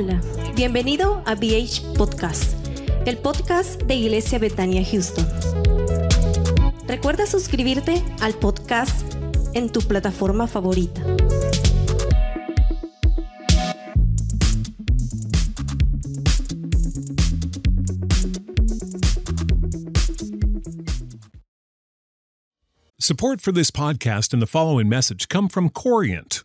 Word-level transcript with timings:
Hola, 0.00 0.20
bienvenido 0.54 1.24
a 1.26 1.34
BH 1.34 1.96
Podcast, 1.96 2.54
el 3.04 3.18
podcast 3.18 3.82
de 3.82 3.96
Iglesia 3.96 4.38
Betania 4.38 4.84
Houston. 4.84 5.26
Recuerda 6.86 7.26
suscribirte 7.26 8.04
al 8.20 8.34
podcast 8.34 9.12
en 9.54 9.72
tu 9.72 9.80
plataforma 9.80 10.46
favorita. 10.46 11.02
Support 23.00 23.40
for 23.40 23.50
this 23.50 23.72
podcast 23.72 24.32
and 24.32 24.40
the 24.40 24.46
following 24.46 24.88
message 24.88 25.28
come 25.28 25.48
from 25.48 25.68
Corient. 25.70 26.44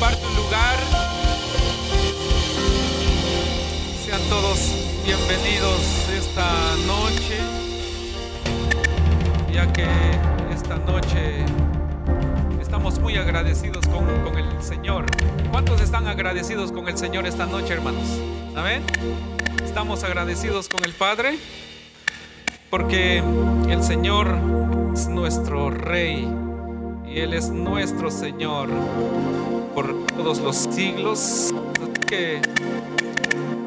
Ocupar 0.00 0.16
tu 0.16 0.28
lugar. 0.30 0.78
Sean 4.02 4.22
todos 4.30 4.74
bienvenidos 5.04 6.08
esta 6.16 6.50
noche. 6.86 7.36
Ya 9.52 9.70
que 9.70 9.84
esta 10.54 10.76
noche 10.76 11.44
estamos 12.62 12.98
muy 12.98 13.18
agradecidos 13.18 13.86
con, 13.88 14.06
con 14.24 14.38
el 14.38 14.62
Señor. 14.62 15.04
¿Cuántos 15.50 15.82
están 15.82 16.06
agradecidos 16.06 16.72
con 16.72 16.88
el 16.88 16.96
Señor 16.96 17.26
esta 17.26 17.44
noche, 17.44 17.74
hermanos? 17.74 18.08
Amén. 18.56 18.82
Estamos 19.62 20.02
agradecidos 20.02 20.70
con 20.70 20.82
el 20.82 20.94
Padre 20.94 21.38
porque 22.70 23.22
el 23.68 23.82
Señor 23.82 24.38
es 24.94 25.08
nuestro 25.08 25.68
Rey 25.68 26.26
y 27.06 27.18
Él 27.18 27.34
es 27.34 27.50
nuestro 27.50 28.10
Señor 28.10 28.70
por 29.74 30.06
todos 30.06 30.38
los 30.38 30.56
siglos. 30.56 31.52
Que 32.06 32.40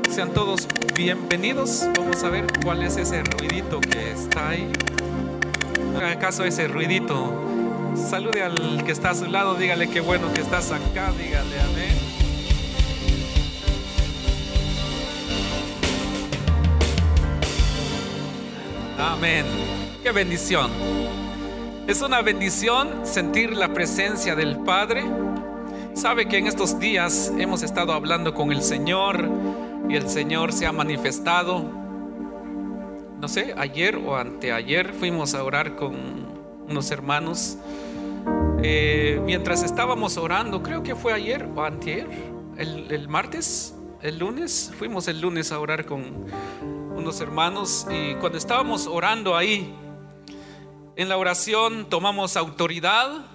sean 0.09 0.31
todos 0.33 0.67
bienvenidos. 0.95 1.85
Vamos 1.97 2.23
a 2.23 2.29
ver 2.29 2.45
cuál 2.63 2.83
es 2.83 2.97
ese 2.97 3.23
ruidito 3.23 3.79
que 3.79 4.11
está 4.11 4.49
ahí. 4.49 4.69
¿Acaso 6.11 6.43
ese 6.43 6.67
ruidito? 6.67 7.33
Salude 7.95 8.43
al 8.43 8.83
que 8.83 8.91
está 8.91 9.11
a 9.11 9.15
su 9.15 9.25
lado, 9.25 9.55
dígale 9.55 9.89
qué 9.89 10.01
bueno 10.01 10.31
que 10.33 10.41
estás 10.41 10.71
acá, 10.71 11.11
dígale 11.17 11.59
amén. 11.59 12.13
Amén. 18.97 19.45
Qué 20.01 20.11
bendición. 20.11 20.71
Es 21.87 22.01
una 22.01 22.21
bendición 22.21 23.05
sentir 23.05 23.55
la 23.55 23.73
presencia 23.73 24.35
del 24.35 24.57
Padre. 24.59 25.03
Sabe 25.93 26.27
que 26.27 26.39
en 26.39 26.47
estos 26.47 26.79
días 26.79 27.31
hemos 27.37 27.61
estado 27.61 27.93
hablando 27.93 28.33
con 28.33 28.51
el 28.51 28.63
Señor 28.63 29.29
y 29.87 29.95
el 29.95 30.09
Señor 30.09 30.51
se 30.51 30.65
ha 30.65 30.71
manifestado. 30.71 31.63
No 33.19 33.27
sé, 33.27 33.53
ayer 33.55 33.95
o 33.97 34.15
anteayer 34.15 34.91
fuimos 34.93 35.35
a 35.35 35.43
orar 35.43 35.75
con 35.75 35.95
unos 36.67 36.89
hermanos. 36.89 37.57
Eh, 38.63 39.21
mientras 39.23 39.61
estábamos 39.61 40.17
orando, 40.17 40.63
creo 40.63 40.81
que 40.81 40.95
fue 40.95 41.13
ayer 41.13 41.47
o 41.55 41.63
anteayer, 41.63 42.07
el, 42.57 42.91
el 42.91 43.07
martes, 43.07 43.75
el 44.01 44.17
lunes, 44.17 44.73
fuimos 44.77 45.07
el 45.07 45.21
lunes 45.21 45.51
a 45.51 45.59
orar 45.59 45.85
con 45.85 46.25
unos 46.95 47.21
hermanos 47.21 47.87
y 47.91 48.15
cuando 48.15 48.39
estábamos 48.39 48.87
orando 48.87 49.37
ahí, 49.37 49.75
en 50.95 51.07
la 51.07 51.17
oración 51.17 51.85
tomamos 51.87 52.35
autoridad 52.35 53.32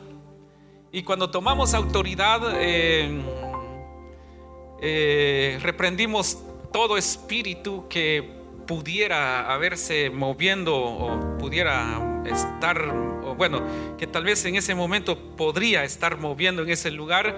y 0.93 1.03
cuando 1.03 1.31
tomamos 1.31 1.75
autoridad 1.75 2.41
eh, 2.56 3.21
eh, 4.81 5.59
reprendimos 5.62 6.38
todo 6.72 6.97
espíritu 6.97 7.87
que 7.88 8.37
pudiera 8.66 9.53
haberse 9.53 10.10
moviendo 10.10 10.76
o 10.76 11.38
pudiera 11.38 12.22
estar, 12.26 12.93
bueno, 13.37 13.62
que 13.97 14.06
tal 14.06 14.25
vez 14.25 14.44
en 14.44 14.56
ese 14.56 14.75
momento 14.75 15.19
podría 15.37 15.84
estar 15.84 16.19
moviendo 16.19 16.62
en 16.62 16.71
ese 16.71 16.91
lugar. 16.91 17.34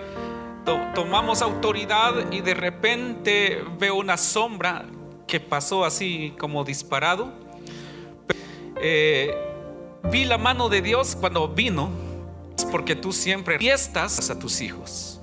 To- 0.64 0.80
tomamos 0.94 1.40
autoridad 1.40 2.30
y 2.32 2.40
de 2.40 2.54
repente 2.54 3.62
veo 3.78 3.94
una 3.94 4.16
sombra 4.16 4.84
que 5.26 5.38
pasó 5.40 5.84
así 5.84 6.34
como 6.38 6.64
disparado. 6.64 7.32
Eh, 8.82 9.32
vi 10.10 10.24
la 10.24 10.36
mano 10.36 10.68
de 10.68 10.82
Dios 10.82 11.16
cuando 11.18 11.46
vino, 11.48 11.90
porque 12.70 12.96
tú 12.96 13.12
siempre 13.12 13.58
fiestas 13.58 14.30
a 14.30 14.38
tus 14.38 14.60
hijos. 14.60 15.20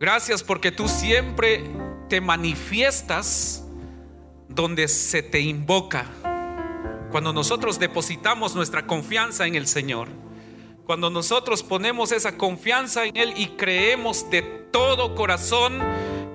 Gracias 0.00 0.42
porque 0.42 0.70
tú 0.70 0.88
siempre 0.88 1.64
te 2.08 2.20
manifiestas 2.20 3.64
donde 4.48 4.88
se 4.88 5.22
te 5.22 5.40
invoca. 5.40 6.06
Cuando 7.10 7.32
nosotros 7.32 7.78
depositamos 7.78 8.54
nuestra 8.54 8.86
confianza 8.86 9.46
en 9.46 9.54
el 9.54 9.66
Señor. 9.66 10.08
Cuando 10.84 11.10
nosotros 11.10 11.62
ponemos 11.62 12.12
esa 12.12 12.36
confianza 12.38 13.04
en 13.04 13.16
Él 13.16 13.34
y 13.36 13.48
creemos 13.48 14.30
de 14.30 14.42
todo 14.42 15.14
corazón 15.14 15.80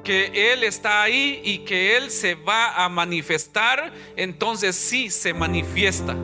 que 0.04 0.52
Él 0.54 0.64
está 0.64 1.02
ahí 1.02 1.42
y 1.44 1.60
que 1.60 1.98
Él 1.98 2.12
se 2.12 2.36
va 2.36 2.84
a 2.84 2.90
manifestar, 2.90 3.94
entonces 4.16 4.76
sí 4.76 5.10
se 5.10 5.34
manifiesta. 5.34 6.16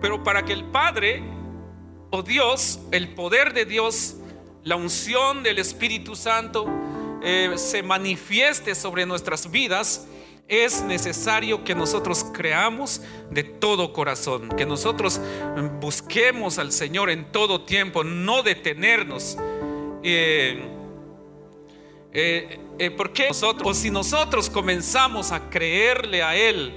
Pero 0.00 0.22
para 0.22 0.44
que 0.44 0.52
el 0.52 0.64
Padre 0.64 1.22
o 2.14 2.22
Dios, 2.22 2.78
el 2.92 3.08
poder 3.08 3.52
de 3.52 3.64
Dios, 3.64 4.16
la 4.62 4.76
unción 4.76 5.42
del 5.42 5.58
Espíritu 5.58 6.14
Santo 6.14 6.66
eh, 7.22 7.54
se 7.56 7.82
manifieste 7.82 8.74
sobre 8.74 9.04
nuestras 9.04 9.50
vidas, 9.50 10.06
es 10.46 10.82
necesario 10.82 11.64
que 11.64 11.74
nosotros 11.74 12.24
creamos 12.32 13.00
de 13.30 13.42
todo 13.42 13.92
corazón, 13.92 14.50
que 14.50 14.64
nosotros 14.64 15.20
busquemos 15.80 16.58
al 16.58 16.70
Señor 16.70 17.10
en 17.10 17.32
todo 17.32 17.64
tiempo, 17.64 18.04
no 18.04 18.42
detenernos. 18.42 19.36
Eh, 20.02 20.62
eh, 22.12 22.60
eh, 22.78 22.90
porque 22.92 23.30
o 23.30 23.74
si 23.74 23.90
nosotros 23.90 24.48
comenzamos 24.48 25.32
a 25.32 25.50
creerle 25.50 26.22
a 26.22 26.36
Él, 26.36 26.72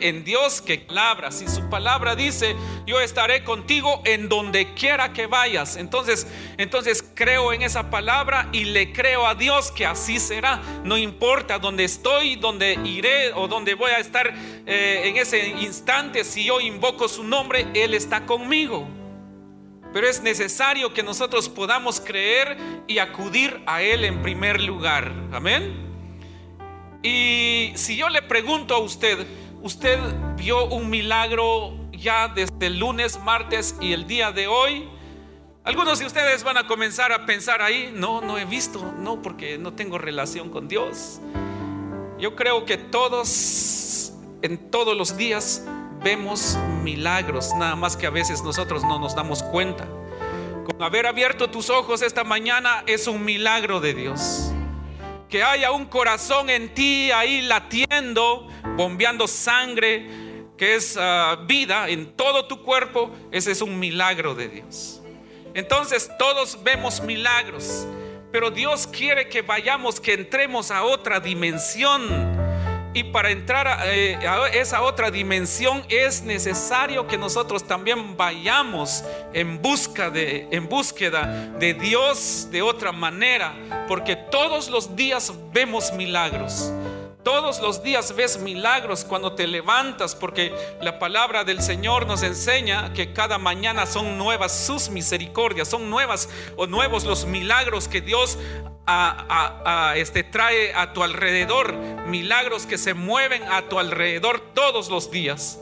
en 0.00 0.24
Dios 0.24 0.60
que 0.60 0.78
palabra. 0.78 1.30
Si 1.30 1.48
su 1.48 1.68
palabra 1.70 2.14
dice, 2.14 2.54
yo 2.86 3.00
estaré 3.00 3.44
contigo 3.44 4.02
en 4.04 4.28
donde 4.28 4.74
quiera 4.74 5.12
que 5.12 5.26
vayas. 5.26 5.76
Entonces, 5.76 6.26
entonces 6.58 7.04
creo 7.14 7.52
en 7.52 7.62
esa 7.62 7.90
palabra 7.90 8.48
y 8.52 8.64
le 8.64 8.92
creo 8.92 9.26
a 9.26 9.34
Dios 9.34 9.72
que 9.72 9.86
así 9.86 10.18
será. 10.18 10.60
No 10.84 10.98
importa 10.98 11.58
dónde 11.58 11.84
estoy, 11.84 12.36
dónde 12.36 12.78
iré 12.84 13.32
o 13.32 13.48
dónde 13.48 13.74
voy 13.74 13.90
a 13.90 13.98
estar 13.98 14.32
eh, 14.66 15.02
en 15.04 15.16
ese 15.16 15.48
instante. 15.48 16.24
Si 16.24 16.44
yo 16.44 16.60
invoco 16.60 17.08
su 17.08 17.24
nombre, 17.24 17.66
Él 17.74 17.94
está 17.94 18.26
conmigo. 18.26 18.86
Pero 19.92 20.08
es 20.08 20.22
necesario 20.22 20.92
que 20.92 21.02
nosotros 21.02 21.48
podamos 21.48 22.00
creer 22.00 22.56
y 22.88 22.98
acudir 22.98 23.62
a 23.66 23.80
Él 23.80 24.04
en 24.04 24.22
primer 24.22 24.60
lugar. 24.60 25.12
Amén. 25.32 25.84
Y 27.04 27.70
si 27.76 27.96
yo 27.96 28.08
le 28.08 28.22
pregunto 28.22 28.74
a 28.74 28.78
usted, 28.78 29.26
usted 29.64 29.98
vio 30.36 30.66
un 30.66 30.90
milagro 30.90 31.72
ya 31.90 32.28
desde 32.28 32.68
lunes, 32.68 33.18
martes 33.24 33.74
y 33.80 33.94
el 33.94 34.06
día 34.06 34.30
de 34.30 34.46
hoy. 34.46 34.86
Algunos 35.64 35.98
de 35.98 36.04
ustedes 36.04 36.44
van 36.44 36.58
a 36.58 36.66
comenzar 36.66 37.12
a 37.12 37.24
pensar 37.24 37.62
ahí, 37.62 37.90
no, 37.96 38.20
no 38.20 38.38
he 38.38 38.44
visto, 38.44 38.94
no, 38.98 39.22
porque 39.22 39.56
no 39.56 39.72
tengo 39.72 39.96
relación 39.96 40.50
con 40.50 40.68
Dios. 40.68 41.18
Yo 42.18 42.36
creo 42.36 42.66
que 42.66 42.76
todos, 42.76 44.12
en 44.42 44.70
todos 44.70 44.94
los 44.94 45.16
días, 45.16 45.64
vemos 46.02 46.58
milagros, 46.82 47.54
nada 47.56 47.74
más 47.74 47.96
que 47.96 48.06
a 48.06 48.10
veces 48.10 48.42
nosotros 48.42 48.82
no 48.82 48.98
nos 48.98 49.14
damos 49.14 49.42
cuenta. 49.42 49.88
Con 50.66 50.82
haber 50.82 51.06
abierto 51.06 51.48
tus 51.48 51.70
ojos 51.70 52.02
esta 52.02 52.22
mañana 52.22 52.84
es 52.86 53.06
un 53.06 53.24
milagro 53.24 53.80
de 53.80 53.94
Dios 53.94 54.52
que 55.34 55.42
haya 55.42 55.72
un 55.72 55.86
corazón 55.86 56.48
en 56.48 56.72
ti 56.74 57.10
ahí 57.10 57.42
latiendo, 57.42 58.46
bombeando 58.76 59.26
sangre, 59.26 60.08
que 60.56 60.76
es 60.76 60.96
ah, 60.96 61.40
vida 61.44 61.88
en 61.88 62.14
todo 62.14 62.46
tu 62.46 62.62
cuerpo, 62.62 63.10
ese 63.32 63.50
es 63.50 63.60
un 63.60 63.76
milagro 63.80 64.36
de 64.36 64.46
Dios. 64.46 65.02
Entonces 65.52 66.08
todos 66.20 66.62
vemos 66.62 67.00
milagros, 67.00 67.84
pero 68.30 68.52
Dios 68.52 68.86
quiere 68.86 69.28
que 69.28 69.42
vayamos, 69.42 69.98
que 69.98 70.12
entremos 70.12 70.70
a 70.70 70.84
otra 70.84 71.18
dimensión 71.18 72.33
y 72.94 73.04
para 73.04 73.30
entrar 73.30 73.80
eh, 73.86 74.16
a, 74.26 74.46
esa 74.48 74.82
otra 74.82 75.10
dimensión 75.10 75.84
es 75.88 76.22
necesario 76.22 77.06
que 77.06 77.18
nosotros 77.18 77.66
también 77.66 78.16
vayamos 78.16 79.04
en 79.32 79.60
busca 79.60 80.10
de 80.10 80.48
en 80.50 80.68
búsqueda 80.68 81.52
de 81.58 81.74
Dios 81.74 82.48
de 82.50 82.62
otra 82.62 82.92
manera, 82.92 83.54
porque 83.88 84.16
todos 84.16 84.68
los 84.68 84.94
días 84.94 85.32
vemos 85.52 85.92
milagros. 85.92 86.72
Todos 87.24 87.60
los 87.60 87.82
días 87.82 88.14
ves 88.14 88.38
milagros 88.38 89.02
cuando 89.02 89.32
te 89.32 89.46
levantas, 89.46 90.14
porque 90.14 90.54
la 90.82 90.98
palabra 90.98 91.42
del 91.42 91.62
Señor 91.62 92.06
nos 92.06 92.22
enseña 92.22 92.92
que 92.92 93.14
cada 93.14 93.38
mañana 93.38 93.86
son 93.86 94.18
nuevas 94.18 94.66
sus 94.66 94.90
misericordias, 94.90 95.66
son 95.68 95.88
nuevas 95.88 96.28
o 96.56 96.66
nuevos 96.66 97.04
los 97.04 97.24
milagros 97.24 97.88
que 97.88 98.02
Dios 98.02 98.38
a, 98.86 99.94
este, 99.96 100.22
trae 100.22 100.74
a 100.74 100.92
tu 100.92 101.02
alrededor, 101.02 101.74
milagros 102.06 102.66
que 102.66 102.76
se 102.76 102.92
mueven 102.92 103.42
a 103.44 103.62
tu 103.70 103.78
alrededor 103.78 104.40
todos 104.52 104.90
los 104.90 105.10
días. 105.10 105.58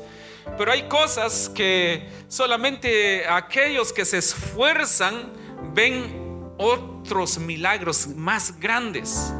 Pero 0.58 0.72
hay 0.72 0.88
cosas 0.88 1.48
que 1.48 2.08
solamente 2.26 3.24
aquellos 3.28 3.92
que 3.92 4.04
se 4.04 4.18
esfuerzan 4.18 5.32
ven 5.72 6.52
otros 6.58 7.38
milagros 7.38 8.08
más 8.08 8.58
grandes. 8.58 9.32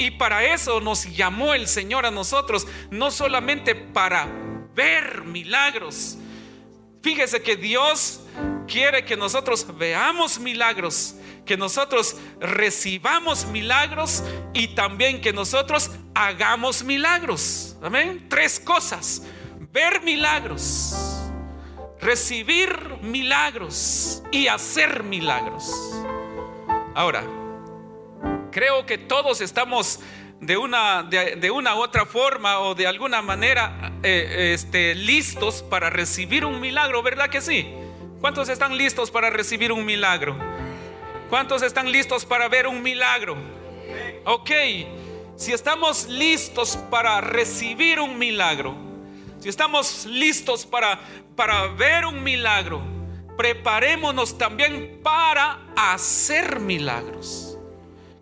Y 0.00 0.12
para 0.12 0.42
eso 0.54 0.80
nos 0.80 1.04
llamó 1.14 1.52
el 1.52 1.68
Señor 1.68 2.06
a 2.06 2.10
nosotros, 2.10 2.66
no 2.90 3.10
solamente 3.10 3.74
para 3.74 4.26
ver 4.74 5.24
milagros. 5.24 6.16
Fíjese 7.02 7.42
que 7.42 7.54
Dios 7.54 8.22
quiere 8.66 9.04
que 9.04 9.14
nosotros 9.14 9.66
veamos 9.76 10.40
milagros, 10.40 11.16
que 11.44 11.58
nosotros 11.58 12.16
recibamos 12.40 13.44
milagros 13.48 14.24
y 14.54 14.68
también 14.68 15.20
que 15.20 15.34
nosotros 15.34 15.90
hagamos 16.14 16.82
milagros. 16.82 17.76
Amén. 17.82 18.26
Tres 18.30 18.58
cosas. 18.58 19.24
Ver 19.70 20.00
milagros, 20.00 20.94
recibir 22.00 22.96
milagros 23.02 24.22
y 24.32 24.46
hacer 24.46 25.02
milagros. 25.02 25.70
Ahora, 26.94 27.39
creo 28.50 28.86
que 28.86 28.98
todos 28.98 29.40
estamos 29.40 30.00
de 30.40 30.56
una, 30.56 31.02
de, 31.02 31.50
una 31.50 31.76
u 31.76 31.82
otra 31.82 32.06
forma 32.06 32.60
o 32.60 32.74
de 32.74 32.86
alguna 32.86 33.20
manera 33.20 33.92
eh, 34.02 34.52
este, 34.54 34.94
listos 34.94 35.62
para 35.62 35.90
recibir 35.90 36.44
un 36.44 36.60
milagro, 36.60 37.02
¿verdad 37.02 37.28
que 37.28 37.40
sí? 37.40 37.68
¿Cuántos 38.20 38.48
están 38.48 38.76
listos 38.76 39.10
para 39.10 39.30
recibir 39.30 39.72
un 39.72 39.84
milagro? 39.84 40.36
¿Cuántos 41.28 41.62
están 41.62 41.92
listos 41.92 42.24
para 42.24 42.48
ver 42.48 42.66
un 42.66 42.82
milagro? 42.82 43.36
Ok, 44.24 44.50
si 45.36 45.52
estamos 45.52 46.08
listos 46.08 46.76
para 46.90 47.20
recibir 47.20 48.00
un 48.00 48.18
milagro, 48.18 48.74
si 49.40 49.48
estamos 49.48 50.06
listos 50.06 50.66
para, 50.66 51.00
para 51.36 51.68
ver 51.68 52.04
un 52.04 52.22
milagro, 52.22 52.82
preparémonos 53.36 54.36
también 54.36 55.00
para 55.02 55.60
hacer 55.76 56.60
milagros. 56.60 57.49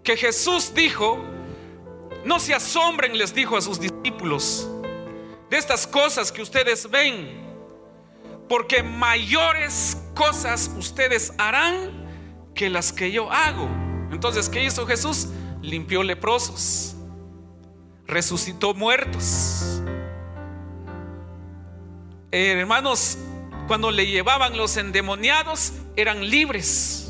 Que 0.09 0.17
Jesús 0.17 0.73
dijo, 0.73 1.23
no 2.25 2.41
se 2.41 2.55
asombren, 2.55 3.19
les 3.19 3.35
dijo 3.35 3.59
a 3.59 3.61
sus 3.61 3.79
discípulos, 3.79 4.67
de 5.51 5.59
estas 5.59 5.87
cosas 5.87 6.33
que 6.33 6.41
ustedes 6.41 6.91
ven, 6.91 7.29
porque 8.49 8.83
mayores 8.83 9.99
cosas 10.15 10.71
ustedes 10.79 11.35
harán 11.37 12.07
que 12.55 12.71
las 12.71 12.91
que 12.91 13.13
yo 13.13 13.31
hago. 13.31 13.69
Entonces, 14.11 14.49
¿qué 14.49 14.65
hizo 14.65 14.87
Jesús? 14.87 15.29
Limpió 15.61 16.03
leprosos, 16.03 16.97
resucitó 18.07 18.73
muertos. 18.73 19.83
Eh, 22.33 22.53
hermanos, 22.53 23.19
cuando 23.67 23.91
le 23.91 24.07
llevaban 24.07 24.57
los 24.57 24.79
endemoniados, 24.79 25.75
eran 25.97 26.31
libres. 26.31 27.08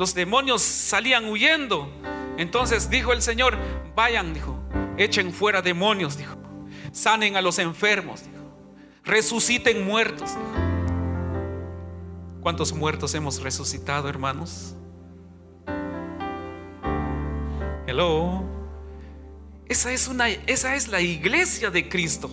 Los 0.00 0.14
demonios 0.14 0.62
salían 0.62 1.26
huyendo. 1.26 1.86
Entonces 2.38 2.88
dijo 2.88 3.12
el 3.12 3.20
Señor, 3.20 3.58
vayan, 3.94 4.32
dijo, 4.32 4.58
echen 4.96 5.30
fuera 5.30 5.60
demonios, 5.60 6.16
dijo, 6.16 6.36
sanen 6.90 7.36
a 7.36 7.42
los 7.42 7.58
enfermos, 7.58 8.22
dijo, 8.22 8.42
resuciten 9.04 9.84
muertos. 9.84 10.30
¿Cuántos 12.40 12.72
muertos 12.72 13.14
hemos 13.14 13.42
resucitado, 13.42 14.08
hermanos? 14.08 14.74
Hello. 17.86 18.42
Esa 19.68 19.92
es 19.92 20.08
una 20.08 20.30
esa 20.30 20.76
es 20.76 20.88
la 20.88 21.02
iglesia 21.02 21.70
de 21.70 21.90
Cristo. 21.90 22.30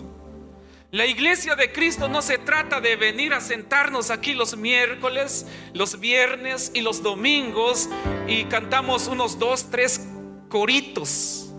La 0.90 1.04
iglesia 1.06 1.54
de 1.54 1.70
Cristo 1.70 2.08
no 2.08 2.22
se 2.22 2.38
trata 2.38 2.80
de 2.80 2.96
venir 2.96 3.34
a 3.34 3.40
sentarnos 3.40 4.10
aquí 4.10 4.32
los 4.32 4.56
miércoles, 4.56 5.46
los 5.74 6.00
viernes 6.00 6.70
y 6.74 6.80
los 6.80 7.02
domingos 7.02 7.88
y 8.26 8.44
cantamos 8.44 9.06
unos 9.06 9.38
dos, 9.38 9.70
tres 9.70 10.08
coritos. 10.48 11.52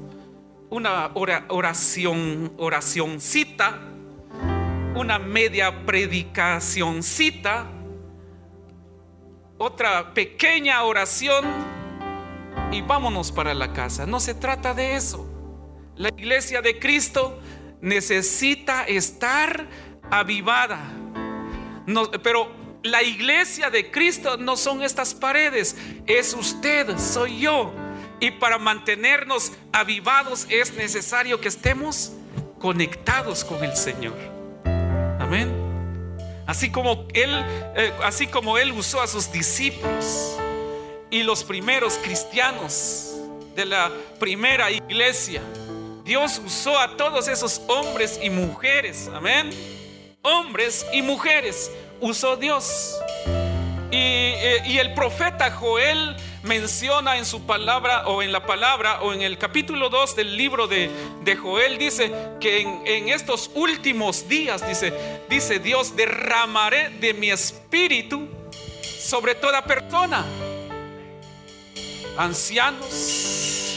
Una 0.72 1.12
oración, 1.16 2.54
oracioncita, 2.58 3.80
una 4.96 5.18
media 5.20 5.86
predicacioncita 5.86 7.68
otra 9.60 10.14
pequeña 10.14 10.82
oración 10.84 11.46
y 12.72 12.82
vámonos 12.82 13.32
para 13.32 13.54
la 13.54 13.74
casa. 13.74 14.06
No 14.06 14.20
se 14.22 14.34
trata 14.34 14.74
de 14.74 14.96
eso. 14.96 15.28
La 15.98 16.10
iglesia 16.10 16.62
de 16.62 16.80
Cristo 16.80 17.40
necesita 17.82 18.84
estar 18.84 19.68
avivada. 20.10 20.80
pero 22.24 22.52
la 22.84 23.04
iglesia 23.04 23.70
de 23.70 23.92
Cristo 23.92 24.38
no 24.38 24.56
son 24.56 24.84
estas 24.84 25.14
paredes, 25.14 25.76
es 26.06 26.34
usted, 26.34 26.98
soy 26.98 27.42
yo. 27.42 27.74
Y 28.22 28.32
para 28.32 28.58
mantenernos 28.58 29.54
avivados 29.72 30.46
es 30.50 30.74
necesario 30.74 31.40
que 31.40 31.48
estemos 31.48 32.14
conectados 32.60 33.44
con 33.44 33.64
el 33.64 33.76
Señor. 33.76 34.18
Amén. 35.20 35.70
Así 36.46 36.72
como 36.72 37.06
él, 37.14 37.30
eh, 37.76 37.94
así 38.04 38.28
como 38.28 38.58
él 38.58 38.72
usó 38.72 39.02
a 39.02 39.08
sus 39.08 39.32
discípulos 39.32 40.38
y 41.12 41.24
los 41.24 41.44
primeros 41.44 41.98
cristianos 41.98 43.16
de 43.56 43.66
la 43.66 43.92
primera 44.20 44.72
iglesia. 44.72 45.42
Dios 46.10 46.42
usó 46.44 46.80
a 46.80 46.98
todos 46.98 47.28
esos 47.28 47.62
hombres 47.68 48.20
y 48.20 48.32
mujeres, 48.32 49.08
amén. 49.13 49.51
Hombres 50.24 50.84
y 50.92 51.04
mujeres 51.04 51.72
usó 52.01 52.36
Dios. 52.36 53.00
Y, 53.92 53.98
eh, 53.98 54.63
y 54.66 54.80
el 54.80 54.96
profeta 54.96 55.51
Joel 55.51 56.18
menciona 56.42 57.20
en 57.20 57.28
su 57.28 57.46
palabra 57.46 58.08
o 58.08 58.24
en 58.24 58.32
la 58.32 58.44
palabra 58.48 59.04
o 59.04 59.13
en 59.13 59.22
el 59.22 59.38
capítulo 59.38 59.92
2 59.92 60.16
del 60.16 60.36
libro 60.36 60.66
de, 60.66 60.89
de 61.24 61.36
Joel, 61.36 61.78
dice 61.78 62.12
que 62.42 62.62
en, 62.62 62.82
en, 62.88 63.10
estos 63.10 63.51
últimos 63.54 64.28
días, 64.28 64.68
dice, 64.68 64.92
dice 65.30 65.60
Dios, 65.60 65.96
derramaré 65.96 66.89
de 66.89 67.13
mi 67.13 67.30
espíritu 67.30 68.28
sobre 68.82 69.36
toda 69.36 69.63
persona, 69.63 70.25
ancianos, 72.18 73.75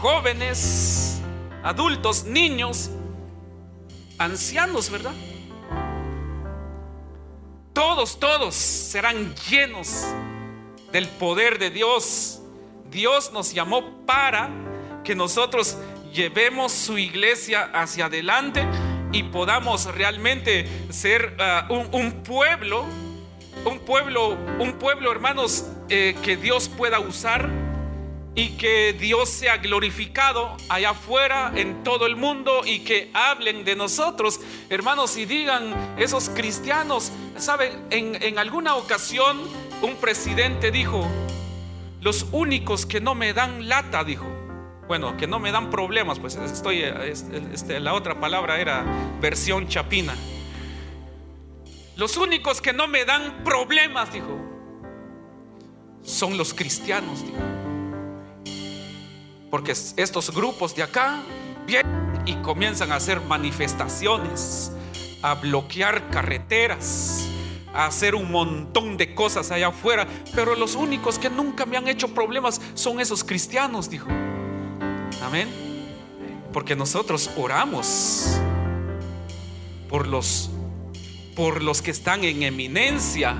jóvenes, 0.00 1.05
adultos, 1.66 2.24
niños, 2.24 2.90
ancianos, 4.18 4.88
¿verdad? 4.88 5.12
Todos, 7.72 8.20
todos 8.20 8.54
serán 8.54 9.34
llenos 9.50 10.06
del 10.92 11.08
poder 11.08 11.58
de 11.58 11.70
Dios. 11.70 12.40
Dios 12.88 13.32
nos 13.32 13.52
llamó 13.52 14.06
para 14.06 14.48
que 15.02 15.16
nosotros 15.16 15.76
llevemos 16.12 16.70
su 16.70 16.98
iglesia 16.98 17.68
hacia 17.74 18.06
adelante 18.06 18.64
y 19.10 19.24
podamos 19.24 19.86
realmente 19.86 20.68
ser 20.90 21.36
un, 21.68 21.88
un, 21.90 22.22
pueblo, 22.22 22.84
un 23.64 23.80
pueblo, 23.80 24.38
un 24.60 24.74
pueblo, 24.78 25.10
hermanos, 25.10 25.66
eh, 25.88 26.14
que 26.22 26.36
Dios 26.36 26.68
pueda 26.68 27.00
usar 27.00 27.50
y 28.38 28.50
que 28.50 28.92
Dios 28.92 29.30
sea 29.30 29.56
glorificado 29.56 30.58
allá 30.68 30.90
afuera 30.90 31.50
en 31.54 31.82
todo 31.82 32.04
el 32.04 32.16
mundo 32.16 32.60
y 32.66 32.80
que 32.80 33.10
hablen 33.14 33.64
de 33.64 33.74
nosotros, 33.74 34.40
hermanos, 34.68 35.16
y 35.16 35.24
digan 35.24 35.94
esos 35.98 36.28
cristianos, 36.28 37.10
¿saben? 37.38 37.86
En, 37.88 38.38
alguna 38.38 38.76
ocasión 38.76 39.40
un 39.80 39.96
presidente 39.96 40.70
dijo, 40.70 41.08
los 42.02 42.26
únicos 42.30 42.84
que 42.84 43.00
no 43.00 43.14
me 43.14 43.32
dan 43.32 43.70
lata, 43.70 44.04
dijo, 44.04 44.26
bueno, 44.86 45.16
que 45.16 45.26
no 45.26 45.38
me 45.38 45.50
dan 45.50 45.70
problemas, 45.70 46.18
pues 46.18 46.36
estoy, 46.36 46.82
este, 46.82 47.80
la 47.80 47.94
otra 47.94 48.20
palabra 48.20 48.60
era 48.60 48.84
versión 49.18 49.66
chapina. 49.66 50.14
Los 51.96 52.18
únicos 52.18 52.60
que 52.60 52.74
no 52.74 52.86
me 52.86 53.06
dan 53.06 53.42
problemas, 53.44 54.12
dijo, 54.12 54.38
son 56.02 56.36
los 56.36 56.52
cristianos, 56.52 57.24
dijo. 57.24 57.65
Porque 59.56 59.72
estos 59.72 60.34
grupos 60.34 60.76
de 60.76 60.82
acá 60.82 61.22
vienen 61.66 62.20
y 62.26 62.34
comienzan 62.42 62.92
a 62.92 62.96
hacer 62.96 63.22
manifestaciones, 63.22 64.70
a 65.22 65.32
bloquear 65.32 66.10
carreteras, 66.10 67.26
a 67.72 67.86
hacer 67.86 68.14
un 68.14 68.30
montón 68.30 68.98
de 68.98 69.14
cosas 69.14 69.50
allá 69.50 69.68
afuera. 69.68 70.06
Pero 70.34 70.54
los 70.56 70.74
únicos 70.74 71.18
que 71.18 71.30
nunca 71.30 71.64
me 71.64 71.78
han 71.78 71.88
hecho 71.88 72.08
problemas 72.08 72.60
son 72.74 73.00
esos 73.00 73.24
cristianos, 73.24 73.88
dijo. 73.88 74.08
Amén. 75.22 75.48
Porque 76.52 76.76
nosotros 76.76 77.30
oramos 77.38 78.38
por 79.88 80.06
los 80.06 80.50
por 81.34 81.62
los 81.62 81.80
que 81.80 81.92
están 81.92 82.24
en 82.24 82.42
eminencia 82.42 83.36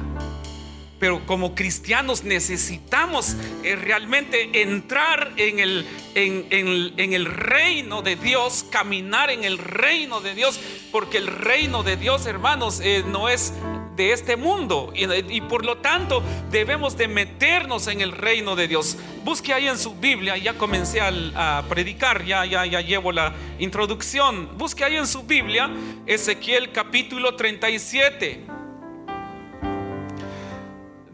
pero 0.98 1.24
como 1.26 1.54
cristianos 1.54 2.24
necesitamos 2.24 3.36
eh, 3.62 3.76
realmente 3.76 4.62
entrar 4.62 5.32
en 5.36 5.58
el, 5.58 5.86
en, 6.14 7.12
el, 7.12 7.24
reino 7.26 8.02
de 8.02 8.16
Dios, 8.16 8.64
caminar 8.70 9.30
en 9.30 9.44
el 9.44 9.58
reino 9.58 10.20
de 10.20 10.34
Dios, 10.34 10.58
porque 10.92 11.18
el 11.18 11.26
reino 11.26 11.82
de 11.82 11.96
Dios, 11.96 12.26
hermanos, 12.26 12.80
eh, 12.82 13.04
no 13.06 13.28
es 13.28 13.52
de 13.96 14.12
este 14.12 14.36
mundo 14.36 14.92
y, 14.94 15.06
y, 15.34 15.40
por 15.40 15.64
lo 15.64 15.78
tanto 15.78 16.22
debemos 16.50 16.98
de 16.98 17.08
meternos 17.08 17.86
en 17.86 18.00
el 18.00 18.12
reino 18.12 18.54
de 18.54 18.68
Dios. 18.68 18.96
Busque 19.24 19.54
ahí 19.54 19.66
en 19.68 19.78
su 19.78 19.94
Biblia, 19.94 20.36
ya 20.36 20.54
comencé 20.54 21.00
a, 21.00 21.58
a 21.58 21.62
predicar, 21.68 22.24
ya, 22.24 22.44
ya, 22.44 22.66
ya 22.66 22.80
llevo 22.80 23.10
la 23.10 23.34
introducción. 23.58 24.50
Busque 24.58 24.84
ahí 24.84 24.96
en 24.96 25.06
su 25.06 25.22
Biblia 25.22 25.70
Ezequiel 26.06 26.72
capítulo 26.72 27.36
37. 27.36 28.55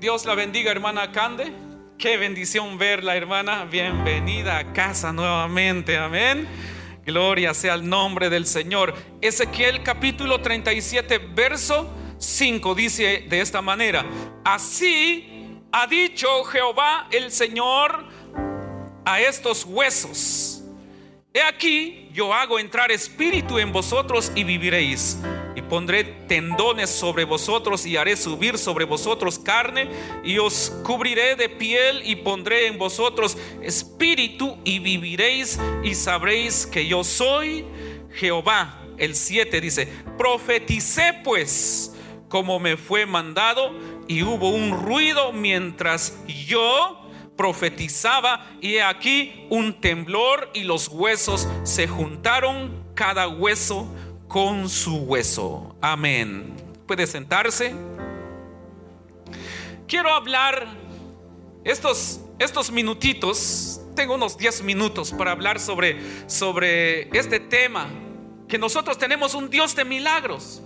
Dios 0.02 0.24
la 0.24 0.34
bendiga, 0.34 0.72
hermana 0.72 1.12
Cande. 1.12 1.52
Qué 1.96 2.16
bendición 2.16 2.76
verla, 2.76 3.14
hermana. 3.14 3.64
Bienvenida 3.66 4.58
a 4.58 4.72
casa 4.72 5.12
nuevamente. 5.12 5.96
Amén. 5.96 6.48
Gloria 7.06 7.54
sea 7.54 7.74
el 7.74 7.88
nombre 7.88 8.28
del 8.28 8.44
Señor. 8.44 8.94
Ezequiel 9.20 9.84
capítulo 9.84 10.40
37, 10.40 11.18
verso 11.18 11.88
5 12.18 12.74
dice 12.74 13.26
de 13.28 13.40
esta 13.40 13.62
manera. 13.62 14.04
Así 14.44 15.60
ha 15.70 15.86
dicho 15.86 16.42
Jehová 16.46 17.06
el 17.12 17.30
Señor 17.30 18.04
a 19.04 19.20
estos 19.20 19.64
huesos. 19.64 20.61
He 21.34 21.40
aquí, 21.40 22.10
yo 22.12 22.34
hago 22.34 22.58
entrar 22.58 22.92
espíritu 22.92 23.58
en 23.58 23.72
vosotros 23.72 24.30
y 24.34 24.44
viviréis 24.44 25.18
y 25.56 25.62
pondré 25.62 26.04
tendones 26.04 26.90
sobre 26.90 27.24
vosotros 27.24 27.86
y 27.86 27.96
haré 27.96 28.18
subir 28.18 28.58
sobre 28.58 28.84
vosotros 28.84 29.38
carne 29.38 29.88
y 30.22 30.36
os 30.36 30.70
cubriré 30.84 31.34
de 31.36 31.48
piel 31.48 32.02
y 32.04 32.16
pondré 32.16 32.66
en 32.66 32.76
vosotros 32.76 33.38
espíritu 33.62 34.58
y 34.62 34.78
viviréis 34.78 35.58
y 35.82 35.94
sabréis 35.94 36.66
que 36.66 36.86
yo 36.86 37.02
soy 37.02 37.64
Jehová. 38.12 38.82
El 38.98 39.14
7 39.14 39.58
dice, 39.62 39.88
profeticé 40.18 41.14
pues 41.24 41.96
como 42.28 42.60
me 42.60 42.76
fue 42.76 43.06
mandado 43.06 43.72
y 44.06 44.22
hubo 44.22 44.50
un 44.50 44.84
ruido 44.84 45.32
mientras 45.32 46.14
yo 46.46 47.01
profetizaba 47.42 48.46
y 48.60 48.74
he 48.74 48.82
aquí 48.84 49.48
un 49.50 49.80
temblor 49.80 50.48
y 50.54 50.62
los 50.62 50.86
huesos 50.86 51.48
se 51.64 51.88
juntaron 51.88 52.84
cada 52.94 53.26
hueso 53.26 53.92
con 54.28 54.68
su 54.68 54.98
hueso. 54.98 55.74
Amén. 55.80 56.54
Puede 56.86 57.04
sentarse. 57.04 57.74
Quiero 59.88 60.14
hablar 60.14 60.68
estos, 61.64 62.20
estos 62.38 62.70
minutitos, 62.70 63.80
tengo 63.96 64.14
unos 64.14 64.38
10 64.38 64.62
minutos 64.62 65.10
para 65.10 65.32
hablar 65.32 65.58
sobre, 65.58 66.00
sobre 66.28 67.08
este 67.18 67.40
tema, 67.40 67.88
que 68.46 68.56
nosotros 68.56 68.96
tenemos 68.98 69.34
un 69.34 69.50
Dios 69.50 69.74
de 69.74 69.84
milagros. 69.84 70.62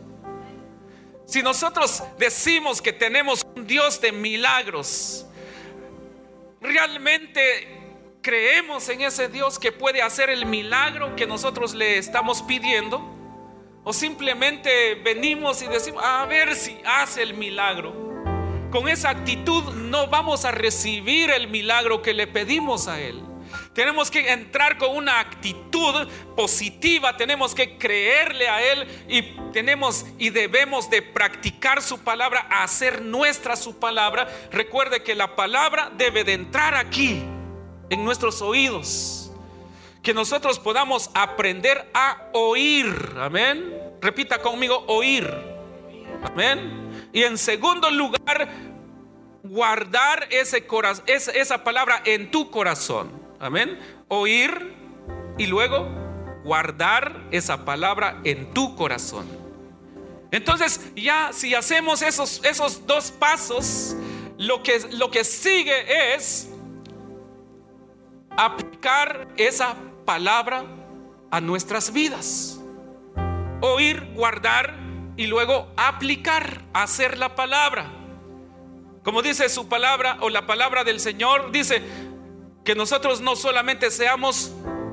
Si 1.24 1.42
nosotros 1.42 2.02
decimos 2.18 2.82
que 2.82 2.92
tenemos 2.92 3.46
un 3.56 3.66
Dios 3.66 3.98
de 3.98 4.12
milagros, 4.12 5.26
realmente 6.60 7.76
creemos 8.22 8.88
en 8.88 9.02
ese 9.02 9.28
Dios 9.28 9.58
que 9.58 9.72
puede 9.72 10.02
hacer 10.02 10.30
el 10.30 10.46
milagro 10.46 11.14
que 11.14 11.26
nosotros 11.26 11.74
le 11.74 11.98
estamos 11.98 12.42
pidiendo. 12.42 13.12
O 13.84 13.92
simplemente 13.92 14.96
venimos 14.96 15.62
y 15.62 15.68
decimos, 15.68 16.02
a 16.04 16.26
ver 16.26 16.56
si 16.56 16.76
hace 16.84 17.22
el 17.22 17.34
milagro. 17.34 17.94
Con 18.70 18.88
esa 18.88 19.10
actitud 19.10 19.74
no 19.74 20.08
vamos 20.08 20.44
a 20.44 20.50
recibir 20.50 21.30
el 21.30 21.46
milagro 21.46 22.02
que 22.02 22.12
le 22.12 22.26
pedimos 22.26 22.88
a 22.88 23.00
Él. 23.00 23.22
Tenemos 23.76 24.10
que 24.10 24.32
entrar 24.32 24.78
con 24.78 24.96
una 24.96 25.20
actitud 25.20 26.08
positiva, 26.34 27.14
tenemos 27.14 27.54
que 27.54 27.76
creerle 27.76 28.48
a 28.48 28.72
Él 28.72 28.88
y 29.06 29.22
tenemos 29.52 30.06
y 30.18 30.30
debemos 30.30 30.88
de 30.88 31.02
practicar 31.02 31.82
su 31.82 32.02
palabra, 32.02 32.48
hacer 32.50 33.02
nuestra 33.02 33.54
su 33.54 33.78
palabra. 33.78 34.28
Recuerde 34.50 35.02
que 35.02 35.14
la 35.14 35.36
palabra 35.36 35.92
debe 35.94 36.24
de 36.24 36.32
entrar 36.32 36.74
aquí, 36.74 37.22
en 37.90 38.02
nuestros 38.02 38.40
oídos 38.40 39.30
que 40.02 40.14
nosotros 40.14 40.58
podamos 40.58 41.10
aprender 41.12 41.90
a 41.92 42.30
oír. 42.32 42.86
Amén. 43.18 43.74
Repita 44.00 44.40
conmigo, 44.40 44.84
oír. 44.86 45.28
Amén. 46.22 47.08
Y 47.12 47.24
en 47.24 47.36
segundo 47.36 47.90
lugar, 47.90 48.48
guardar 49.42 50.28
ese 50.30 50.66
esa, 51.06 51.32
esa 51.32 51.62
palabra 51.62 52.00
en 52.06 52.30
tu 52.30 52.50
corazón. 52.50 53.25
Amén. 53.40 53.78
Oír 54.08 54.74
y 55.38 55.46
luego 55.46 55.88
guardar 56.44 57.26
esa 57.30 57.64
palabra 57.64 58.20
en 58.24 58.52
tu 58.54 58.76
corazón. 58.76 59.26
Entonces, 60.30 60.80
ya 60.94 61.30
si 61.32 61.54
hacemos 61.54 62.02
esos, 62.02 62.44
esos 62.44 62.86
dos 62.86 63.10
pasos, 63.10 63.96
lo 64.38 64.62
que, 64.62 64.80
lo 64.92 65.10
que 65.10 65.24
sigue 65.24 66.14
es 66.14 66.48
aplicar 68.36 69.28
esa 69.36 69.76
palabra 70.04 70.64
a 71.30 71.40
nuestras 71.40 71.92
vidas. 71.92 72.60
Oír, 73.60 74.06
guardar 74.14 74.74
y 75.16 75.26
luego 75.26 75.72
aplicar, 75.76 76.62
hacer 76.72 77.18
la 77.18 77.34
palabra. 77.34 77.90
Como 79.02 79.22
dice 79.22 79.48
su 79.48 79.68
palabra 79.68 80.18
o 80.20 80.28
la 80.30 80.46
palabra 80.46 80.84
del 80.84 81.00
Señor, 81.00 81.52
dice 81.52 81.82
que 82.66 82.74
nosotros 82.74 83.20
no 83.20 83.36
solamente 83.36 83.90
seamos 83.90 84.52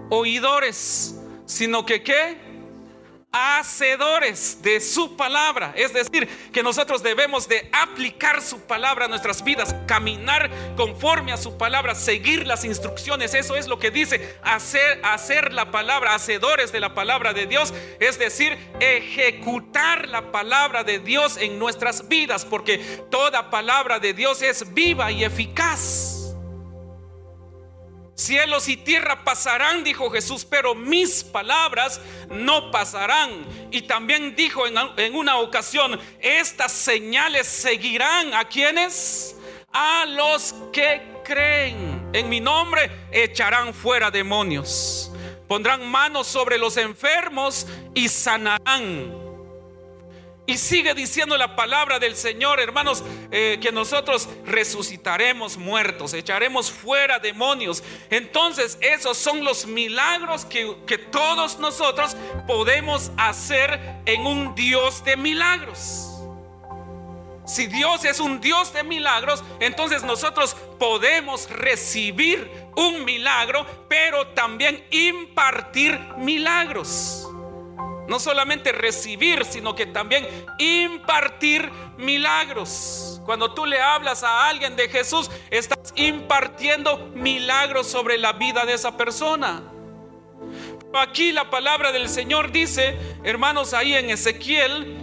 oidores, 0.09 1.15
sino 1.45 1.85
que 1.85 2.03
qué? 2.03 2.53
hacedores 3.35 4.61
de 4.61 4.79
su 4.79 5.17
palabra. 5.17 5.73
Es 5.75 5.91
decir, 5.91 6.27
que 6.51 6.61
nosotros 6.61 7.01
debemos 7.01 7.47
de 7.47 7.67
aplicar 7.71 8.43
su 8.43 8.59
palabra 8.59 9.05
a 9.05 9.07
nuestras 9.07 9.43
vidas, 9.43 9.75
caminar 9.87 10.51
conforme 10.77 11.31
a 11.31 11.37
su 11.37 11.57
palabra, 11.57 11.95
seguir 11.95 12.45
las 12.45 12.63
instrucciones. 12.63 13.33
Eso 13.33 13.55
es 13.55 13.67
lo 13.67 13.79
que 13.79 13.89
dice 13.89 14.37
hacer, 14.43 15.01
hacer 15.03 15.51
la 15.51 15.71
palabra, 15.71 16.13
hacedores 16.13 16.71
de 16.71 16.79
la 16.79 16.93
palabra 16.93 17.33
de 17.33 17.47
Dios. 17.47 17.73
Es 17.99 18.19
decir, 18.19 18.55
ejecutar 18.79 20.07
la 20.09 20.31
palabra 20.31 20.83
de 20.83 20.99
Dios 20.99 21.37
en 21.37 21.57
nuestras 21.57 22.07
vidas, 22.07 22.45
porque 22.45 22.77
toda 23.09 23.49
palabra 23.49 23.97
de 23.97 24.13
Dios 24.13 24.43
es 24.43 24.75
viva 24.75 25.11
y 25.11 25.23
eficaz. 25.23 26.12
Cielos 28.15 28.67
y 28.67 28.77
tierra 28.77 29.23
pasarán, 29.23 29.83
dijo 29.83 30.11
Jesús, 30.11 30.45
pero 30.45 30.75
mis 30.75 31.23
palabras 31.23 31.99
no 32.29 32.69
pasarán. 32.69 33.45
Y 33.71 33.81
también 33.83 34.35
dijo 34.35 34.65
en, 34.67 35.15
una 35.15 35.37
ocasión, 35.37 35.99
estas 36.19 36.71
señales 36.71 37.47
seguirán 37.47 38.33
a 38.35 38.45
quienes? 38.45 39.35
A 39.71 40.05
los 40.05 40.53
que 40.71 41.01
creen. 41.23 42.09
En 42.13 42.29
mi 42.29 42.39
nombre 42.39 42.91
echarán 43.11 43.73
fuera 43.73 44.11
demonios. 44.11 45.11
Pondrán 45.47 45.89
manos 45.89 46.27
sobre 46.27 46.59
los 46.59 46.77
enfermos 46.77 47.65
y 47.95 48.07
sanarán. 48.09 49.22
Y 50.45 50.57
sigue 50.57 50.93
diciendo 50.93 51.37
la 51.37 51.55
palabra 51.55 51.99
del 51.99 52.17
Señor, 52.17 52.59
hermanos, 52.59 53.01
eh, 53.31 53.59
que 53.61 53.71
nosotros 53.71 54.27
resucitaremos 54.45 55.55
muertos, 55.55 56.13
echaremos 56.13 56.69
fuera 56.69 57.17
demonios. 57.17 57.81
Entonces, 58.09 58.77
esos 58.81 59.17
son 59.17 59.45
los 59.45 59.65
milagros 59.65 60.43
que, 60.43 60.75
que 60.85 60.97
todos 60.97 61.59
nosotros 61.59 62.17
podemos 62.45 63.09
hacer 63.17 63.79
en 64.05 64.25
un 64.25 64.53
Dios 64.53 65.05
de 65.05 65.15
milagros. 65.15 66.09
Si 67.45 67.67
Dios 67.67 68.03
es 68.03 68.19
un 68.19 68.41
Dios 68.41 68.73
de 68.73 68.83
milagros, 68.83 69.43
entonces 69.61 70.03
nosotros 70.03 70.55
podemos 70.77 71.49
recibir 71.49 72.49
un 72.75 73.05
milagro, 73.05 73.65
pero 73.89 74.27
también 74.27 74.83
impartir 74.91 75.99
milagros. 76.17 77.29
No 78.07 78.19
solamente 78.19 78.71
recibir, 78.71 79.45
sino 79.45 79.75
que 79.75 79.85
también 79.85 80.27
impartir 80.57 81.69
milagros. 81.97 83.21
Cuando 83.25 83.53
tú 83.53 83.65
le 83.65 83.81
hablas 83.81 84.23
a 84.23 84.47
alguien 84.47 84.75
de 84.75 84.89
Jesús, 84.89 85.31
estás 85.49 85.93
impartiendo 85.95 87.11
milagros 87.15 87.87
sobre 87.87 88.17
la 88.17 88.33
vida 88.33 88.65
de 88.65 88.73
esa 88.73 88.97
persona. 88.97 89.63
Aquí 90.93 91.31
la 91.31 91.49
palabra 91.49 91.91
del 91.91 92.09
Señor 92.09 92.51
dice, 92.51 92.97
hermanos, 93.23 93.73
ahí 93.73 93.95
en 93.95 94.09
Ezequiel, 94.09 94.97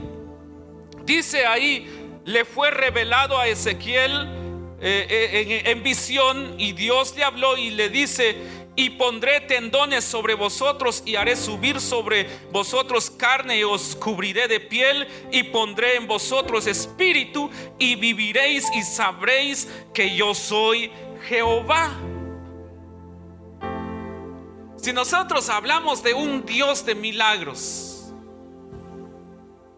dice 1.05 1.47
ahí, 1.47 2.21
le 2.25 2.45
fue 2.45 2.71
revelado 2.71 3.39
a 3.39 3.49
Ezequiel 3.49 4.29
eh, 4.83 5.07
eh, 5.11 5.63
en 5.67 5.83
visión 5.83 6.55
y 6.59 6.73
Dios 6.73 7.15
le 7.17 7.25
habló 7.25 7.57
y 7.57 7.71
le 7.71 7.89
dice, 7.89 8.37
y 8.81 8.89
pondré 8.89 9.43
tendones 9.43 10.07
sobre 10.07 10.33
vosotros 10.33 11.03
y 11.05 11.15
haré 11.15 11.37
subir 11.37 11.83
sobre 11.83 12.27
vosotros 12.51 13.11
carne 13.11 13.59
y 13.59 13.63
os 13.63 13.95
cubriré 13.95 14.49
de 14.49 14.59
piel 14.59 15.07
y 15.31 15.43
pondré 15.43 15.97
en 15.97 16.07
vosotros 16.07 16.67
espíritu 16.67 17.51
y 17.79 17.95
viviréis 17.97 18.65
y 18.75 18.81
sabréis 18.81 19.69
que 19.93 20.17
yo 20.17 20.33
soy 20.33 20.91
Jehová. 21.29 21.91
Si 24.77 24.95
nosotros 24.95 25.51
hablamos 25.51 26.03
de 26.03 26.15
un 26.15 26.47
Dios 26.47 26.87
de 26.87 26.95
milagros, 26.95 28.11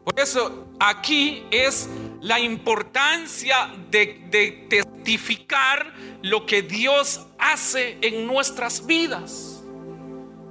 por 0.04 0.21
eso 0.21 0.64
aquí 0.78 1.44
es 1.50 1.88
la 2.22 2.38
importancia 2.38 3.68
de, 3.90 4.66
testificar 4.70 5.92
lo 6.22 6.46
que 6.46 6.62
Dios 6.62 7.26
hace 7.38 7.98
en 8.00 8.26
nuestras 8.26 8.86
vidas. 8.86 9.62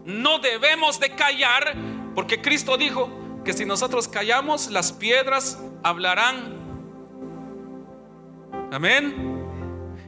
No 0.05 0.39
debemos 0.39 0.99
de 0.99 1.15
callar, 1.15 1.73
porque 2.13 2.41
Cristo 2.41 2.75
dijo 2.75 3.09
que 3.45 3.53
si 3.53 3.65
nosotros 3.65 4.07
callamos, 4.09 4.69
las 4.69 4.91
piedras 4.91 5.59
hablarán. 5.81 6.59
Amén. 8.71 9.45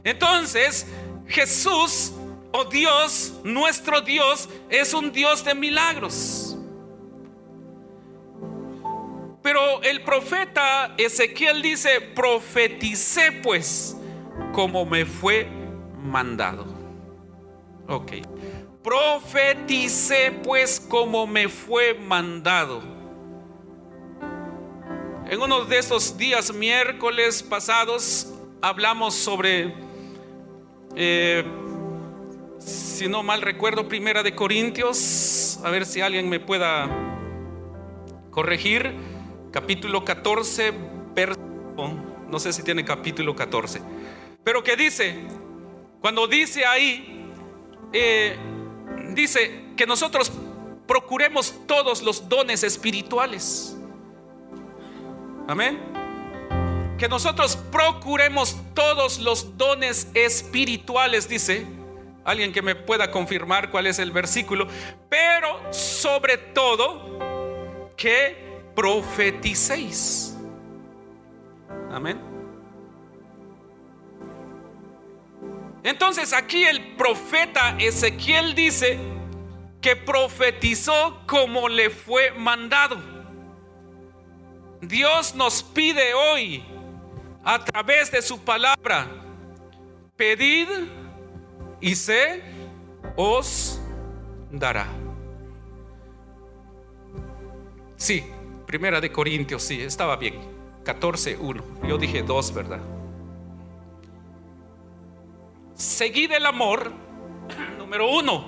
Entonces, 0.04 0.86
Jesús 1.26 2.12
o 2.52 2.58
oh 2.58 2.64
Dios, 2.66 3.40
nuestro 3.42 4.02
Dios, 4.02 4.50
es 4.68 4.92
un 4.92 5.12
Dios 5.12 5.42
de 5.44 5.54
milagros. 5.54 6.43
Pero 9.44 9.82
el 9.82 10.00
profeta 10.00 10.94
Ezequiel 10.96 11.60
dice, 11.60 12.00
profeticé 12.00 13.30
pues 13.42 13.94
como 14.54 14.86
me 14.86 15.04
fue 15.04 15.46
mandado. 16.02 16.64
Ok. 17.86 18.12
Profeticé 18.82 20.32
pues 20.42 20.80
como 20.80 21.26
me 21.26 21.50
fue 21.50 21.92
mandado. 21.92 22.80
En 25.28 25.42
uno 25.42 25.66
de 25.66 25.78
esos 25.78 26.16
días 26.16 26.50
miércoles 26.54 27.42
pasados 27.42 28.32
hablamos 28.62 29.14
sobre, 29.14 29.74
eh, 30.96 31.44
si 32.58 33.08
no 33.08 33.22
mal 33.22 33.42
recuerdo, 33.42 33.88
Primera 33.88 34.22
de 34.22 34.34
Corintios, 34.34 35.60
a 35.62 35.68
ver 35.68 35.84
si 35.84 36.00
alguien 36.00 36.30
me 36.30 36.40
pueda 36.40 36.88
corregir, 38.30 39.12
capítulo 39.54 40.04
14, 40.04 40.74
no 42.28 42.40
sé 42.40 42.52
si 42.52 42.64
tiene 42.64 42.84
capítulo 42.84 43.36
14, 43.36 43.80
pero 44.42 44.64
que 44.64 44.74
dice, 44.74 45.14
cuando 46.00 46.26
dice 46.26 46.66
ahí, 46.66 47.30
eh, 47.92 48.36
dice 49.10 49.66
que 49.76 49.86
nosotros 49.86 50.32
procuremos 50.88 51.54
todos 51.68 52.02
los 52.02 52.28
dones 52.28 52.64
espirituales. 52.64 53.76
Amén. 55.46 55.78
Que 56.98 57.08
nosotros 57.08 57.56
procuremos 57.70 58.56
todos 58.74 59.20
los 59.20 59.56
dones 59.56 60.08
espirituales, 60.14 61.28
dice. 61.28 61.64
Alguien 62.24 62.52
que 62.52 62.62
me 62.62 62.74
pueda 62.74 63.12
confirmar 63.12 63.70
cuál 63.70 63.86
es 63.86 64.00
el 64.00 64.10
versículo. 64.10 64.66
Pero 65.08 65.72
sobre 65.72 66.38
todo, 66.38 67.20
que 67.96 68.43
profeticéis. 68.74 70.36
Amén. 71.90 72.20
Entonces 75.82 76.32
aquí 76.32 76.64
el 76.64 76.96
profeta 76.96 77.76
Ezequiel 77.78 78.54
dice 78.54 78.98
que 79.80 79.94
profetizó 79.94 81.20
como 81.26 81.68
le 81.68 81.90
fue 81.90 82.30
mandado. 82.32 82.96
Dios 84.80 85.34
nos 85.34 85.62
pide 85.62 86.14
hoy 86.14 86.64
a 87.44 87.62
través 87.62 88.10
de 88.10 88.22
su 88.22 88.42
palabra, 88.42 89.06
pedid 90.16 90.68
y 91.80 91.94
se 91.94 92.42
os 93.14 93.78
dará. 94.50 94.86
Sí, 97.96 98.24
primera 98.66 99.00
de 99.00 99.10
Corintios, 99.12 99.62
sí, 99.62 99.80
estaba 99.80 100.16
bien. 100.16 100.34
14.1. 100.84 101.88
Yo 101.88 101.96
dije 101.96 102.22
2, 102.22 102.54
¿verdad? 102.54 102.80
seguid 105.74 106.32
el 106.32 106.46
amor, 106.46 106.92
número 107.78 108.10
uno, 108.10 108.44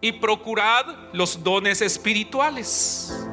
y 0.00 0.12
procurad 0.12 0.86
los 1.12 1.42
dones 1.42 1.80
espirituales. 1.80 3.26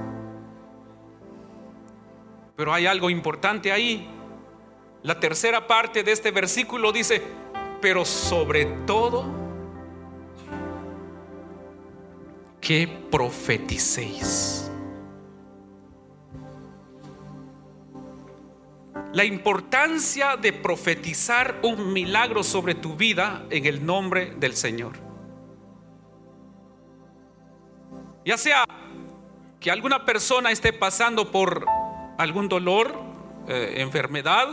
Pero 2.56 2.74
hay 2.74 2.86
algo 2.86 3.10
importante 3.10 3.72
ahí. 3.72 4.08
La 5.02 5.19
tercera 5.19 5.67
parte 5.67 6.04
de 6.04 6.12
este 6.12 6.32
versículo 6.32 6.91
dice, 6.91 7.22
pero 7.82 8.06
sobre 8.06 8.65
todo, 8.86 9.26
que 12.62 12.88
profeticéis. 13.12 14.72
La 19.13 19.23
importancia 19.23 20.36
de 20.38 20.52
profetizar 20.54 21.60
un 21.62 21.93
milagro 21.93 22.43
sobre 22.43 22.73
tu 22.73 22.95
vida 22.95 23.45
en 23.52 23.67
el 23.67 23.86
nombre 23.86 24.34
del 24.38 24.56
Señor. 24.56 24.93
Ya 28.26 28.38
sea 28.38 28.65
que 29.60 29.69
alguna 29.69 30.04
persona 30.04 30.49
esté 30.49 30.73
pasando 30.73 31.32
por 31.32 31.63
algún 32.17 32.49
dolor, 32.49 32.99
eh, 33.47 33.76
enfermedad, 33.78 34.47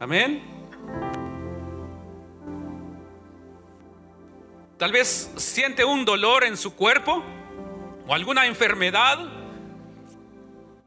amén. 0.00 0.42
Tal 4.76 4.90
vez 4.90 5.32
siente 5.36 5.84
un 5.84 6.04
dolor 6.04 6.42
en 6.42 6.56
su 6.56 6.74
cuerpo 6.74 7.22
o 8.08 8.14
alguna 8.14 8.46
enfermedad 8.46 9.37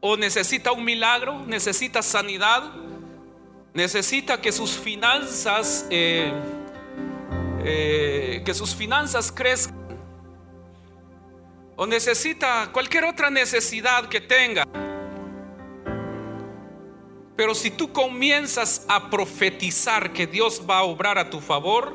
o 0.01 0.17
necesita 0.17 0.71
un 0.71 0.83
milagro, 0.83 1.45
necesita 1.45 2.01
sanidad, 2.01 2.63
necesita 3.73 4.41
que 4.41 4.51
sus 4.51 4.71
finanzas, 4.71 5.85
eh, 5.91 6.33
eh, 7.63 8.41
que 8.43 8.53
sus 8.53 8.75
finanzas 8.75 9.31
crezcan, 9.31 9.79
o 11.75 11.85
necesita 11.85 12.69
cualquier 12.73 13.05
otra 13.05 13.29
necesidad 13.29 14.09
que 14.09 14.19
tenga. 14.19 14.63
Pero 17.35 17.55
si 17.55 17.71
tú 17.71 17.93
comienzas 17.93 18.85
a 18.87 19.09
profetizar 19.09 20.13
que 20.13 20.27
Dios 20.27 20.63
va 20.69 20.79
a 20.79 20.83
obrar 20.83 21.17
a 21.17 21.29
tu 21.29 21.39
favor, 21.39 21.93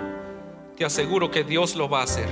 te 0.77 0.85
aseguro 0.85 1.31
que 1.31 1.45
Dios 1.45 1.75
lo 1.75 1.89
va 1.89 2.01
a 2.01 2.05
hacer. 2.05 2.29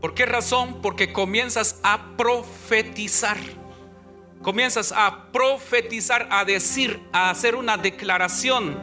¿Por 0.00 0.14
qué 0.14 0.26
razón? 0.26 0.80
Porque 0.82 1.12
comienzas 1.12 1.80
a 1.82 2.16
profetizar. 2.16 3.36
Comienzas 4.46 4.92
a 4.92 5.32
profetizar, 5.32 6.28
a 6.30 6.44
decir, 6.44 7.00
a 7.12 7.30
hacer 7.30 7.56
una 7.56 7.76
declaración. 7.76 8.78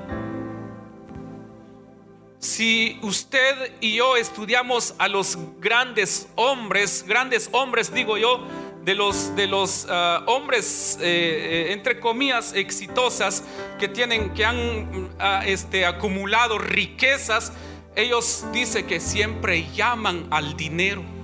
Si 2.38 3.00
usted 3.02 3.72
y 3.80 3.96
yo 3.96 4.18
estudiamos 4.18 4.94
a 4.98 5.08
los 5.08 5.38
grandes 5.62 6.28
hombres, 6.36 7.06
grandes 7.08 7.48
hombres 7.54 7.94
digo 7.94 8.18
yo, 8.18 8.46
de 8.84 8.94
los, 8.94 9.38
de 9.38 9.48
los 9.48 9.88
ah, 9.90 10.26
hombres, 10.28 10.98
eh, 11.00 11.68
eh, 11.70 11.72
entre 11.72 11.98
comillas, 12.02 12.52
exitosas, 12.52 13.46
que 13.80 13.88
tienen, 13.88 14.34
que 14.34 14.44
han 14.44 15.16
ah, 15.18 15.44
este, 15.46 15.86
acumulado 15.86 16.58
riquezas, 16.58 17.54
ellos 17.96 18.44
dicen 18.52 18.86
que 18.86 19.00
siempre 19.00 19.72
llaman 19.72 20.28
al 20.30 20.58
dinero. 20.58 21.23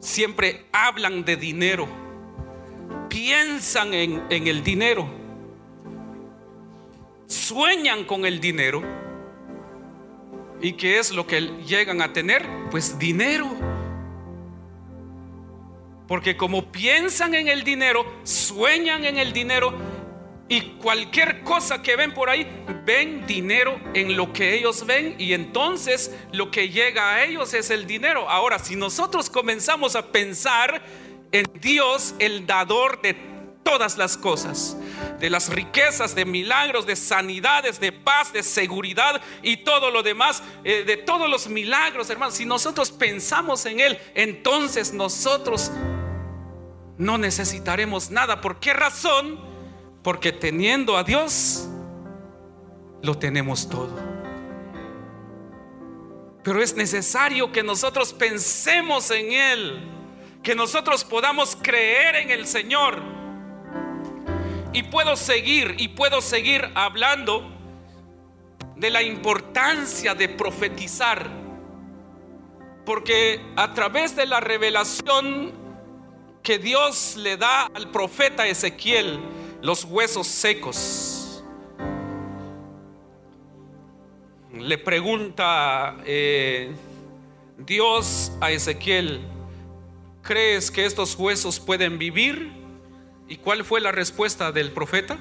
Siempre 0.00 0.66
hablan 0.72 1.24
de 1.24 1.36
dinero. 1.36 1.88
Piensan 3.08 3.94
en, 3.94 4.22
en 4.30 4.46
el 4.46 4.62
dinero. 4.62 5.08
Sueñan 7.26 8.04
con 8.04 8.24
el 8.24 8.40
dinero. 8.40 8.82
¿Y 10.60 10.72
qué 10.72 10.98
es 10.98 11.12
lo 11.12 11.26
que 11.26 11.40
llegan 11.66 12.02
a 12.02 12.12
tener? 12.12 12.46
Pues 12.70 12.98
dinero. 12.98 13.48
Porque 16.08 16.36
como 16.36 16.72
piensan 16.72 17.34
en 17.34 17.48
el 17.48 17.64
dinero, 17.64 18.04
sueñan 18.24 19.04
en 19.04 19.18
el 19.18 19.32
dinero, 19.32 19.74
y 20.48 20.62
cualquier 20.78 21.42
cosa 21.42 21.82
que 21.82 21.94
ven 21.94 22.14
por 22.14 22.30
ahí, 22.30 22.46
ven 22.84 23.26
dinero 23.26 23.78
en 23.92 24.16
lo 24.16 24.32
que 24.32 24.54
ellos 24.54 24.86
ven 24.86 25.14
y 25.18 25.34
entonces 25.34 26.14
lo 26.32 26.50
que 26.50 26.70
llega 26.70 27.14
a 27.14 27.24
ellos 27.24 27.52
es 27.52 27.70
el 27.70 27.86
dinero. 27.86 28.28
Ahora, 28.30 28.58
si 28.58 28.74
nosotros 28.74 29.28
comenzamos 29.28 29.94
a 29.94 30.10
pensar 30.10 30.82
en 31.32 31.46
Dios, 31.60 32.14
el 32.18 32.46
dador 32.46 33.02
de 33.02 33.14
todas 33.62 33.98
las 33.98 34.16
cosas, 34.16 34.78
de 35.20 35.28
las 35.28 35.50
riquezas, 35.50 36.14
de 36.14 36.24
milagros, 36.24 36.86
de 36.86 36.96
sanidades, 36.96 37.78
de 37.78 37.92
paz, 37.92 38.32
de 38.32 38.42
seguridad 38.42 39.20
y 39.42 39.58
todo 39.58 39.90
lo 39.90 40.02
demás, 40.02 40.42
eh, 40.64 40.84
de 40.86 40.96
todos 40.96 41.28
los 41.28 41.48
milagros, 41.48 42.08
hermanos, 42.08 42.36
si 42.36 42.46
nosotros 42.46 42.90
pensamos 42.90 43.66
en 43.66 43.80
Él, 43.80 43.98
entonces 44.14 44.94
nosotros 44.94 45.70
no 46.96 47.18
necesitaremos 47.18 48.10
nada. 48.10 48.40
¿Por 48.40 48.58
qué 48.58 48.72
razón? 48.72 49.47
Porque 50.08 50.32
teniendo 50.32 50.96
a 50.96 51.04
Dios, 51.04 51.68
lo 53.02 53.18
tenemos 53.18 53.68
todo. 53.68 53.94
Pero 56.42 56.62
es 56.62 56.74
necesario 56.74 57.52
que 57.52 57.62
nosotros 57.62 58.14
pensemos 58.14 59.10
en 59.10 59.32
Él, 59.32 59.86
que 60.42 60.54
nosotros 60.54 61.04
podamos 61.04 61.58
creer 61.60 62.16
en 62.16 62.30
el 62.30 62.46
Señor. 62.46 63.02
Y 64.72 64.84
puedo 64.84 65.14
seguir, 65.14 65.74
y 65.76 65.88
puedo 65.88 66.22
seguir 66.22 66.70
hablando 66.74 67.46
de 68.76 68.88
la 68.88 69.02
importancia 69.02 70.14
de 70.14 70.30
profetizar. 70.30 71.28
Porque 72.86 73.42
a 73.56 73.74
través 73.74 74.16
de 74.16 74.24
la 74.24 74.40
revelación 74.40 75.52
que 76.42 76.58
Dios 76.58 77.16
le 77.18 77.36
da 77.36 77.66
al 77.74 77.90
profeta 77.90 78.46
Ezequiel, 78.46 79.20
los 79.62 79.84
huesos 79.84 80.26
secos. 80.26 81.44
Le 84.52 84.78
pregunta 84.78 85.96
eh, 86.04 86.74
Dios 87.58 88.32
a 88.40 88.50
Ezequiel, 88.50 89.20
¿crees 90.22 90.70
que 90.70 90.84
estos 90.84 91.14
huesos 91.16 91.60
pueden 91.60 91.98
vivir? 91.98 92.52
¿Y 93.28 93.36
cuál 93.36 93.64
fue 93.64 93.80
la 93.80 93.92
respuesta 93.92 94.52
del 94.52 94.72
profeta? 94.72 95.18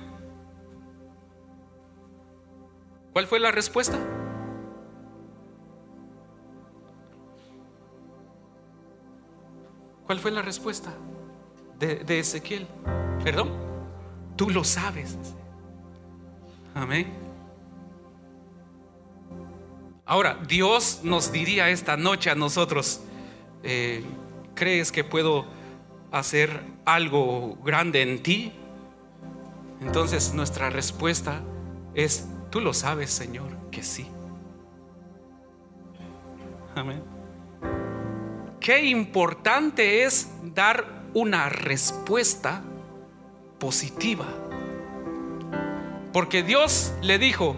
¿Cuál 3.12 3.28
fue 3.28 3.40
la 3.40 3.52
respuesta? 3.52 3.98
¿Cuál 10.06 10.20
fue 10.20 10.32
la 10.32 10.42
respuesta 10.42 10.94
de, 11.78 11.96
de 11.96 12.20
Ezequiel? 12.20 12.66
¿Perdón? 13.24 13.67
Tú 14.38 14.50
lo 14.50 14.64
sabes. 14.64 15.18
Amén. 16.74 17.12
Ahora, 20.06 20.40
Dios 20.48 21.02
nos 21.04 21.34
diría 21.34 21.70
esta 21.70 21.98
noche 21.98 22.30
a 22.30 22.36
nosotros, 22.36 23.02
eh, 23.64 24.06
¿crees 24.56 24.92
que 24.92 25.04
puedo 25.04 25.46
hacer 26.12 26.64
algo 26.86 27.58
grande 27.64 28.04
en 28.04 28.24
ti? 28.24 28.54
Entonces 29.82 30.34
nuestra 30.34 30.70
respuesta 30.70 31.42
es, 31.94 32.30
tú 32.50 32.62
lo 32.62 32.74
sabes, 32.74 33.12
Señor, 33.12 33.70
que 33.70 33.84
sí. 33.84 34.08
Amén. 36.76 37.04
Qué 38.60 38.86
importante 38.86 40.04
es 40.04 40.30
dar 40.44 41.04
una 41.14 41.50
respuesta 41.50 42.64
positiva. 43.60 44.26
Porque 46.14 46.44
Dios 46.44 46.94
le 47.02 47.20
dijo 47.20 47.56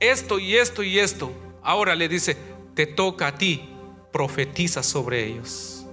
esto 0.00 0.38
y 0.38 0.56
esto 0.56 0.82
y 0.82 0.98
esto. 0.98 1.32
Ahora 1.62 1.94
le 1.94 2.08
dice, 2.08 2.36
te 2.74 2.86
toca 2.86 3.28
a 3.28 3.34
ti, 3.34 3.68
profetiza 4.12 4.82
sobre 4.82 5.24
ellos. 5.24 5.86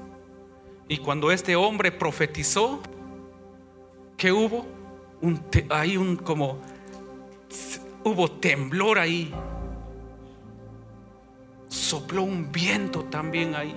Y 0.88 0.98
cuando 0.98 1.32
este 1.32 1.56
hombre 1.56 1.92
profetizó, 1.92 2.80
¿qué 4.18 4.32
hubo? 4.32 4.66
Un 5.22 5.42
hay 5.70 5.98
un 5.98 6.18
como 6.18 6.60
hubo 8.04 8.30
temblor 8.30 9.00
ahí. 9.00 9.34
Sopló 11.68 12.24
un 12.24 12.52
viento 12.52 13.06
también 13.06 13.56
ahí. 13.56 13.76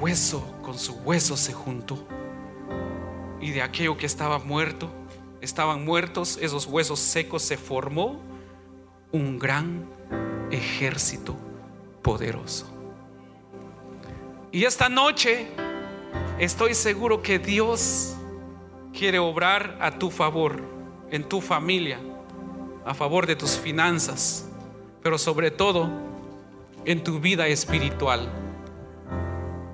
Hueso 0.00 0.44
con 0.62 0.78
su 0.78 0.94
hueso 0.96 1.36
se 1.36 1.52
juntó 1.52 2.06
y 3.46 3.52
de 3.52 3.62
aquello 3.62 3.96
que 3.96 4.06
estaba 4.06 4.40
muerto, 4.40 4.90
estaban 5.40 5.84
muertos, 5.84 6.36
esos 6.42 6.66
huesos 6.66 6.98
secos, 6.98 7.42
se 7.42 7.56
formó 7.56 8.20
un 9.12 9.38
gran 9.38 9.86
ejército 10.50 11.36
poderoso. 12.02 12.66
Y 14.50 14.64
esta 14.64 14.88
noche 14.88 15.46
estoy 16.40 16.74
seguro 16.74 17.22
que 17.22 17.38
Dios 17.38 18.16
quiere 18.92 19.20
obrar 19.20 19.78
a 19.80 19.96
tu 19.96 20.10
favor, 20.10 20.60
en 21.12 21.22
tu 21.22 21.40
familia, 21.40 22.00
a 22.84 22.94
favor 22.94 23.28
de 23.28 23.36
tus 23.36 23.56
finanzas, 23.56 24.48
pero 25.04 25.18
sobre 25.18 25.52
todo 25.52 25.88
en 26.84 27.04
tu 27.04 27.20
vida 27.20 27.46
espiritual. 27.46 28.28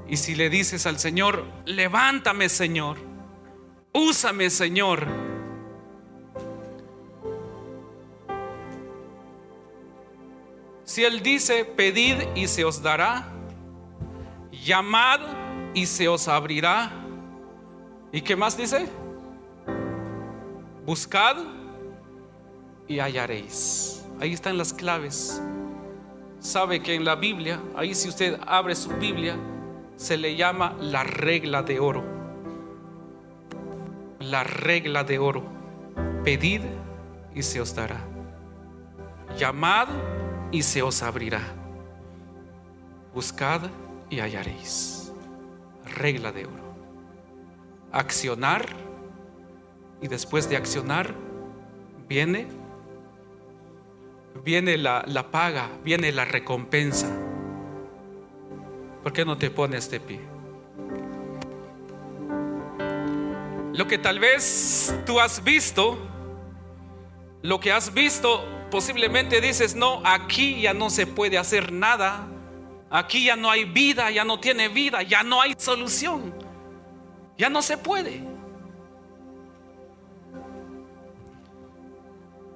Y 0.06 0.18
si 0.18 0.34
le 0.34 0.50
dices 0.50 0.84
al 0.84 0.98
Señor, 0.98 1.46
levántame 1.64 2.50
Señor, 2.50 3.11
Úsame, 3.92 4.48
Señor. 4.48 5.06
Si 10.84 11.04
Él 11.04 11.22
dice, 11.22 11.64
pedid 11.64 12.16
y 12.34 12.48
se 12.48 12.64
os 12.64 12.82
dará, 12.82 13.28
llamad 14.50 15.20
y 15.74 15.86
se 15.86 16.08
os 16.08 16.26
abrirá. 16.26 16.90
¿Y 18.12 18.22
qué 18.22 18.34
más 18.34 18.56
dice? 18.56 18.86
Buscad 20.86 21.36
y 22.88 22.98
hallaréis. 22.98 24.04
Ahí 24.20 24.32
están 24.32 24.56
las 24.56 24.72
claves. 24.72 25.40
Sabe 26.40 26.82
que 26.82 26.94
en 26.94 27.04
la 27.04 27.14
Biblia, 27.14 27.60
ahí 27.76 27.94
si 27.94 28.08
usted 28.08 28.38
abre 28.46 28.74
su 28.74 28.90
Biblia, 28.90 29.36
se 29.96 30.16
le 30.16 30.34
llama 30.34 30.76
la 30.80 31.04
regla 31.04 31.62
de 31.62 31.78
oro 31.78 32.21
la 34.22 34.44
regla 34.44 35.04
de 35.04 35.18
oro. 35.18 35.44
Pedid 36.24 36.62
y 37.34 37.42
se 37.42 37.60
os 37.60 37.74
dará. 37.74 38.00
Llamad 39.36 39.88
y 40.50 40.62
se 40.62 40.82
os 40.82 41.02
abrirá. 41.02 41.42
Buscad 43.14 43.62
y 44.10 44.20
hallaréis. 44.20 45.12
regla 45.96 46.32
de 46.32 46.46
oro. 46.46 46.62
Accionar 47.90 48.66
y 50.00 50.08
después 50.08 50.48
de 50.48 50.56
accionar 50.56 51.14
viene 52.08 52.46
viene 54.44 54.76
la, 54.78 55.04
la 55.06 55.30
paga, 55.30 55.68
viene 55.84 56.12
la 56.12 56.24
recompensa. 56.24 57.10
¿Por 59.02 59.12
qué 59.12 59.24
no 59.24 59.36
te 59.36 59.50
pones 59.50 59.90
de 59.90 60.00
pie? 60.00 60.31
Lo 63.72 63.86
que 63.86 63.96
tal 63.96 64.18
vez 64.18 64.94
tú 65.06 65.18
has 65.18 65.42
visto, 65.42 65.96
lo 67.40 67.58
que 67.58 67.72
has 67.72 67.94
visto, 67.94 68.44
posiblemente 68.70 69.40
dices, 69.40 69.74
no, 69.74 70.02
aquí 70.04 70.60
ya 70.60 70.74
no 70.74 70.90
se 70.90 71.06
puede 71.06 71.38
hacer 71.38 71.72
nada, 71.72 72.26
aquí 72.90 73.24
ya 73.24 73.36
no 73.36 73.50
hay 73.50 73.64
vida, 73.64 74.10
ya 74.10 74.24
no 74.24 74.38
tiene 74.38 74.68
vida, 74.68 75.02
ya 75.02 75.22
no 75.22 75.40
hay 75.40 75.54
solución, 75.56 76.34
ya 77.38 77.48
no 77.48 77.62
se 77.62 77.78
puede. 77.78 78.22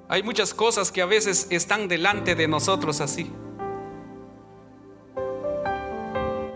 Hay 0.09 0.22
muchas 0.22 0.52
cosas 0.52 0.92
que 0.92 1.00
a 1.00 1.07
veces 1.07 1.46
están 1.50 1.88
delante 1.88 2.35
de 2.35 2.46
nosotros 2.46 3.00
así. 3.00 3.31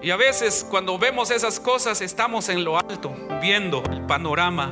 Y 0.02 0.10
a 0.10 0.16
veces 0.16 0.66
cuando 0.68 0.98
vemos 0.98 1.30
esas 1.30 1.60
cosas 1.60 2.00
estamos 2.00 2.48
en 2.48 2.64
lo 2.64 2.78
alto, 2.78 3.14
viendo 3.42 3.82
el 3.90 4.00
panorama, 4.06 4.70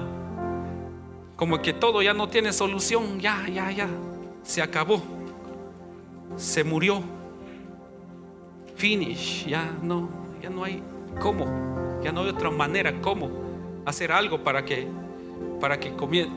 como 1.36 1.60
que 1.60 1.74
todo 1.74 2.00
ya 2.00 2.14
no 2.14 2.28
tiene 2.28 2.52
solución, 2.52 3.20
ya, 3.20 3.46
ya, 3.46 3.70
ya, 3.70 3.88
se 4.42 4.62
acabó, 4.62 5.02
se 6.36 6.64
murió, 6.64 7.02
finish, 8.74 9.46
ya 9.46 9.70
no, 9.82 10.08
ya 10.40 10.48
no 10.48 10.64
hay 10.64 10.82
cómo, 11.20 11.44
ya 12.02 12.10
no 12.10 12.22
hay 12.22 12.30
otra 12.30 12.50
manera 12.50 12.98
cómo 13.02 13.30
hacer 13.84 14.10
algo 14.12 14.42
para 14.42 14.64
que, 14.64 14.88
para 15.60 15.78
que, 15.78 15.90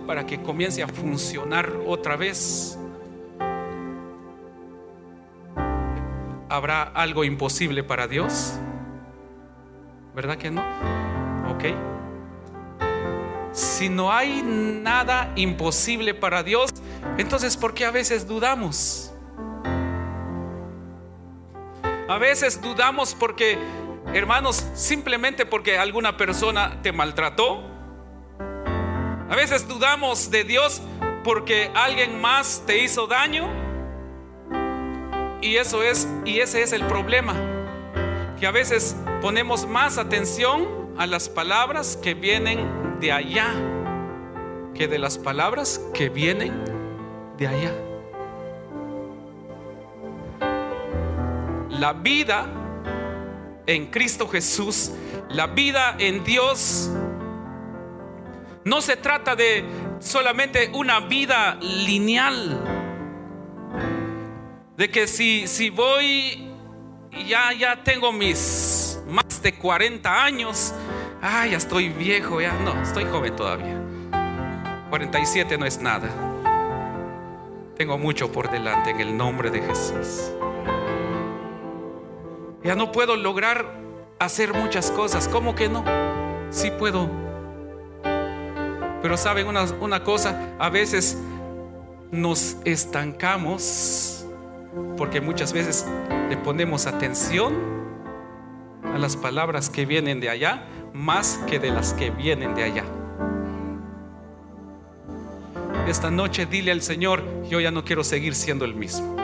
para 0.05 0.25
que 0.25 0.41
comience 0.41 0.83
a 0.83 0.87
funcionar 0.89 1.71
otra 1.87 2.17
vez. 2.17 2.77
¿Habrá 6.49 6.83
algo 6.83 7.23
imposible 7.23 7.81
para 7.81 8.09
Dios? 8.09 8.59
¿Verdad 10.13 10.37
que 10.37 10.51
no? 10.51 10.61
Ok. 11.49 11.65
Si 13.53 13.89
no 13.89 14.11
hay 14.11 14.41
nada 14.43 15.31
imposible 15.35 16.13
para 16.13 16.43
Dios, 16.43 16.69
entonces 17.17 17.55
¿por 17.57 17.73
qué 17.73 17.85
a 17.85 17.91
veces 17.91 18.27
dudamos? 18.27 19.13
A 22.07 22.17
veces 22.17 22.61
dudamos 22.61 23.15
porque, 23.15 23.57
hermanos, 24.13 24.65
simplemente 24.73 25.45
porque 25.45 25.77
alguna 25.77 26.17
persona 26.17 26.81
te 26.81 26.91
maltrató. 26.91 27.61
A 29.29 29.35
veces 29.35 29.67
dudamos 29.67 30.29
de 30.29 30.43
Dios 30.43 30.81
porque 31.23 31.71
alguien 31.73 32.19
más 32.19 32.63
te 32.65 32.83
hizo 32.83 33.07
daño. 33.07 33.49
Y 35.41 35.55
eso 35.55 35.83
es, 35.83 36.07
y 36.25 36.39
ese 36.39 36.61
es 36.63 36.73
el 36.73 36.85
problema 36.85 37.50
que 38.41 38.47
a 38.47 38.51
veces 38.51 38.95
ponemos 39.21 39.67
más 39.67 39.99
atención 39.99 40.67
a 40.97 41.05
las 41.05 41.29
palabras 41.29 41.95
que 41.95 42.15
vienen 42.15 42.99
de 42.99 43.11
allá 43.11 43.53
que 44.73 44.87
de 44.87 44.97
las 44.97 45.19
palabras 45.19 45.79
que 45.93 46.09
vienen 46.09 46.51
de 47.37 47.47
allá. 47.47 47.71
La 51.69 51.93
vida 51.93 52.47
en 53.67 53.91
Cristo 53.91 54.27
Jesús, 54.27 54.91
la 55.29 55.45
vida 55.45 55.95
en 55.99 56.23
Dios, 56.23 56.89
no 58.65 58.81
se 58.81 58.97
trata 58.97 59.35
de 59.35 59.63
solamente 59.99 60.71
una 60.73 60.99
vida 61.01 61.59
lineal. 61.61 62.59
De 64.77 64.89
que 64.89 65.05
si, 65.05 65.45
si 65.45 65.69
voy 65.69 66.50
ya, 67.11 67.53
ya 67.53 67.83
tengo 67.83 68.11
mis 68.11 68.99
más 69.07 69.41
de 69.41 69.53
40 69.53 70.23
años. 70.23 70.73
Ah, 71.21 71.45
ya 71.47 71.57
estoy 71.57 71.89
viejo, 71.89 72.41
ya. 72.41 72.53
No, 72.53 72.81
estoy 72.81 73.05
joven 73.05 73.35
todavía. 73.35 73.79
47 74.89 75.57
no 75.57 75.65
es 75.65 75.79
nada. 75.81 76.09
Tengo 77.77 77.97
mucho 77.97 78.31
por 78.31 78.49
delante 78.51 78.91
en 78.91 78.99
el 78.99 79.15
nombre 79.15 79.49
de 79.49 79.61
Jesús. 79.61 80.31
Ya 82.63 82.75
no 82.75 82.91
puedo 82.91 83.15
lograr 83.15 83.65
hacer 84.19 84.53
muchas 84.53 84.91
cosas. 84.91 85.27
¿Cómo 85.27 85.55
que 85.55 85.67
no? 85.67 85.83
Sí 86.51 86.71
puedo. 86.71 87.09
Pero 89.01 89.17
saben 89.17 89.47
una, 89.47 89.63
una 89.79 90.03
cosa, 90.03 90.53
a 90.59 90.69
veces 90.69 91.17
nos 92.11 92.57
estancamos 92.65 94.25
porque 94.97 95.21
muchas 95.21 95.53
veces 95.53 95.87
le 96.31 96.37
ponemos 96.37 96.85
atención 96.85 97.53
a 98.85 98.97
las 98.97 99.17
palabras 99.17 99.69
que 99.69 99.85
vienen 99.85 100.21
de 100.21 100.29
allá 100.29 100.65
más 100.93 101.37
que 101.45 101.59
de 101.59 101.71
las 101.71 101.91
que 101.91 102.09
vienen 102.09 102.55
de 102.55 102.63
allá. 102.63 102.85
Esta 105.89 106.09
noche 106.09 106.45
dile 106.45 106.71
al 106.71 106.81
Señor, 106.81 107.21
yo 107.49 107.59
ya 107.59 107.69
no 107.69 107.83
quiero 107.83 108.05
seguir 108.05 108.33
siendo 108.33 108.63
el 108.63 108.75
mismo. 108.75 109.17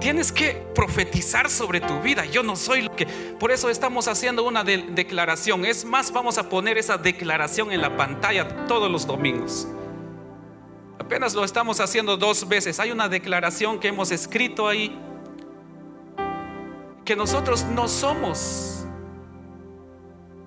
Tienes 0.00 0.32
que 0.32 0.52
profetizar 0.74 1.50
sobre 1.50 1.82
tu 1.82 2.00
vida. 2.00 2.24
Yo 2.24 2.42
no 2.42 2.56
soy 2.56 2.80
lo 2.80 2.96
que... 2.96 3.04
Por 3.04 3.52
eso 3.52 3.68
estamos 3.68 4.08
haciendo 4.08 4.42
una 4.42 4.64
declaración. 4.64 5.66
Es 5.66 5.84
más, 5.84 6.12
vamos 6.12 6.38
a 6.38 6.48
poner 6.48 6.78
esa 6.78 6.96
declaración 6.96 7.72
en 7.72 7.82
la 7.82 7.94
pantalla 7.94 8.64
todos 8.66 8.90
los 8.90 9.06
domingos. 9.06 9.68
Apenas 10.98 11.34
lo 11.34 11.44
estamos 11.44 11.78
haciendo 11.80 12.16
dos 12.16 12.48
veces. 12.48 12.80
Hay 12.80 12.90
una 12.90 13.10
declaración 13.10 13.78
que 13.78 13.88
hemos 13.88 14.10
escrito 14.12 14.66
ahí. 14.66 14.98
Que 17.06 17.16
nosotros 17.16 17.64
no 17.64 17.88
somos. 17.88 18.84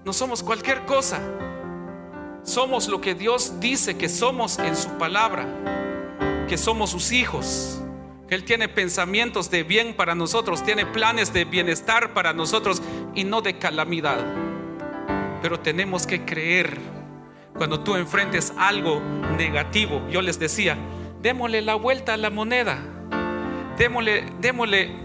No 0.06 0.14
somos 0.14 0.44
cualquier 0.44 0.86
cosa. 0.86 1.20
Somos 2.44 2.88
lo 2.88 3.02
que 3.02 3.16
Dios 3.16 3.60
dice 3.60 3.98
que 3.98 4.10
somos 4.10 4.60
en 4.60 4.76
su 4.76 4.90
palabra. 5.00 5.48
Que 6.48 6.58
somos 6.58 6.92
sus 6.92 7.12
hijos. 7.12 7.82
Que 8.28 8.36
Él 8.36 8.44
tiene 8.44 8.70
pensamientos 8.70 9.50
de 9.50 9.64
bien 9.64 9.96
para 9.96 10.14
nosotros. 10.14 10.64
Tiene 10.64 10.86
planes 10.86 11.34
de 11.34 11.46
bienestar 11.46 12.14
para 12.14 12.34
nosotros 12.34 12.84
y 13.16 13.24
no 13.24 13.42
de 13.42 13.58
calamidad. 13.58 14.20
Pero 15.42 15.60
tenemos 15.62 16.06
que 16.06 16.26
creer 16.26 16.78
cuando 17.60 17.82
tú 17.82 17.96
enfrentes 17.96 18.54
algo 18.58 19.02
negativo, 19.38 20.02
yo 20.10 20.22
les 20.22 20.40
decía, 20.40 20.78
démosle 21.22 21.62
la 21.62 21.76
vuelta 21.76 22.14
a 22.14 22.18
la 22.18 22.30
moneda. 22.30 22.80
Démosle, 23.78 24.24
démosle, 24.40 24.96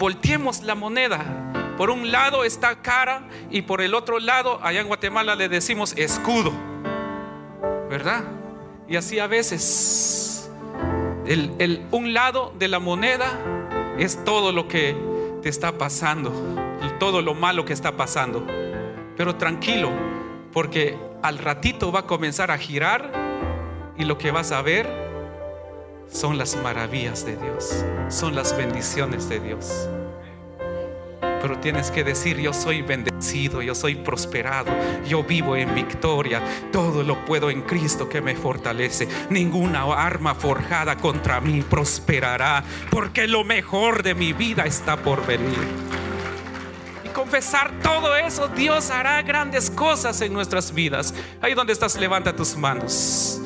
volteemos 0.00 0.62
la 0.62 0.74
moneda. 0.74 1.74
Por 1.76 1.90
un 1.90 2.10
lado 2.10 2.42
está 2.42 2.80
cara 2.82 3.28
y 3.50 3.62
por 3.62 3.82
el 3.82 3.94
otro 3.94 4.18
lado, 4.18 4.58
allá 4.62 4.80
en 4.80 4.88
Guatemala 4.88 5.34
le 5.36 5.48
decimos 5.48 5.92
escudo. 5.96 6.52
¿Verdad? 7.88 8.24
Y 8.88 8.96
así 8.96 9.18
a 9.18 9.26
veces, 9.26 10.50
el, 11.26 11.52
el, 11.58 11.86
un 11.90 12.14
lado 12.14 12.52
de 12.58 12.68
la 12.68 12.78
moneda 12.78 13.28
es 13.98 14.24
todo 14.24 14.52
lo 14.52 14.68
que 14.68 14.96
te 15.42 15.50
está 15.50 15.72
pasando, 15.72 16.32
todo 16.98 17.20
lo 17.20 17.34
malo 17.34 17.66
que 17.66 17.74
está 17.74 17.92
pasando. 17.92 18.46
Pero 19.16 19.36
tranquilo, 19.36 19.90
porque 20.52 20.96
al 21.22 21.38
ratito 21.38 21.92
va 21.92 22.00
a 22.00 22.06
comenzar 22.06 22.50
a 22.50 22.56
girar 22.56 23.12
y 23.98 24.04
lo 24.04 24.16
que 24.16 24.30
vas 24.30 24.50
a 24.50 24.62
ver 24.62 25.09
son 26.10 26.38
las 26.38 26.56
maravillas 26.56 27.24
de 27.24 27.36
Dios, 27.36 27.84
son 28.08 28.34
las 28.34 28.56
bendiciones 28.56 29.28
de 29.28 29.40
Dios. 29.40 29.88
Pero 31.20 31.58
tienes 31.58 31.90
que 31.90 32.04
decir, 32.04 32.38
yo 32.38 32.52
soy 32.52 32.82
bendecido, 32.82 33.62
yo 33.62 33.74
soy 33.74 33.94
prosperado, 33.94 34.70
yo 35.06 35.24
vivo 35.24 35.56
en 35.56 35.74
victoria, 35.74 36.42
todo 36.70 37.02
lo 37.02 37.24
puedo 37.24 37.50
en 37.50 37.62
Cristo 37.62 38.08
que 38.08 38.20
me 38.20 38.36
fortalece. 38.36 39.08
Ninguna 39.30 39.84
arma 39.84 40.34
forjada 40.34 40.96
contra 40.96 41.40
mí 41.40 41.62
prosperará, 41.62 42.62
porque 42.90 43.26
lo 43.26 43.42
mejor 43.42 44.02
de 44.02 44.14
mi 44.14 44.34
vida 44.34 44.64
está 44.64 44.96
por 44.98 45.24
venir 45.26 45.90
confesar 47.20 47.70
todo 47.82 48.16
eso, 48.16 48.48
Dios 48.48 48.90
hará 48.90 49.20
grandes 49.22 49.68
cosas 49.68 50.20
en 50.22 50.32
nuestras 50.32 50.72
vidas. 50.72 51.12
Ahí 51.42 51.52
donde 51.54 51.72
estás, 51.72 51.98
levanta 52.00 52.34
tus 52.34 52.56
manos. 52.56 53.40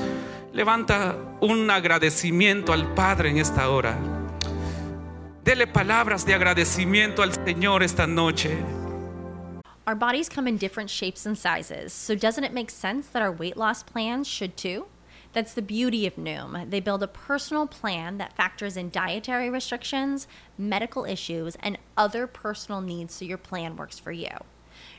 Levanta 0.54 1.16
un 1.40 1.68
agradecimiento 1.68 2.72
al 2.72 2.94
Padre 2.94 3.30
en 3.30 3.38
esta 3.38 3.70
hora. 3.70 3.98
Dele 5.42 5.66
palabras 5.66 6.24
de 6.24 6.32
agradecimiento 6.32 7.24
al 7.24 7.32
Señor 7.32 7.82
esta 7.82 8.06
noche. 8.06 8.56
Our 9.88 9.96
bodies 9.96 10.28
come 10.28 10.46
in 10.46 10.56
different 10.56 10.90
shapes 10.90 11.26
and 11.26 11.36
sizes, 11.36 11.92
so 11.92 12.14
doesn't 12.14 12.44
it 12.44 12.52
make 12.52 12.70
sense 12.70 13.08
that 13.08 13.20
our 13.20 13.32
weight 13.32 13.56
loss 13.56 13.82
plans 13.82 14.28
should 14.28 14.56
too? 14.56 14.86
That's 15.32 15.54
the 15.54 15.60
beauty 15.60 16.06
of 16.06 16.14
Noom. 16.14 16.70
They 16.70 16.78
build 16.78 17.02
a 17.02 17.08
personal 17.08 17.66
plan 17.66 18.18
that 18.18 18.36
factors 18.36 18.76
in 18.76 18.90
dietary 18.90 19.50
restrictions, 19.50 20.28
medical 20.56 21.04
issues, 21.04 21.56
and 21.64 21.78
other 21.96 22.28
personal 22.28 22.80
needs 22.80 23.12
so 23.12 23.24
your 23.24 23.38
plan 23.38 23.74
works 23.74 23.98
for 23.98 24.12
you. 24.12 24.30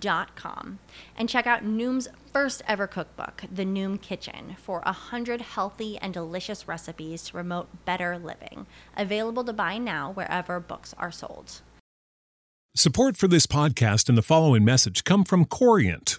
Dot 0.00 0.36
com 0.36 0.78
and 1.16 1.28
check 1.28 1.46
out 1.46 1.64
Noom's 1.64 2.08
first 2.32 2.62
ever 2.66 2.86
cookbook, 2.86 3.44
The 3.50 3.64
Noom 3.64 4.00
Kitchen, 4.00 4.56
for 4.58 4.82
a 4.84 4.92
hundred 4.92 5.40
healthy 5.40 5.98
and 5.98 6.12
delicious 6.12 6.68
recipes 6.68 7.22
to 7.24 7.32
promote 7.32 7.84
better 7.84 8.18
living. 8.18 8.66
Available 8.96 9.44
to 9.44 9.52
buy 9.52 9.78
now 9.78 10.12
wherever 10.12 10.60
books 10.60 10.94
are 10.98 11.12
sold. 11.12 11.60
Support 12.74 13.16
for 13.16 13.26
this 13.26 13.46
podcast 13.46 14.10
and 14.10 14.18
the 14.18 14.22
following 14.22 14.62
message 14.62 15.04
come 15.04 15.24
from 15.24 15.46
Corient. 15.46 16.18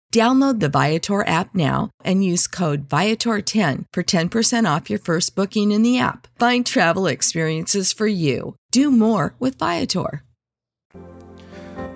Download 0.11 0.59
the 0.59 0.67
Viator 0.67 1.25
app 1.25 1.55
now 1.55 1.89
and 2.03 2.21
use 2.21 2.45
code 2.45 2.89
Viator10 2.89 3.85
for 3.93 4.03
10% 4.03 4.75
off 4.75 4.89
your 4.89 4.99
first 4.99 5.37
booking 5.37 5.71
in 5.71 5.83
the 5.83 5.99
app. 5.99 6.27
Find 6.37 6.65
travel 6.65 7.07
experiences 7.07 7.93
for 7.93 8.07
you. 8.07 8.55
Do 8.71 8.91
more 8.91 9.35
with 9.39 9.57
Viator. 9.57 10.23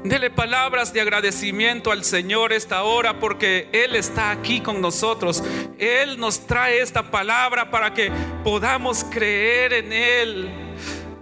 Dele 0.06 0.30
palabras 0.30 0.94
de 0.94 1.02
agradecimiento 1.02 1.92
al 1.92 2.04
Señor 2.06 2.54
esta 2.54 2.84
hora 2.84 3.20
porque 3.20 3.68
Él 3.74 3.96
está 3.96 4.32
aquí 4.32 4.62
con 4.62 4.80
nosotros. 4.80 5.44
Él 5.78 6.18
nos 6.18 6.46
trae 6.48 6.80
esta 6.80 7.12
palabra 7.12 7.70
para 7.70 7.94
que 7.94 8.12
podamos 8.44 9.04
creer 9.04 9.74
en 9.74 9.92
Él. 9.92 10.65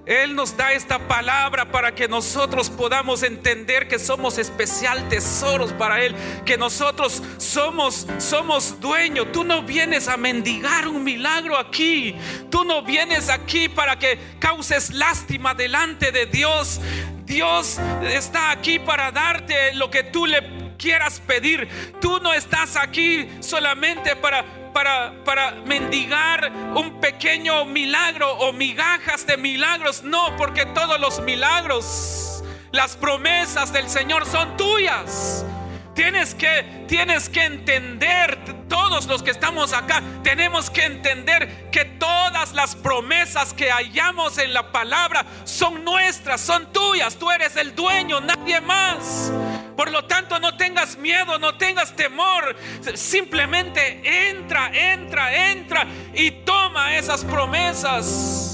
Él 0.05 0.35
nos 0.35 0.57
da 0.57 0.73
esta 0.73 0.99
palabra 1.07 1.71
para 1.71 1.95
que 1.95 2.09
nosotros 2.09 2.69
podamos 2.69 3.23
entender 3.23 3.87
que 3.87 3.97
somos 3.99 4.37
especial 4.37 5.07
tesoros 5.07 5.71
para 5.71 6.01
Él, 6.01 6.13
que 6.45 6.57
nosotros 6.57 7.23
somos, 7.37 8.05
somos 8.17 8.81
dueños. 8.81 9.31
Tú 9.31 9.45
no 9.45 9.63
vienes 9.63 10.09
a 10.09 10.17
mendigar 10.17 10.89
un 10.89 11.05
milagro 11.05 11.57
aquí. 11.57 12.15
Tú 12.49 12.65
no 12.65 12.81
vienes 12.81 13.29
aquí 13.29 13.69
para 13.69 13.97
que 13.97 14.19
causes 14.39 14.89
lástima 14.89 15.53
delante 15.53 16.11
de 16.11 16.25
Dios. 16.25 16.81
Dios 17.25 17.79
está 18.03 18.51
aquí 18.51 18.79
para 18.79 19.09
darte 19.11 19.73
lo 19.75 19.89
que 19.89 20.03
tú 20.03 20.25
le 20.25 20.41
quieras 20.83 21.21
pedir. 21.25 21.69
Tú 22.01 22.19
no 22.19 22.33
estás 22.33 22.75
aquí 22.75 23.29
solamente 23.39 24.17
para 24.17 24.43
para, 24.73 25.13
para 25.23 25.51
mendigar 25.51 26.51
un 26.75 26.99
pequeño 26.99 27.63
milagro 27.63 28.33
o 28.39 28.51
migajas 28.51 29.25
de 29.25 29.37
milagros. 29.37 30.03
No, 30.03 30.35
porque 30.35 30.65
todos 30.65 30.99
los 30.99 31.21
milagros, 31.21 32.43
las 32.71 32.97
promesas 32.97 33.71
del 33.71 33.87
Señor 33.87 34.25
son 34.25 34.57
tuyas. 34.57 35.45
Tienes 35.95 36.33
que, 36.33 36.85
tienes 36.87 37.29
que 37.29 37.43
entender, 37.43 38.67
todos 38.67 39.05
los 39.05 39.21
que 39.21 39.29
estamos 39.29 39.73
acá, 39.73 40.01
tenemos 40.23 40.71
que 40.71 40.85
entender 40.85 41.69
que 41.69 41.85
todas 41.85 42.53
las 42.53 42.75
promesas 42.75 43.53
que 43.53 43.69
hallamos 43.69 44.39
en 44.39 44.53
la 44.53 44.71
palabra 44.71 45.25
son 45.43 45.83
nuestras, 45.83 46.41
son 46.41 46.71
tuyas. 46.73 47.15
Tú 47.15 47.29
eres 47.29 47.55
el 47.55 47.75
dueño, 47.75 48.19
nadie 48.21 48.59
más. 48.61 49.31
Por 49.75 49.91
lo 49.91 50.05
tanto, 50.05 50.39
no 50.39 50.57
tengas 50.57 50.97
miedo, 50.97 51.37
no 51.37 51.57
tengas 51.57 51.95
temor. 51.95 52.55
Simplemente 52.95 54.29
entra, 54.29 54.71
entra, 54.73 55.51
entra 55.51 55.85
y 56.13 56.31
toma 56.31 56.95
esas 56.95 57.23
promesas. 57.23 58.52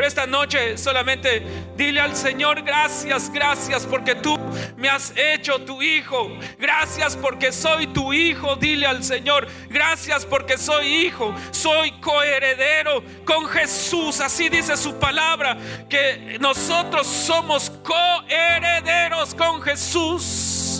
Pero 0.00 0.08
esta 0.08 0.26
noche 0.26 0.78
solamente 0.78 1.42
dile 1.76 2.00
al 2.00 2.16
Señor 2.16 2.62
gracias, 2.62 3.30
gracias 3.30 3.84
porque 3.84 4.14
tú 4.14 4.34
me 4.78 4.88
has 4.88 5.12
hecho 5.14 5.58
tu 5.58 5.82
hijo. 5.82 6.38
Gracias 6.58 7.18
porque 7.18 7.52
soy 7.52 7.86
tu 7.88 8.10
hijo. 8.10 8.56
Dile 8.56 8.86
al 8.86 9.04
Señor 9.04 9.46
gracias 9.68 10.24
porque 10.24 10.56
soy 10.56 10.86
hijo. 10.86 11.34
Soy 11.50 11.90
coheredero 12.00 13.04
con 13.26 13.46
Jesús. 13.46 14.22
Así 14.22 14.48
dice 14.48 14.74
su 14.78 14.98
palabra 14.98 15.58
que 15.86 16.38
nosotros 16.40 17.06
somos 17.06 17.68
coherederos 17.68 19.34
con 19.34 19.60
Jesús. 19.60 20.79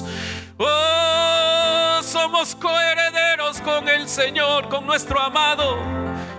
Oh, 0.62 2.00
somos 2.02 2.54
coherederos 2.54 3.62
con 3.62 3.88
el 3.88 4.06
Señor, 4.06 4.68
con 4.68 4.84
nuestro 4.84 5.18
amado. 5.18 5.78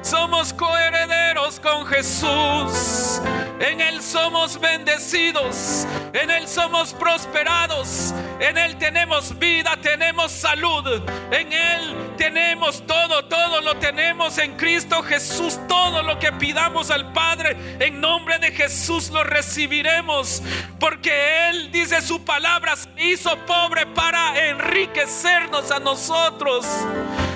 Somos 0.03 0.53
coherederos 0.53 1.59
con 1.59 1.87
Jesús. 1.87 3.19
En 3.59 3.81
Él 3.81 4.01
somos 4.01 4.59
bendecidos. 4.59 5.87
En 6.13 6.29
Él 6.29 6.47
somos 6.47 6.93
prosperados. 6.93 8.13
En 8.39 8.57
Él 8.57 8.77
tenemos 8.77 9.37
vida, 9.39 9.77
tenemos 9.81 10.31
salud. 10.31 11.01
En 11.31 11.53
Él 11.53 11.95
tenemos 12.17 12.85
todo, 12.85 13.25
todo 13.25 13.61
lo 13.61 13.77
tenemos 13.77 14.37
en 14.37 14.57
Cristo 14.57 15.01
Jesús. 15.03 15.59
Todo 15.67 16.01
lo 16.03 16.19
que 16.19 16.31
pidamos 16.33 16.91
al 16.91 17.11
Padre 17.13 17.55
en 17.79 18.01
nombre 18.01 18.39
de 18.39 18.51
Jesús 18.51 19.09
lo 19.09 19.23
recibiremos. 19.23 20.41
Porque 20.79 21.49
Él 21.49 21.71
dice 21.71 22.01
su 22.01 22.23
palabra, 22.25 22.73
hizo 22.97 23.37
pobre 23.45 23.85
para 23.85 24.10
enriquecernos 24.49 25.71
a 25.71 25.79
nosotros. 25.79 26.65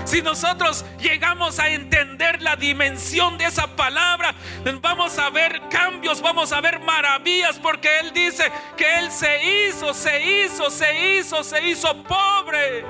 Si 0.06 0.22
nosotros 0.22 0.86
llegamos 1.00 1.60
a 1.60 1.70
entender 1.70 2.42
la 2.42 2.56
dimensión 2.56 3.38
de 3.38 3.46
esa 3.46 3.68
palabra, 3.76 4.36
vamos 4.82 5.18
a 5.18 5.30
ver 5.30 5.62
cambios, 5.70 6.22
vamos 6.22 6.52
a 6.52 6.62
ver 6.62 6.80
maravillas, 6.80 7.58
porque 7.60 8.00
Él 8.00 8.14
dice 8.14 8.52
que 8.78 9.00
Él 9.00 9.12
se 9.12 9.68
hizo, 9.68 9.94
se 9.94 10.22
hizo, 10.22 10.70
se 10.70 11.18
hizo, 11.18 11.44
se 11.44 11.68
hizo 11.68 12.04
pobre 12.04 12.86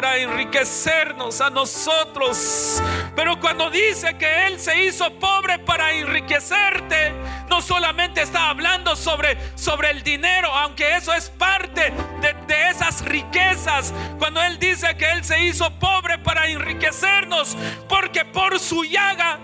para 0.00 0.16
enriquecernos 0.16 1.42
a 1.42 1.50
nosotros. 1.50 2.82
Pero 3.14 3.38
cuando 3.38 3.68
dice 3.68 4.16
que 4.16 4.46
Él 4.46 4.58
se 4.58 4.84
hizo 4.84 5.12
pobre 5.18 5.58
para 5.58 5.92
enriquecerte, 5.92 7.12
no 7.50 7.60
solamente 7.60 8.22
está 8.22 8.48
hablando 8.48 8.96
sobre, 8.96 9.36
sobre 9.56 9.90
el 9.90 10.02
dinero, 10.02 10.48
aunque 10.54 10.96
eso 10.96 11.12
es 11.12 11.28
parte 11.28 11.92
de, 12.22 12.32
de 12.46 12.70
esas 12.70 13.04
riquezas. 13.04 13.92
Cuando 14.18 14.40
Él 14.42 14.58
dice 14.58 14.96
que 14.96 15.04
Él 15.12 15.22
se 15.22 15.38
hizo 15.44 15.70
pobre 15.78 16.16
para 16.16 16.46
enriquecernos, 16.48 17.54
porque 17.86 18.24
por 18.24 18.58
su 18.58 18.84
llaga 18.84 19.38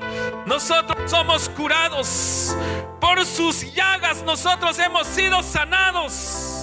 nosotros 0.47 1.11
somos 1.11 1.51
curados. 1.51 2.57
Por 2.99 3.27
sus 3.27 3.75
llagas 3.75 4.23
nosotros 4.23 4.79
hemos 4.79 5.07
sido 5.07 5.43
sanados. 5.43 6.56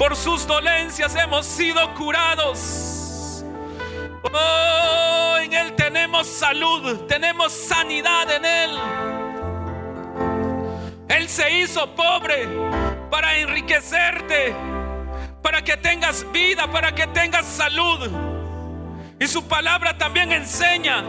Por 0.00 0.16
sus 0.16 0.46
dolencias 0.46 1.14
hemos 1.14 1.44
sido 1.44 1.92
curados. 1.92 3.44
Oh, 4.32 5.36
en 5.38 5.52
Él 5.52 5.74
tenemos 5.74 6.26
salud, 6.26 7.00
tenemos 7.00 7.52
sanidad 7.52 8.30
en 8.30 8.44
Él. 8.46 8.78
Él 11.06 11.28
se 11.28 11.52
hizo 11.52 11.94
pobre 11.94 12.48
para 13.10 13.36
enriquecerte, 13.36 14.54
para 15.42 15.62
que 15.62 15.76
tengas 15.76 16.24
vida, 16.32 16.66
para 16.72 16.94
que 16.94 17.06
tengas 17.08 17.44
salud. 17.44 18.10
Y 19.20 19.26
su 19.26 19.46
palabra 19.46 19.98
también 19.98 20.32
enseña 20.32 21.04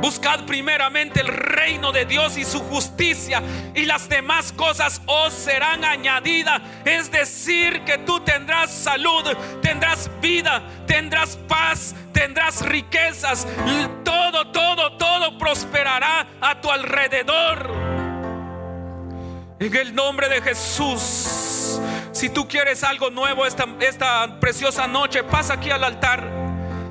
Buscad 0.00 0.46
primeramente 0.46 1.20
el 1.20 1.28
reino 1.28 1.92
de 1.92 2.06
Dios 2.06 2.38
y 2.38 2.44
su 2.44 2.60
justicia 2.60 3.42
y 3.74 3.84
las 3.84 4.08
demás 4.08 4.52
cosas 4.52 5.02
os 5.06 5.32
serán 5.32 5.84
añadidas. 5.84 6.62
Es 6.84 7.10
decir, 7.10 7.84
que 7.84 7.98
tú 7.98 8.20
tendrás 8.20 8.70
salud, 8.70 9.24
tendrás 9.60 10.10
vida, 10.20 10.62
tendrás 10.86 11.36
paz, 11.36 11.94
tendrás 12.12 12.64
riquezas. 12.66 13.46
Todo, 14.02 14.50
todo, 14.52 14.96
todo 14.96 15.36
prosperará 15.36 16.26
a 16.40 16.60
tu 16.60 16.70
alrededor. 16.70 17.70
En 19.58 19.76
el 19.76 19.94
nombre 19.94 20.30
de 20.30 20.40
Jesús. 20.40 21.78
Si 22.12 22.28
tú 22.30 22.48
quieres 22.48 22.82
algo 22.82 23.10
nuevo 23.10 23.46
esta, 23.46 23.66
esta 23.80 24.40
preciosa 24.40 24.86
noche, 24.86 25.22
pasa 25.22 25.54
aquí 25.54 25.70
al 25.70 25.84
altar. 25.84 26.26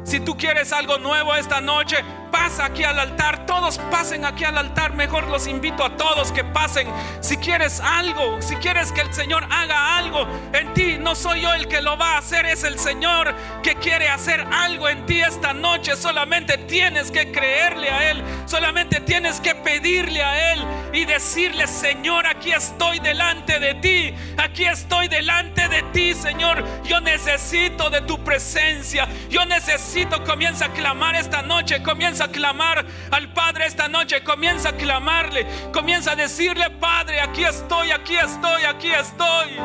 Si 0.04 0.20
tú 0.20 0.38
quieres 0.38 0.72
algo 0.72 0.98
nuevo 0.98 1.36
esta 1.36 1.62
noche, 1.62 1.98
pasa 2.32 2.66
aquí 2.66 2.84
al 2.84 3.00
altar. 3.00 3.46
Todos 3.46 3.78
pasen 3.92 4.26
aquí 4.26 4.44
al 4.44 4.58
altar. 4.58 4.94
Mejor 4.94 5.28
los 5.28 5.48
invito 5.48 5.84
a 5.84 5.96
todos 5.98 6.32
que 6.32 6.44
pasen. 6.44 6.88
Si 7.22 7.38
quieres 7.38 7.80
algo, 7.80 8.42
si 8.42 8.56
quieres 8.56 8.92
que 8.92 9.02
el 9.02 9.14
Señor 9.14 9.46
haga 9.50 9.98
algo 9.98 10.28
en 10.54 10.74
ti, 10.74 10.98
no 11.00 11.16
soy 11.16 11.42
yo 11.42 11.54
el 11.54 11.68
que 11.68 11.82
lo 11.82 11.98
va 11.98 12.16
a 12.16 12.18
hacer, 12.20 12.46
es 12.46 12.64
el 12.64 12.80
Señor 12.80 13.36
que 13.64 13.76
quiere 13.76 14.10
hacer 14.10 14.46
algo 14.52 14.90
en 14.90 15.06
ti 15.06 15.22
esta 15.22 15.54
noche. 15.54 15.96
Solamente 15.96 16.58
tienes 16.58 17.12
que 17.12 17.32
creerle 17.32 17.90
a 17.90 18.12
Él. 18.12 18.24
Solamente 18.46 19.02
tienes 19.02 19.40
que 19.40 19.56
pedirle 19.56 20.24
a 20.24 20.54
Él 20.54 20.66
y 20.94 21.06
decirle, 21.06 21.68
Señor, 21.68 22.26
aquí 22.28 22.52
estoy 22.52 23.00
delante 23.00 23.60
de 23.60 23.76
ti. 23.76 24.14
Aquí 24.38 24.66
estoy 24.66 25.08
delante 25.08 25.68
de 25.68 25.84
ti, 25.94 26.14
Señor. 26.14 26.64
Yo 26.84 27.00
necesito 27.00 27.90
de 27.90 28.02
tu 28.02 28.24
presencia. 28.24 29.08
Yo 29.30 29.46
necesito, 29.46 30.24
comienza 30.24 30.66
a 30.66 30.70
clamar 30.70 31.16
esta 31.16 31.42
noche. 31.42 31.84
Comienza 31.84 32.19
a 32.26 32.28
clamar 32.28 32.86
al 33.12 33.30
Padre 33.30 33.66
esta 33.66 33.88
noche. 33.88 34.24
Comienza 34.24 34.70
a 34.70 34.74
clamarle. 34.74 35.46
Comienza 35.72 36.12
a 36.12 36.16
decirle, 36.16 36.70
Padre, 36.70 37.22
aquí 37.22 37.44
estoy, 37.44 37.92
aquí 37.92 38.16
estoy, 38.16 38.64
aquí 38.64 38.92
estoy. 38.92 39.58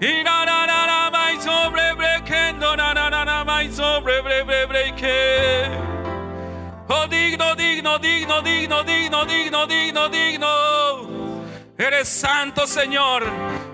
Y 0.00 0.22
na 0.22 0.44
na 0.44 0.66
na 0.66 0.86
na 0.86 1.10
mai 1.10 1.40
sobre 1.40 1.94
na 2.58 2.76
na 2.76 3.10
na 3.10 3.24
na 3.24 3.44
mai 3.44 3.72
sobre. 3.72 4.22
Oh 6.90 7.06
digno, 7.06 7.54
digno, 7.54 7.98
digno, 7.98 8.40
digno, 8.42 8.82
digno, 8.82 9.24
digno, 9.26 9.66
digno, 9.66 10.08
digno. 10.08 11.07
Eres 11.78 12.08
santo, 12.08 12.66
Señor. 12.66 13.24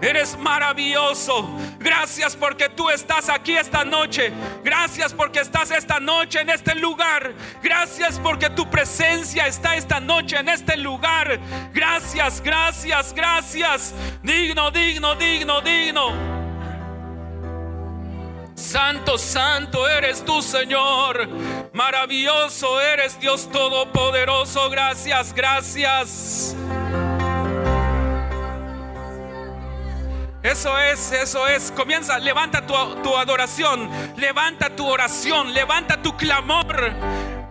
Eres 0.03 0.37
maravilloso. 0.37 1.49
Gracias 1.79 2.37
porque 2.37 2.69
tú 2.69 2.91
estás 2.91 3.31
aquí 3.31 3.57
esta 3.57 3.83
noche. 3.83 4.31
Gracias 4.63 5.15
porque 5.15 5.41
estás 5.41 5.71
esta 5.71 5.99
noche 6.01 6.43
en 6.43 6.51
este 6.51 6.75
lugar. 6.75 7.33
Gracias 7.63 8.19
porque 8.19 8.51
tu 8.51 8.69
presencia 8.69 9.47
está 9.47 9.75
esta 9.77 10.01
noche 10.01 10.37
en 10.37 10.51
este 10.51 10.77
lugar. 10.77 11.41
Gracias, 11.73 12.43
gracias, 12.43 13.15
gracias. 13.15 13.95
Digno, 14.23 14.71
digno, 14.71 15.15
digno, 15.15 15.63
digno. 15.63 16.13
Santo, 18.55 19.17
santo 19.17 19.89
eres 19.89 20.23
tú, 20.23 20.43
Señor. 20.43 21.27
Maravilloso 21.73 22.83
eres 22.83 23.19
Dios 23.19 23.51
Todopoderoso. 23.51 24.69
Gracias, 24.69 25.33
gracias. 25.33 26.55
Eso 30.45 30.79
es, 30.79 31.11
eso 31.11 31.49
es. 31.49 31.71
Comienza, 31.71 32.19
levanta 32.19 32.67
tu, 32.67 32.75
tu, 33.03 33.17
adoración, 33.17 33.89
levanta 34.15 34.77
tu 34.77 34.87
oración, 34.87 35.55
levanta 35.55 36.03
tu 36.03 36.15
clamor. 36.19 36.93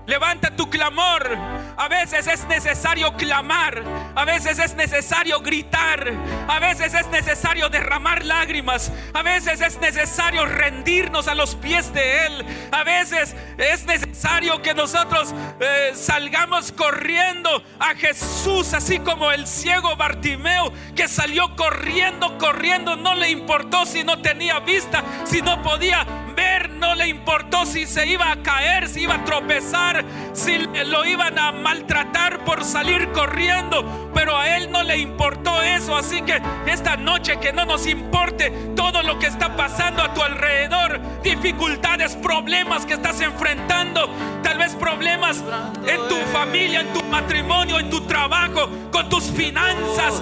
Levanta 0.05 0.53
tu 0.55 0.69
clamor. 0.69 1.37
A 1.77 1.87
veces 1.87 2.27
es 2.27 2.45
necesario 2.47 3.13
clamar. 3.13 3.81
A 4.15 4.25
veces 4.25 4.59
es 4.59 4.75
necesario 4.75 5.39
gritar. 5.39 6.11
A 6.47 6.59
veces 6.59 6.93
es 6.93 7.07
necesario 7.07 7.69
derramar 7.69 8.25
lágrimas. 8.25 8.91
A 9.13 9.21
veces 9.21 9.61
es 9.61 9.79
necesario 9.79 10.45
rendirnos 10.45 11.27
a 11.27 11.35
los 11.35 11.55
pies 11.55 11.93
de 11.93 12.25
Él. 12.25 12.45
A 12.71 12.83
veces 12.83 13.35
es 13.57 13.85
necesario 13.85 14.61
que 14.61 14.73
nosotros 14.73 15.33
eh, 15.59 15.91
salgamos 15.95 16.71
corriendo 16.71 17.63
a 17.79 17.95
Jesús, 17.95 18.73
así 18.73 18.99
como 18.99 19.31
el 19.31 19.47
ciego 19.47 19.95
Bartimeo 19.95 20.73
que 20.95 21.07
salió 21.07 21.55
corriendo, 21.55 22.37
corriendo. 22.37 22.97
No 22.97 23.15
le 23.15 23.29
importó 23.29 23.85
si 23.85 24.03
no 24.03 24.21
tenía 24.21 24.59
vista, 24.59 25.03
si 25.23 25.41
no 25.41 25.61
podía 25.61 26.05
ver, 26.35 26.69
no 26.69 26.95
le 26.95 27.07
importó 27.07 27.65
si 27.65 27.85
se 27.85 28.05
iba 28.07 28.31
a 28.31 28.41
caer, 28.41 28.89
si 28.89 29.01
iba 29.01 29.15
a 29.15 29.25
tropezar, 29.25 30.03
si 30.33 30.57
lo 30.57 31.05
iban 31.05 31.37
a 31.39 31.51
maltratar 31.51 32.43
por 32.43 32.63
salir 32.63 33.11
corriendo, 33.11 34.11
pero 34.13 34.37
a 34.37 34.57
él 34.57 34.71
no 34.71 34.83
le 34.83 34.97
importó 34.97 35.61
eso, 35.61 35.95
así 35.95 36.21
que 36.21 36.41
esta 36.65 36.97
noche 36.97 37.39
que 37.39 37.53
no 37.53 37.65
nos 37.65 37.87
importe 37.87 38.51
todo 38.91 39.01
lo 39.01 39.17
que 39.17 39.27
está 39.27 39.55
pasando 39.55 40.03
a 40.03 40.13
tu 40.13 40.21
alrededor, 40.21 40.99
dificultades, 41.23 42.17
problemas 42.17 42.85
que 42.85 42.95
estás 42.95 43.21
enfrentando, 43.21 44.09
tal 44.43 44.57
vez 44.57 44.75
problemas 44.75 45.41
en 45.87 46.05
tu 46.09 46.17
familia, 46.33 46.81
en 46.81 46.91
tu 46.91 47.01
matrimonio, 47.05 47.79
en 47.79 47.89
tu 47.89 48.01
trabajo, 48.01 48.67
con 48.91 49.07
tus 49.07 49.31
finanzas, 49.31 50.21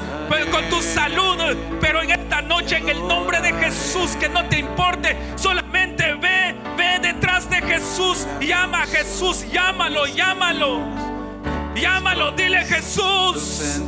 con 0.51 0.69
tu 0.69 0.79
salud, 0.79 1.37
pero 1.79 2.03
en 2.03 2.11
esta 2.11 2.43
noche 2.43 2.77
en 2.77 2.87
el 2.89 2.99
nombre 3.07 3.41
de 3.41 3.51
Jesús 3.53 4.11
que 4.19 4.29
no 4.29 4.45
te 4.45 4.59
importe, 4.59 5.17
solamente 5.37 6.13
ve, 6.13 6.55
ve 6.77 6.99
detrás 7.01 7.49
de 7.49 7.63
Jesús, 7.63 8.27
llama 8.39 8.83
a 8.83 8.85
Jesús, 8.85 9.43
llámalo, 9.51 10.05
llámalo. 10.05 10.81
Llámalo, 11.73 12.31
dile 12.33 12.63
Jesús. 12.65 13.81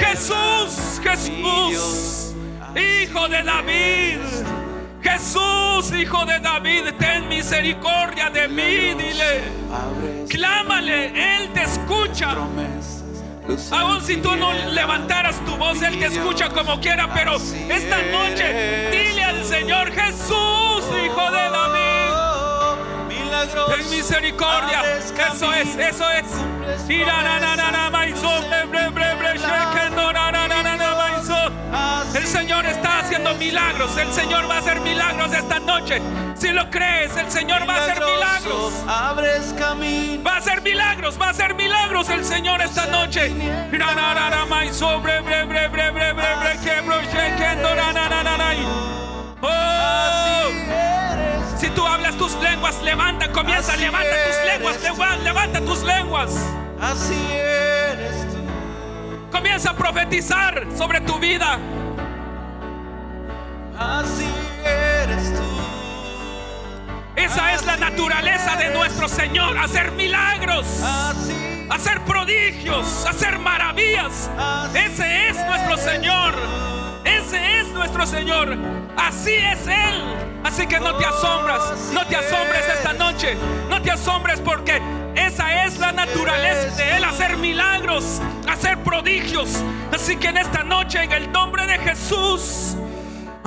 Jesús, 0.00 1.00
Jesús. 1.02 2.27
Hijo 2.76 3.28
de 3.28 3.42
David. 3.42 4.18
Jesús, 5.02 5.92
hijo 5.92 6.26
de 6.26 6.38
David, 6.40 6.94
ten 6.98 7.28
misericordia 7.28 8.30
de 8.30 8.48
mí, 8.48 8.94
dile. 8.94 9.42
Clámale, 10.28 11.36
Él 11.36 11.52
te 11.52 11.62
escucha. 11.62 12.34
Aún 13.70 14.02
si 14.02 14.16
tú 14.18 14.36
no 14.36 14.52
levantaras 14.52 15.42
tu 15.46 15.56
voz, 15.56 15.80
Él 15.82 15.98
te 15.98 16.06
escucha 16.06 16.50
como 16.50 16.78
quiera, 16.80 17.12
pero 17.14 17.36
esta 17.36 18.02
noche 18.02 18.90
dile 18.90 19.24
al 19.24 19.44
Señor 19.44 19.90
Jesús, 19.92 20.84
hijo 21.04 21.30
de 21.30 21.50
David. 21.50 21.88
En 23.78 23.90
misericordia, 23.90 24.82
eso 25.32 25.52
es, 25.52 25.76
eso 25.76 26.10
es. 26.10 26.26
El 32.28 32.34
Señor 32.34 32.66
está 32.66 32.98
haciendo 32.98 33.34
milagros. 33.36 33.96
El 33.96 34.12
Señor 34.12 34.50
va 34.50 34.56
a 34.56 34.58
hacer 34.58 34.78
milagros 34.82 35.32
esta 35.32 35.60
noche. 35.60 36.02
Si 36.34 36.48
lo 36.48 36.68
crees, 36.68 37.16
el 37.16 37.30
Señor 37.30 37.66
va 37.66 37.76
a 37.76 37.84
hacer 37.84 38.04
milagros. 38.04 38.74
Va 40.26 40.34
a 40.34 40.36
hacer 40.36 40.60
milagros, 40.60 41.18
va 41.18 41.28
a 41.28 41.30
hacer 41.30 41.54
milagros 41.54 42.10
el 42.10 42.22
Señor 42.26 42.60
esta 42.60 42.84
noche. 42.88 43.32
Oh, 49.40 50.50
si 51.56 51.70
tú 51.70 51.86
hablas 51.86 52.14
tus 52.18 52.34
lenguas, 52.42 52.82
levanta, 52.82 53.32
comienza, 53.32 53.74
levanta 53.74 54.14
tus 54.26 54.52
lenguas, 54.52 54.82
levanta, 54.82 55.16
levanta 55.24 55.60
tus 55.62 55.82
lenguas. 55.82 56.36
Así 56.78 57.26
eres 57.32 58.26
tú, 58.28 59.32
Comienza 59.32 59.70
a 59.70 59.76
profetizar 59.76 60.66
sobre 60.76 61.00
tu 61.00 61.18
vida. 61.18 61.58
Así 63.78 64.26
eres 64.64 65.34
tú. 65.34 65.42
Esa 67.16 67.54
es 67.54 67.64
la 67.66 67.76
naturaleza 67.76 68.56
de 68.56 68.70
nuestro 68.70 69.08
Señor, 69.08 69.58
hacer 69.58 69.92
milagros, 69.92 70.66
hacer 71.70 72.00
prodigios, 72.02 73.06
hacer 73.06 73.38
maravillas. 73.38 74.30
Ese 74.74 75.28
es 75.28 75.36
nuestro 75.46 75.76
Señor. 75.76 76.34
Ese 77.04 77.60
es 77.60 77.68
nuestro 77.68 78.06
Señor. 78.06 78.56
Así 78.96 79.34
es 79.34 79.66
Él. 79.66 80.04
Así 80.44 80.66
que 80.66 80.78
no 80.78 80.96
te 80.96 81.04
asombras, 81.04 81.90
no 81.92 82.06
te 82.06 82.16
asombres 82.16 82.64
esta 82.74 82.92
noche. 82.92 83.36
No 83.68 83.82
te 83.82 83.90
asombres 83.90 84.40
porque 84.40 84.80
esa 85.14 85.64
es 85.64 85.78
la 85.78 85.92
naturaleza 85.92 86.76
de 86.76 86.96
Él, 86.96 87.04
hacer 87.04 87.36
milagros, 87.36 88.20
hacer 88.48 88.78
prodigios. 88.78 89.62
Así 89.92 90.16
que 90.16 90.28
en 90.28 90.38
esta 90.38 90.62
noche, 90.62 91.02
en 91.02 91.12
el 91.12 91.32
nombre 91.32 91.66
de 91.66 91.78
Jesús, 91.78 92.76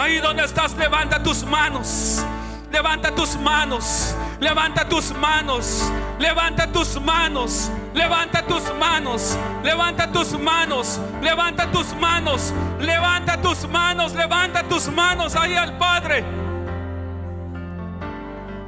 ahí 0.02 0.18
donde 0.20 0.44
estás, 0.44 0.76
levanta 0.76 1.22
tus 1.22 1.44
manos. 1.46 2.24
Levanta 2.72 3.14
tus 3.14 3.36
manos, 3.36 4.16
levanta 4.40 4.88
tus 4.88 5.14
manos, 5.14 5.92
levanta 6.20 6.72
tus 6.72 7.02
manos, 7.02 7.70
levanta 7.94 8.48
tus 8.48 8.70
manos, 8.70 9.44
levanta 9.62 10.10
tus 10.10 10.38
manos, 10.38 11.02
levanta 11.22 11.70
tus 11.70 11.94
manos, 11.94 12.54
levanta 12.80 13.42
tus 13.42 13.68
manos, 13.68 14.14
levanta 14.14 14.64
tus 14.64 14.88
manos 14.88 15.36
ahí 15.36 15.56
al 15.56 15.78
Padre. 15.78 16.24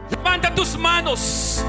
Levanta 0.09 0.53
tus 0.53 0.77
manos. 0.77 1.63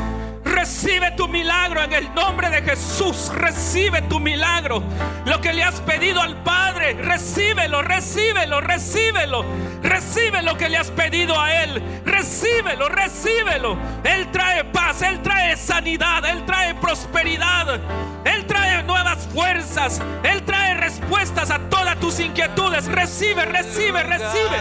Recibe 0.54 1.10
tu 1.10 1.26
milagro 1.26 1.82
en 1.82 1.92
el 1.92 2.14
nombre 2.14 2.48
de 2.48 2.62
Jesús. 2.62 3.28
Recibe 3.34 4.02
tu 4.02 4.20
milagro. 4.20 4.84
Lo 5.26 5.40
que 5.40 5.52
le 5.52 5.64
has 5.64 5.80
pedido 5.80 6.22
al 6.22 6.42
Padre, 6.44 6.94
recíbelo, 6.94 7.82
recíbelo, 7.82 8.60
recíbelo. 8.60 9.44
Recibe 9.82 10.42
lo 10.42 10.56
que 10.56 10.68
le 10.68 10.78
has 10.78 10.92
pedido 10.92 11.38
a 11.40 11.64
Él. 11.64 11.82
Recíbelo, 12.04 12.88
recíbelo. 12.88 13.76
Él 14.04 14.30
trae 14.30 14.62
paz, 14.64 15.02
Él 15.02 15.20
trae 15.22 15.56
sanidad, 15.56 16.24
Él 16.24 16.46
trae 16.46 16.74
prosperidad. 16.76 17.80
Él 18.24 18.46
trae 18.46 18.84
nuevas 18.84 19.26
fuerzas. 19.34 20.00
Él 20.22 20.44
trae 20.44 20.74
respuestas 20.74 21.50
a 21.50 21.58
todas 21.68 21.98
tus 21.98 22.20
inquietudes. 22.20 22.86
Recibe, 22.86 23.44
recibe, 23.44 24.04
recibe. 24.04 24.58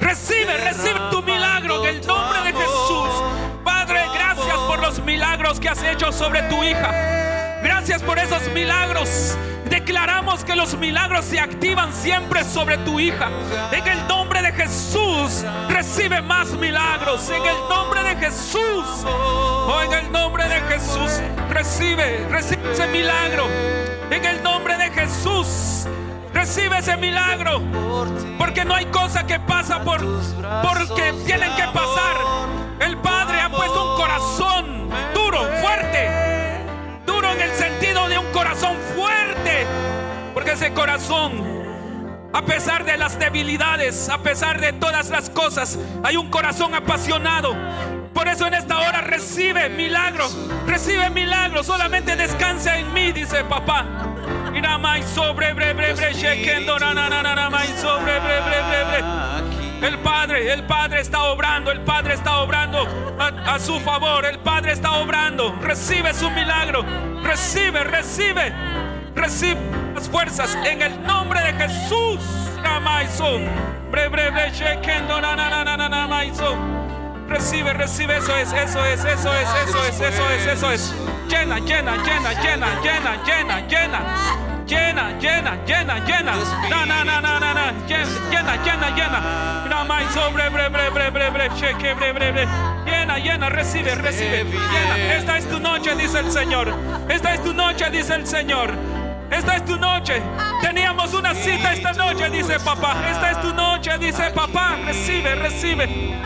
Recibe, 0.00 0.58
recibe 0.58 1.00
tu 1.12 1.22
milagro 1.22 1.84
en 1.84 1.96
el 1.96 2.06
nombre 2.06 2.42
de 2.42 2.52
Jesús. 2.52 3.47
Milagros 5.04 5.60
que 5.60 5.68
has 5.68 5.82
hecho 5.82 6.12
sobre 6.12 6.42
tu 6.42 6.62
hija. 6.62 6.90
Gracias 7.62 8.02
por 8.02 8.18
esos 8.18 8.42
milagros. 8.52 9.36
Declaramos 9.68 10.44
que 10.44 10.56
los 10.56 10.76
milagros 10.76 11.24
se 11.24 11.40
activan 11.40 11.92
siempre 11.92 12.44
sobre 12.44 12.78
tu 12.78 13.00
hija. 13.00 13.28
En 13.72 13.86
el 13.86 14.06
nombre 14.08 14.42
de 14.42 14.52
Jesús, 14.52 15.44
recibe 15.68 16.20
más 16.22 16.52
milagros. 16.52 17.28
En 17.30 17.44
el 17.44 17.56
nombre 17.68 18.02
de 18.02 18.16
Jesús. 18.16 19.04
Oh, 19.06 19.80
en 19.84 19.92
el 19.92 20.12
nombre 20.12 20.48
de 20.48 20.60
Jesús, 20.62 21.20
recibe, 21.50 22.26
recibe 22.30 22.72
ese 22.72 22.86
milagro. 22.88 23.46
En 24.10 24.24
el 24.24 24.42
nombre 24.42 24.76
de 24.76 24.90
Jesús. 24.90 25.86
Recibe 26.32 26.78
ese 26.78 26.96
milagro. 26.96 27.62
Porque 28.38 28.64
no 28.64 28.74
hay 28.74 28.86
cosa 28.86 29.26
que 29.26 29.38
pasa 29.40 29.82
por 29.82 30.00
porque 30.62 31.12
tienen 31.26 31.54
que 31.56 31.64
pasar. 31.64 32.16
El 32.80 32.96
Padre 32.98 33.40
ha 33.40 33.50
puesto 33.50 33.92
un 33.92 33.96
corazón 34.00 34.57
ese 40.58 40.72
corazón 40.72 41.40
a 42.32 42.42
pesar 42.42 42.84
de 42.84 42.96
las 42.96 43.16
debilidades, 43.16 44.08
a 44.08 44.18
pesar 44.18 44.60
de 44.60 44.72
todas 44.72 45.08
las 45.08 45.30
cosas, 45.30 45.78
hay 46.02 46.16
un 46.16 46.30
corazón 46.30 46.74
apasionado. 46.74 47.54
Por 48.12 48.26
eso 48.26 48.44
en 48.44 48.54
esta 48.54 48.80
hora 48.80 49.00
recibe 49.02 49.68
milagro, 49.68 50.26
recibe 50.66 51.10
milagro, 51.10 51.62
solamente 51.62 52.16
descansa 52.16 52.76
en 52.76 52.92
mí, 52.92 53.12
dice 53.12 53.44
papá. 53.44 53.86
El 59.80 59.98
Padre, 60.00 60.52
el 60.52 60.64
Padre 60.64 61.00
está 61.02 61.22
obrando, 61.22 61.70
el 61.70 61.82
Padre 61.82 62.14
está 62.14 62.38
obrando 62.38 63.16
a, 63.20 63.54
a 63.54 63.60
su 63.60 63.78
favor, 63.78 64.26
el 64.26 64.40
Padre 64.40 64.72
está 64.72 64.90
obrando. 64.94 65.56
Recibe 65.62 66.12
su 66.14 66.28
milagro, 66.30 66.84
recibe, 67.22 67.84
recibe, 67.84 68.52
recibe 69.14 69.60
las 69.94 70.08
fuerzas 70.08 70.56
en 70.64 70.82
el 70.82 71.02
nombre 71.02 71.40
de 71.40 71.52
Jesús. 71.54 72.20
Bre 73.90 74.08
bre 74.08 74.30
bre. 74.30 74.52
Recibe, 77.28 77.74
recibe, 77.74 78.16
eso 78.16 78.34
es, 78.36 78.52
eso 78.52 78.84
es, 78.86 79.04
eso 79.04 79.32
es, 79.34 79.48
eso 79.68 79.84
es, 79.84 80.00
eso 80.00 80.30
es, 80.30 80.46
eso 80.46 80.70
es. 80.72 80.94
Llena, 81.28 81.58
llena, 81.58 81.96
llena, 82.02 82.32
llena, 82.40 82.80
llena, 82.82 83.22
llena, 83.24 83.60
llena. 83.68 84.48
Llena, 84.66 85.18
llena, 85.18 85.56
llena, 85.66 85.98
llena. 86.06 86.32
Na, 86.68 86.86
na, 86.86 87.04
na, 87.04 87.20
na, 87.20 87.40
na, 87.40 87.54
na. 87.54 87.72
Llena, 87.86 88.56
llena, 88.64 88.90
llena. 88.96 89.64
Na, 89.68 89.84
mai, 89.84 90.06
sobre, 90.12 90.48
bre, 90.48 90.68
bre, 90.68 90.90
bre, 90.90 91.10
bre, 91.10 91.30
bre, 91.30 91.48
cheque, 91.58 91.94
bre, 91.94 92.12
bre, 92.12 92.32
bre. 92.32 92.48
Llena, 92.86 93.18
llena, 93.18 93.48
recibe, 93.50 93.94
recibe. 93.94 94.44
Llena. 94.44 95.14
Esta 95.14 95.38
es 95.38 95.48
tu 95.48 95.58
noche, 95.58 95.94
dice 95.96 96.20
el 96.20 96.30
Señor. 96.30 96.74
Esta 97.08 97.34
es 97.34 97.42
tu 97.42 97.52
noche, 97.52 97.90
dice 97.90 98.14
el 98.14 98.26
Señor. 98.26 98.72
Esta 99.30 99.56
es 99.56 99.64
tu 99.64 99.76
noche. 99.76 100.22
Teníamos 100.62 101.12
una 101.14 101.34
cita 101.34 101.72
esta 101.72 101.92
noche, 101.92 102.30
dice 102.30 102.58
papá. 102.60 102.96
Esta 103.10 103.30
es 103.32 103.40
tu 103.42 103.52
noche, 103.52 103.98
dice 103.98 104.30
papá. 104.30 104.76
Recibe, 104.86 105.34
recibe. 105.34 106.18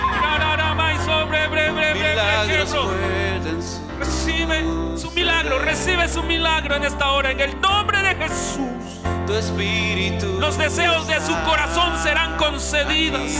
Recibe 3.98 4.64
su 4.96 5.10
milagro, 5.12 5.58
recibe 5.58 6.08
su 6.08 6.22
milagro 6.22 6.76
en 6.76 6.84
esta 6.84 7.12
hora, 7.12 7.30
en 7.30 7.40
el 7.40 7.60
nombre 7.60 8.02
de 8.02 8.14
Jesús. 8.14 9.00
Tu 9.26 9.34
espíritu. 9.34 10.38
Los 10.40 10.58
deseos 10.58 11.06
de 11.06 11.20
su 11.20 11.34
corazón 11.42 11.98
serán 12.02 12.36
concedidos. 12.36 13.30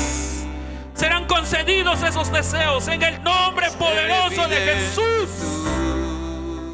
Serán 0.95 1.27
concedidos 1.27 2.03
esos 2.03 2.31
deseos 2.31 2.87
en 2.89 3.03
el 3.03 3.23
nombre 3.23 3.69
poderoso 3.79 4.47
de 4.49 4.57
Jesús. 4.57 5.31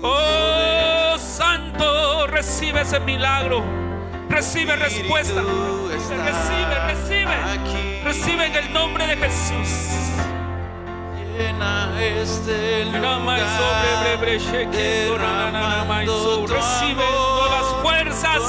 Oh, 0.02 0.77
recibe 2.38 2.82
ese 2.82 3.00
milagro. 3.00 3.64
Recibe 4.28 4.76
respuesta. 4.76 5.42
Recibe, 5.90 6.78
recibe. 6.86 7.34
Recibe 8.04 8.46
en 8.46 8.54
el 8.54 8.72
nombre 8.72 9.06
de 9.08 9.16
Jesús. 9.16 9.68
Este 12.00 12.84
lugar. 12.84 13.20
Recibe 16.48 17.02
amor, 17.02 17.38
nuevas 17.40 17.66
fuerzas. 17.82 18.42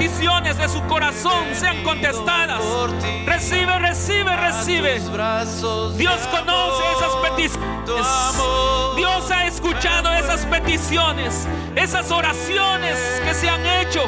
Peticiones 0.00 0.56
de 0.56 0.66
su 0.66 0.80
corazón 0.86 1.44
sean 1.54 1.82
contestadas. 1.82 2.58
Recibe, 3.26 3.78
recibe, 3.78 4.34
recibe. 4.34 4.98
Dios 5.98 6.20
conoce 6.30 6.82
esas 6.96 7.14
peticiones. 7.30 8.06
Dios 8.96 9.30
ha 9.30 9.46
escuchado 9.46 10.10
esas 10.14 10.46
peticiones, 10.46 11.46
esas 11.76 12.10
oraciones 12.10 12.96
que 13.22 13.34
se 13.34 13.50
han 13.50 13.60
hecho 13.66 14.02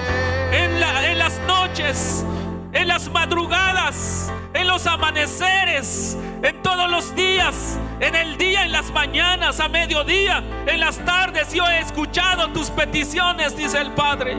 en, 0.50 0.80
la- 0.80 1.10
en 1.10 1.18
las 1.18 1.38
noches, 1.40 2.24
en 2.72 2.88
las 2.88 3.10
madrugadas, 3.10 4.32
en 4.54 4.66
los 4.68 4.86
amaneceres, 4.86 6.16
en 6.42 6.62
todos 6.62 6.90
los 6.90 7.14
días, 7.14 7.76
en 8.00 8.14
el 8.14 8.38
día, 8.38 8.64
en 8.64 8.72
las 8.72 8.90
mañanas, 8.92 9.60
a 9.60 9.68
mediodía, 9.68 10.42
en 10.66 10.80
las 10.80 10.96
tardes. 11.04 11.52
Yo 11.52 11.66
he 11.68 11.80
escuchado 11.80 12.48
tus 12.48 12.70
peticiones, 12.70 13.54
dice 13.58 13.78
el 13.78 13.90
Padre. 13.92 14.38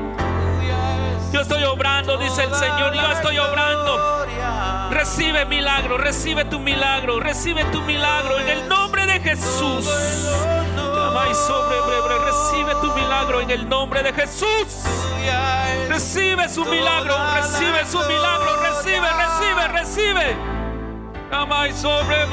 Yo 1.33 1.41
estoy 1.41 1.63
obrando, 1.63 2.15
dice 2.17 2.43
el 2.43 2.53
Señor, 2.53 2.93
yo 2.93 3.11
estoy 3.11 3.39
obrando. 3.39 4.27
Recibe 4.91 5.45
milagro, 5.45 5.97
recibe 5.97 6.45
tu 6.45 6.59
milagro, 6.59 7.19
recibe 7.19 7.65
tu 7.65 7.81
milagro 7.81 8.39
en 8.39 8.49
el 8.49 8.69
nombre 8.69 9.07
de 9.07 9.19
Jesús. 9.19 9.89
Recibe 12.25 12.75
tu 12.81 12.93
milagro 12.93 13.41
en 13.41 13.49
el 13.49 13.67
nombre 13.67 14.03
de 14.03 14.13
Jesús. 14.13 14.83
Recibe 15.89 16.47
su 16.49 16.65
milagro, 16.65 17.15
recibe 17.33 17.83
su 17.87 17.97
milagro, 17.97 18.61
recibe, 18.61 19.07
recibe, 19.11 19.67
recibe. 19.69 20.37
Sobre 21.75 22.25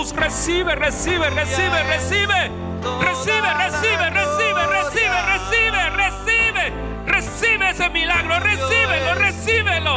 Jesús. 0.00 0.16
Recibe, 0.16 0.74
recibe, 0.74 1.30
recibe, 1.30 1.82
recibe. 1.84 2.50
Recibe, 3.00 3.54
recibe, 3.54 4.10
recibe, 4.10 4.66
recibe, 4.66 5.90
recibe, 7.06 7.70
ese 7.70 7.88
milagro. 7.90 8.40
Recíbelo, 8.40 9.14
recíbelo. 9.16 9.94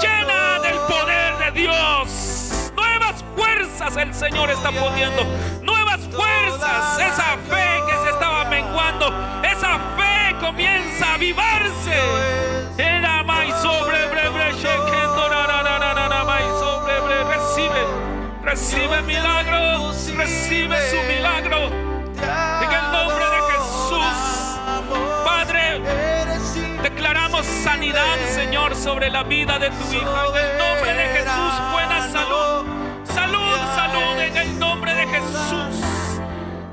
Llena 0.00 0.58
del 0.60 0.76
poder 0.88 1.38
de 1.38 1.60
Dios. 1.60 2.72
Nuevas 2.74 3.24
fuerzas 3.36 3.96
el 3.96 4.12
Señor 4.14 4.50
está 4.50 4.72
poniendo. 4.72 5.24
Nuevas 5.62 6.00
fuerzas. 6.12 6.98
Esa 6.98 7.36
fe 7.48 7.80
que 7.88 8.04
se 8.04 8.10
estaba 8.10 8.44
menguando. 8.46 9.12
Esa 9.42 9.78
fe 9.96 10.36
comienza 10.40 11.06
a 11.06 11.14
avivarse. 11.14 11.96
Era 12.78 13.19
recibe 18.50 19.02
milagros. 19.02 20.10
Recibe 20.16 20.76
su 20.90 20.96
milagro. 21.06 21.68
En 21.68 22.72
el 22.72 22.92
nombre 22.92 23.24
de 23.34 23.40
Jesús. 23.52 24.18
Padre, 25.24 25.80
Declaramos 26.82 27.46
sanidad, 27.46 28.16
Señor, 28.34 28.74
sobre 28.74 29.08
la 29.10 29.22
vida 29.22 29.58
de 29.58 29.70
tu 29.70 29.84
hija. 29.92 30.24
En 30.26 30.50
el 30.50 30.58
nombre 30.58 30.92
de 30.94 31.06
Jesús, 31.16 31.52
buena 31.72 32.08
salud. 32.10 32.66
Salud, 33.04 33.58
salud, 33.76 34.18
en 34.18 34.36
el 34.36 34.58
nombre 34.58 34.94
de 34.94 35.06
Jesús. 35.06 36.18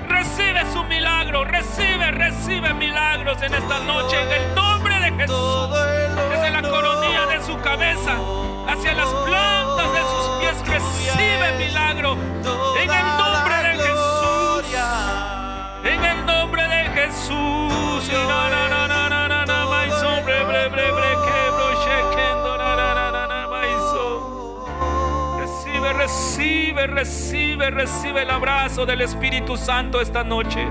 Recibe 0.07 0.61
su 0.73 0.84
milagro, 0.86 1.45
recibe, 1.45 2.11
recibe 2.11 2.73
milagros 2.73 3.41
en 3.43 3.53
esta 3.53 3.80
noche. 3.82 4.17
En 4.23 4.32
el 4.32 4.55
nombre 4.55 4.99
de 4.99 5.11
Jesús. 5.11 5.69
Desde 6.32 6.49
la 6.49 6.61
coronilla 6.61 7.25
de 7.28 7.43
su 7.45 7.59
cabeza 7.59 8.46
hacia 8.68 8.93
las 8.93 9.09
plantas 9.09 9.91
de 9.93 10.01
sus 10.01 10.26
pies, 10.39 10.68
recibe 10.68 11.57
milagro. 11.57 12.18
En 12.82 12.89
el 12.89 13.18
nombre 13.18 13.55
de 13.63 13.74
Jesús. 13.78 14.65
En 15.84 16.03
el 16.03 16.26
nombre 16.26 16.68
de 16.68 16.89
Jesús. 16.89 17.57
Recibe, 25.47 25.93
recibe, 25.93 26.88
recibe, 26.88 27.70
recibe 27.72 28.22
el 28.24 28.32
abrazo 28.32 28.86
del 28.86 29.01
Espíritu 29.01 29.57
Santo 29.57 30.01
esta 30.01 30.24
noche. 30.24 30.68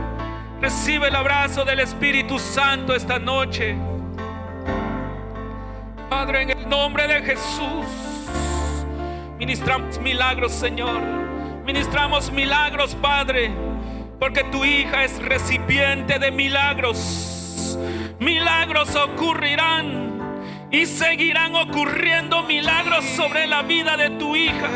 Recibe 0.60 1.08
el 1.08 1.16
abrazo 1.16 1.64
del 1.64 1.80
Espíritu 1.80 2.38
Santo 2.38 2.94
esta 2.94 3.18
noche. 3.18 3.76
Padre, 6.08 6.42
en 6.42 6.55
nombre 6.68 7.06
de 7.06 7.22
Jesús, 7.22 7.86
ministramos 9.38 9.98
milagros, 9.98 10.52
Señor. 10.52 11.00
Ministramos 11.64 12.30
milagros, 12.30 12.94
Padre, 12.94 13.50
porque 14.20 14.44
tu 14.44 14.64
hija 14.64 15.04
es 15.04 15.20
recipiente 15.20 16.18
de 16.18 16.30
milagros. 16.30 17.76
Milagros 18.20 18.94
ocurrirán 18.94 20.06
y 20.70 20.86
seguirán 20.86 21.54
ocurriendo 21.56 22.42
milagros 22.44 23.04
sobre 23.16 23.46
la 23.46 23.62
vida 23.62 23.96
de 23.96 24.10
tu 24.10 24.36
hija, 24.36 24.68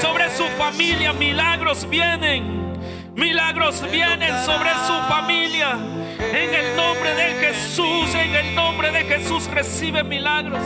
sobre 0.00 0.30
su 0.30 0.44
familia. 0.56 1.12
Milagros 1.12 1.88
vienen. 1.88 2.74
Milagros 3.14 3.82
vienen 3.90 4.32
sobre 4.44 4.70
su 4.86 4.94
familia. 5.08 5.76
En 6.20 6.54
el 6.54 6.76
nombre 6.76 7.14
de 7.14 7.46
Jesús, 7.46 8.14
en 8.14 8.34
el 8.34 8.54
nombre 8.54 8.90
de 8.92 9.04
Jesús 9.04 9.46
recibe 9.50 10.04
milagros. 10.04 10.60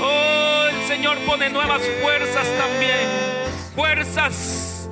Oh, 0.00 0.66
el 0.68 0.88
Señor 0.88 1.18
pone 1.20 1.48
nuevas 1.50 1.80
fuerzas 2.02 2.46
también. 2.58 3.08
Fuerzas, 3.74 4.90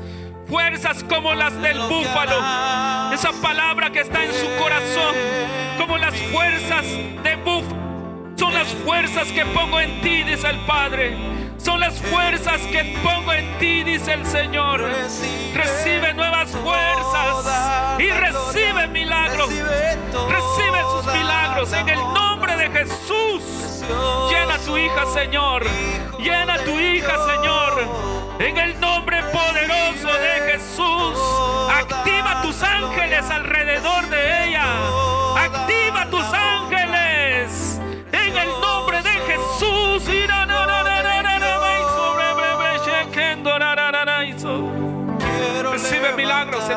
fuerzas 0.48 1.04
como 1.04 1.34
las 1.34 1.61
del 1.61 1.78
búfalo. 1.80 2.38
Esa 3.12 3.32
palabra 3.42 3.90
que 3.90 4.00
está 4.00 4.24
en 4.24 4.32
su 4.32 4.46
corazón, 4.62 5.14
como 5.76 5.98
las 5.98 6.14
fuerzas 6.14 6.86
de 7.22 7.36
búfalo. 7.36 7.78
Son 8.36 8.54
las 8.54 8.68
fuerzas 8.68 9.26
que 9.32 9.44
pongo 9.46 9.80
en 9.80 10.00
ti, 10.00 10.22
dice 10.22 10.48
el 10.48 10.59
Padre. 10.61 11.16
Son 11.59 11.80
las 11.80 12.00
fuerzas 12.00 12.61
que 12.70 12.96
pongo 13.02 13.32
en 13.32 13.59
ti, 13.59 13.82
dice 13.82 14.12
el 14.12 14.24
Señor. 14.24 14.80
Recibe 15.54 16.14
nuevas 16.14 16.50
fuerzas 16.52 17.98
y 17.98 18.09
recibe. 18.09 18.67
Recibe 20.28 20.82
sus 20.90 21.06
milagros 21.12 21.72
en 21.72 21.88
el 21.88 21.98
nombre 22.12 22.56
de 22.56 22.70
Jesús. 22.70 23.42
Llena 24.30 24.54
a 24.54 24.58
tu 24.58 24.76
hija, 24.76 25.06
Señor. 25.12 25.64
Llena 26.18 26.54
a 26.54 26.64
tu 26.64 26.78
hija, 26.78 27.14
Señor. 27.26 28.38
En 28.38 28.56
el 28.58 28.80
nombre 28.80 29.22
poderoso 29.32 30.08
de 30.18 30.52
Jesús. 30.52 31.18
Activa 31.70 32.42
tus 32.42 32.62
ángeles 32.62 33.30
alrededor 33.30 34.08
de 34.08 34.44
ella. 34.44 34.47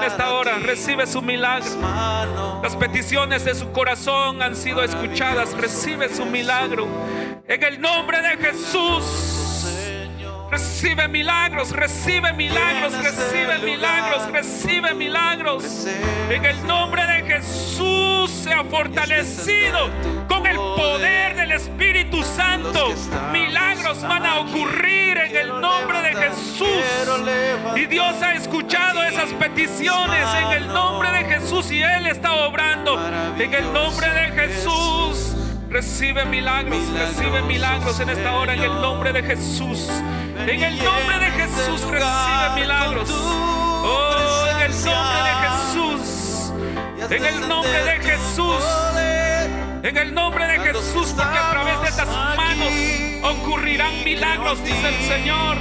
En 0.01 0.11
esta 0.11 0.33
hora. 0.33 0.57
Recibe 0.59 1.05
su 1.05 1.21
milagro. 1.21 2.59
Las 2.63 2.75
peticiones 2.75 3.45
de 3.45 3.55
su 3.55 3.71
corazón 3.71 4.41
han 4.41 4.55
sido 4.55 4.83
escuchadas. 4.83 5.53
Recibe 5.53 6.13
su 6.13 6.25
milagro. 6.25 6.87
En 7.47 7.63
el 7.63 7.79
nombre 7.79 8.21
de 8.21 8.37
Jesús. 8.37 9.50
Recibe 10.51 11.07
milagros, 11.07 11.71
recibe 11.71 12.33
milagros, 12.33 12.91
recibe 13.01 13.57
milagros, 13.59 14.31
recibe 14.33 14.93
milagros. 14.93 15.87
En 16.29 16.43
el 16.43 16.67
nombre 16.67 17.07
de 17.07 17.23
Jesús 17.23 18.29
sea 18.29 18.65
fortalecido 18.65 19.89
con 20.27 20.45
el 20.45 20.57
poder 20.57 21.37
del 21.37 21.53
Espíritu 21.53 22.21
Santo. 22.23 22.93
Milagros 23.31 24.01
van 24.01 24.25
a 24.25 24.41
ocurrir 24.41 25.17
en 25.19 25.37
el 25.37 25.47
nombre 25.61 26.01
de 26.01 26.15
Jesús. 26.15 26.67
Y 27.77 27.85
Dios 27.85 28.21
ha 28.21 28.33
escuchado 28.33 29.03
esas 29.03 29.29
peticiones 29.33 30.27
en 30.35 30.63
el 30.63 30.67
nombre 30.67 31.11
de 31.11 31.23
Jesús 31.33 31.71
y 31.71 31.81
Él 31.81 32.07
está 32.07 32.33
obrando 32.33 32.99
en 33.39 33.53
el 33.53 33.71
nombre 33.71 34.09
de 34.09 34.27
Jesús. 34.31 35.30
Recibe 35.71 36.25
milagros, 36.25 36.83
recibe 36.91 37.41
milagros 37.43 37.97
en 38.01 38.09
esta 38.09 38.35
hora 38.35 38.55
en 38.55 38.61
el 38.61 38.81
nombre 38.81 39.13
de 39.13 39.23
Jesús. 39.23 39.87
En 40.37 40.61
el 40.61 40.83
nombre 40.83 41.17
de 41.17 41.31
Jesús 41.31 41.81
recibe 41.83 42.55
milagros. 42.55 43.09
Oh, 43.09 44.47
en 44.51 44.69
el 44.69 44.83
nombre 44.83 45.23
de 45.23 45.33
Jesús. 45.47 46.53
En 47.09 47.25
el 47.25 47.47
nombre 47.47 47.83
de 47.85 47.99
Jesús. 48.01 48.63
En 49.83 49.97
el 49.97 50.13
nombre 50.13 50.45
de 50.45 50.59
Jesús, 50.59 51.13
porque 51.15 51.37
a 51.37 51.51
través 51.51 51.81
de 51.81 51.87
estas 51.87 52.09
manos 52.35 53.33
ocurrirán 53.37 54.03
milagros, 54.03 54.61
dice 54.65 54.89
el 54.89 55.01
Señor. 55.07 55.55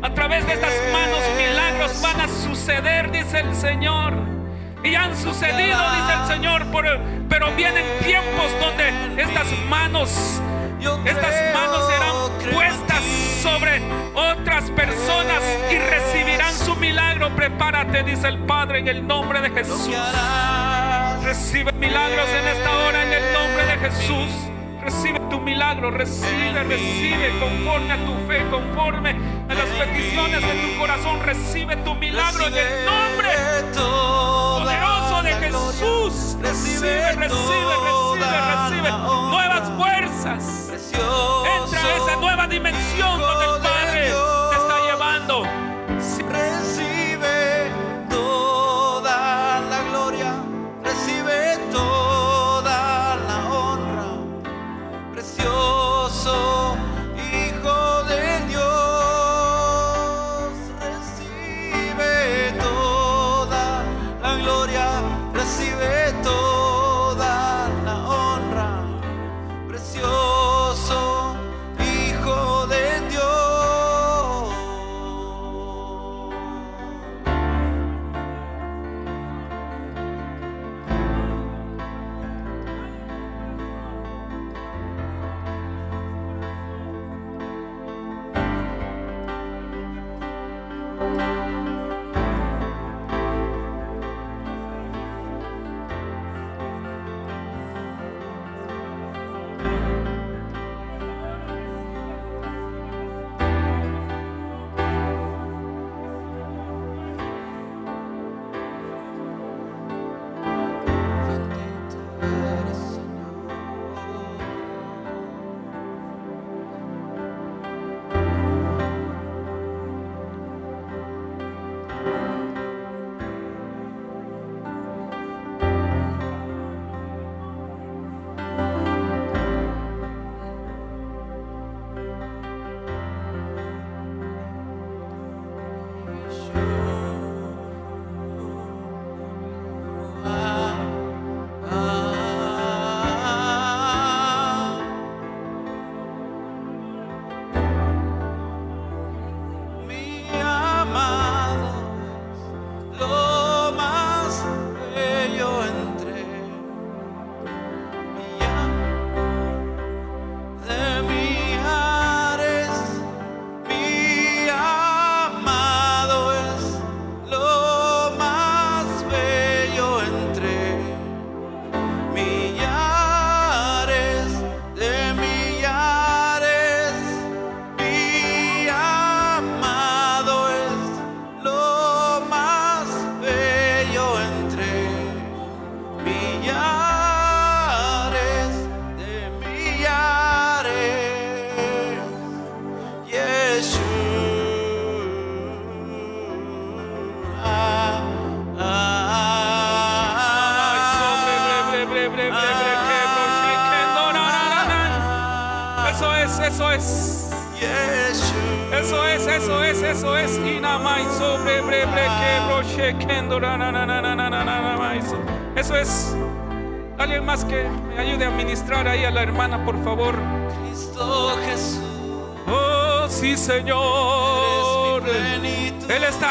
A 0.00 0.14
través 0.14 0.46
de 0.46 0.54
estas 0.54 0.72
manos 0.90 1.20
milagros 1.36 2.00
van 2.00 2.18
a 2.22 2.28
suceder, 2.28 3.10
dice 3.10 3.40
el 3.40 3.54
Señor. 3.54 4.39
Y 4.82 4.94
han 4.94 5.16
sucedido, 5.16 5.78
dice 5.90 6.12
el 6.22 6.26
Señor, 6.26 6.66
por- 6.66 6.98
pero 7.28 7.50
vienen 7.52 7.84
tiempos 8.04 8.50
donde 8.60 9.22
estas 9.22 9.46
manos, 9.68 10.40
estas 11.04 11.34
manos 11.54 11.86
serán 11.86 12.52
puestas 12.54 13.02
sobre 13.42 13.82
otras 14.14 14.70
personas 14.70 15.42
y 15.70 15.76
recibirán 15.78 16.52
su 16.54 16.74
milagro. 16.76 17.28
Prepárate, 17.36 18.02
dice 18.04 18.28
el 18.28 18.38
Padre, 18.38 18.78
en 18.80 18.88
el 18.88 19.06
nombre 19.06 19.40
de 19.42 19.50
Jesús. 19.50 19.88
Recibe 21.22 21.72
milagros 21.72 22.28
en 22.30 22.48
esta 22.48 22.70
hora, 22.78 23.02
en 23.02 23.12
el 23.12 23.32
nombre 23.34 23.66
de 23.66 23.76
Jesús. 23.90 24.30
Recibe 24.82 25.20
tu 25.28 25.38
milagro, 25.40 25.90
recibe, 25.90 26.64
recibe 26.64 27.38
conforme 27.38 27.92
a 27.92 27.96
tu 27.98 28.14
fe, 28.26 28.46
conforme 28.50 29.10
a 29.48 29.54
las 29.54 29.66
peticiones 29.66 30.40
de 30.40 30.54
tu 30.54 30.78
corazón. 30.78 31.20
Recibe 31.22 31.76
tu 31.76 31.94
milagro 31.94 32.46
en 32.46 32.54
el 32.56 32.84
nombre 32.86 33.28
Jesús. 35.80 36.36
Recibe, 36.42 37.12
recibe, 37.12 37.22
recibe, 37.22 38.26
recibe 38.52 38.90
nuevas 39.30 39.70
fuerzas. 39.78 40.68
Entra 40.68 41.80
a 41.80 41.96
esa 41.96 42.16
nueva 42.16 42.46
dimensión 42.46 43.18
donde 43.18 43.59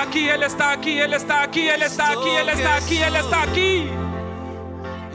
aquí, 0.09 0.27
Él 0.27 0.43
está 0.43 0.71
aquí, 0.71 0.99
Él 0.99 1.13
está 1.13 1.43
aquí, 1.43 1.69
Él 1.69 1.81
está 1.83 2.11
aquí, 2.11 2.29
Él 2.29 2.49
está 2.49 2.75
aquí, 2.75 2.97
Él 2.97 3.15
está 3.15 3.41
aquí. 3.43 3.89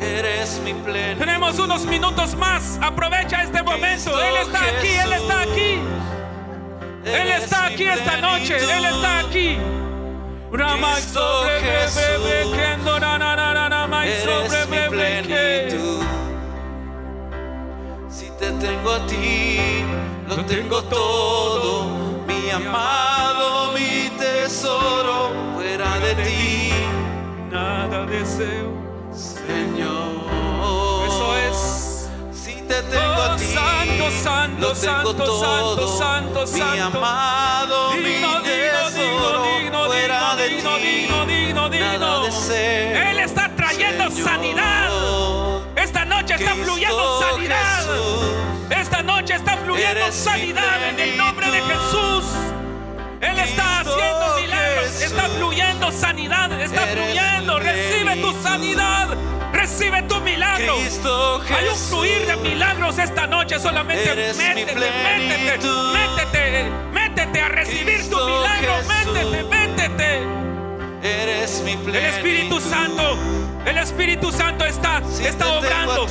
Eres 0.01 0.61
mi 0.65 0.73
plenitud. 0.75 1.19
Tenemos 1.19 1.59
unos 1.59 1.85
minutos 1.87 2.37
más. 2.37 2.79
Aprovecha 2.81 3.43
este 3.43 3.63
momento. 3.63 4.21
Él 4.21 4.37
está 4.37 4.61
aquí, 4.65 4.93
Él 5.05 5.13
está 5.13 5.43
aquí. 5.43 5.81
Él 7.05 7.29
está 7.43 7.67
aquí 7.67 7.85
esta 7.85 8.17
noche. 8.19 8.57
Él 8.57 8.85
está 8.85 9.19
aquí. 9.21 9.59
Sobre 11.13 11.61
kendo, 12.57 13.01
na, 13.01 13.19
na, 13.19 13.35
na, 13.35 13.55
na, 13.55 13.69
na, 13.69 13.87
mai. 13.89 14.09
Si 18.09 18.31
te 18.39 18.51
tengo 18.53 18.93
a 18.93 19.07
ti, 19.07 19.59
lo 20.29 20.37
tengo 20.45 20.85
todo. 20.85 21.87
Mi 22.29 22.51
amado, 22.51 23.14
tesoro, 24.55 25.33
fuera 25.55 25.99
de 25.99 26.15
ti, 26.23 26.71
Nada 27.51 28.07
deseo. 28.07 28.73
Señor. 29.13 30.27
Eso 31.09 31.37
es. 31.49 32.09
Si 32.33 32.55
te 32.63 32.83
tengo 32.83 33.15
Oh, 33.17 33.33
a 33.33 33.37
ti, 33.37 33.45
santo, 33.47 34.11
santo, 34.23 34.75
santo, 34.75 35.15
todo. 35.15 35.41
santo, 35.41 35.87
santo, 35.99 36.41
Mi 36.53 36.59
santo. 36.61 36.99
amado, 36.99 37.93
mi 37.95 38.03
Digno, 38.03 38.29
digno, 38.29 38.43
tesoro, 38.43 39.43
digno, 39.59 39.85
fuera 39.87 40.37
de 40.37 40.49
ti, 40.49 41.79
nada 41.81 42.21
deseo. 42.25 43.11
Él 43.11 43.19
está 43.21 43.51
trayendo 43.57 44.11
sanidad. 44.11 44.89
Esta 45.77 46.05
noche 46.05 46.35
está 46.35 46.55
fluyendo 46.55 47.21
sanidad. 47.21 47.85
Esta 48.71 49.03
noche 49.03 49.35
está 49.35 49.57
fluyendo 49.57 50.07
mi 50.07 50.13
sanidad 50.13 50.89
en 50.91 51.01
el 51.01 51.17
nombre 51.17 51.51
de. 51.51 51.61
Jesús. 51.61 52.44
Él 53.25 53.39
está 53.39 53.81
haciendo 53.81 54.41
milagros. 54.41 55.03
Está 55.03 55.23
fluyendo 55.29 55.93
sanidad. 55.93 56.61
Está 56.61 56.81
fluyendo. 56.87 57.59
Recibe 57.59 58.17
tu 58.17 58.43
sanidad. 58.43 59.09
Recibe 59.53 60.03
tu 60.03 60.21
milagro. 60.21 60.75
Hay 60.77 61.69
un 61.69 61.77
fluir 61.77 62.27
de 62.27 62.37
milagros 62.37 62.99
esta 62.99 63.27
noche. 63.27 63.59
Solamente 63.59 64.15
métete, 64.15 64.75
métete, 64.75 65.59
métete, 65.93 66.71
métete 66.93 67.41
a 67.41 67.49
recibir 67.49 68.11
tu 68.11 68.17
milagro. 68.17 68.75
Métete, 68.87 69.43
métete. 69.45 70.23
Eres 71.03 71.63
mi. 71.63 71.73
El 71.73 71.97
Espíritu 71.97 72.61
Santo, 72.61 73.17
el 73.67 73.79
Espíritu 73.79 74.33
Santo 74.33 74.65
está, 74.65 75.03
está 75.21 75.55
obrando. 75.55 76.07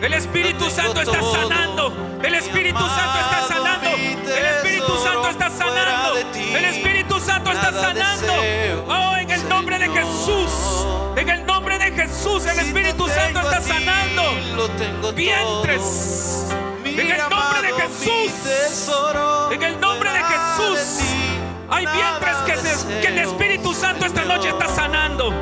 El 0.00 0.14
Espíritu 0.14 0.70
Santo 0.70 1.00
está 1.00 1.20
sanando. 1.22 1.92
El 2.22 2.34
Espíritu 2.34 2.78
Santo 2.78 3.18
está 3.20 3.46
sanando. 3.48 3.90
El 3.90 4.46
Espíritu 4.46 4.98
Santo 4.98 5.28
está 5.28 5.50
sanando. 5.50 5.51
Está 7.68 7.80
sanando. 7.80 8.32
Oh, 8.88 9.16
en 9.16 9.30
el 9.30 9.48
nombre 9.48 9.78
de. 9.78 9.88
Jesús. 9.88 10.86
En 11.16 11.28
el 11.28 11.46
nombre 11.46 11.78
de 11.78 11.90
Jesús, 11.92 12.44
el 12.46 12.58
Espíritu 12.58 13.06
Santo 13.08 13.40
está 13.40 13.60
sanando. 13.60 14.22
Vientres. 15.14 16.46
En 16.84 17.00
el 17.10 17.18
nombre 17.30 17.62
de 17.62 17.72
Jesús. 17.82 18.32
En 19.52 19.62
el 19.62 19.80
nombre 19.80 20.10
de 20.12 20.18
Jesús. 20.18 21.00
Hay 21.70 21.86
vientres 21.86 22.36
que, 22.46 22.56
se- 22.56 23.00
que 23.00 23.06
el 23.08 23.18
Espíritu 23.18 23.74
Santo 23.74 24.04
esta 24.06 24.24
noche 24.24 24.48
está 24.48 24.68
sanando. 24.68 25.32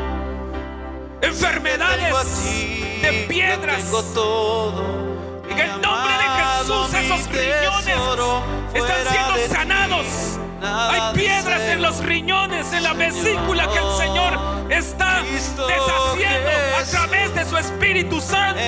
Enfermedades 1.22 2.14
de 3.02 3.12
piedras. 3.28 3.80
En 5.50 5.58
el 5.58 5.80
nombre 5.80 6.12
de 6.18 6.28
Jesús, 6.42 6.94
esos 6.94 7.26
riñones 7.28 7.96
están 8.74 8.96
siendo 9.10 9.54
sanados. 9.54 10.06
Hay 10.70 11.14
piedras 11.14 11.60
en 11.62 11.82
los 11.82 11.98
riñones, 12.04 12.72
en 12.72 12.82
la 12.82 12.92
vesícula 12.92 13.68
que 13.72 13.78
el 13.78 13.92
Señor 13.98 14.38
está 14.70 15.20
Cristo 15.22 15.66
deshaciendo 15.66 16.50
a 16.78 16.84
través 16.84 17.34
de 17.34 17.44
su 17.44 17.56
Espíritu 17.56 18.20
Santo. 18.20 18.60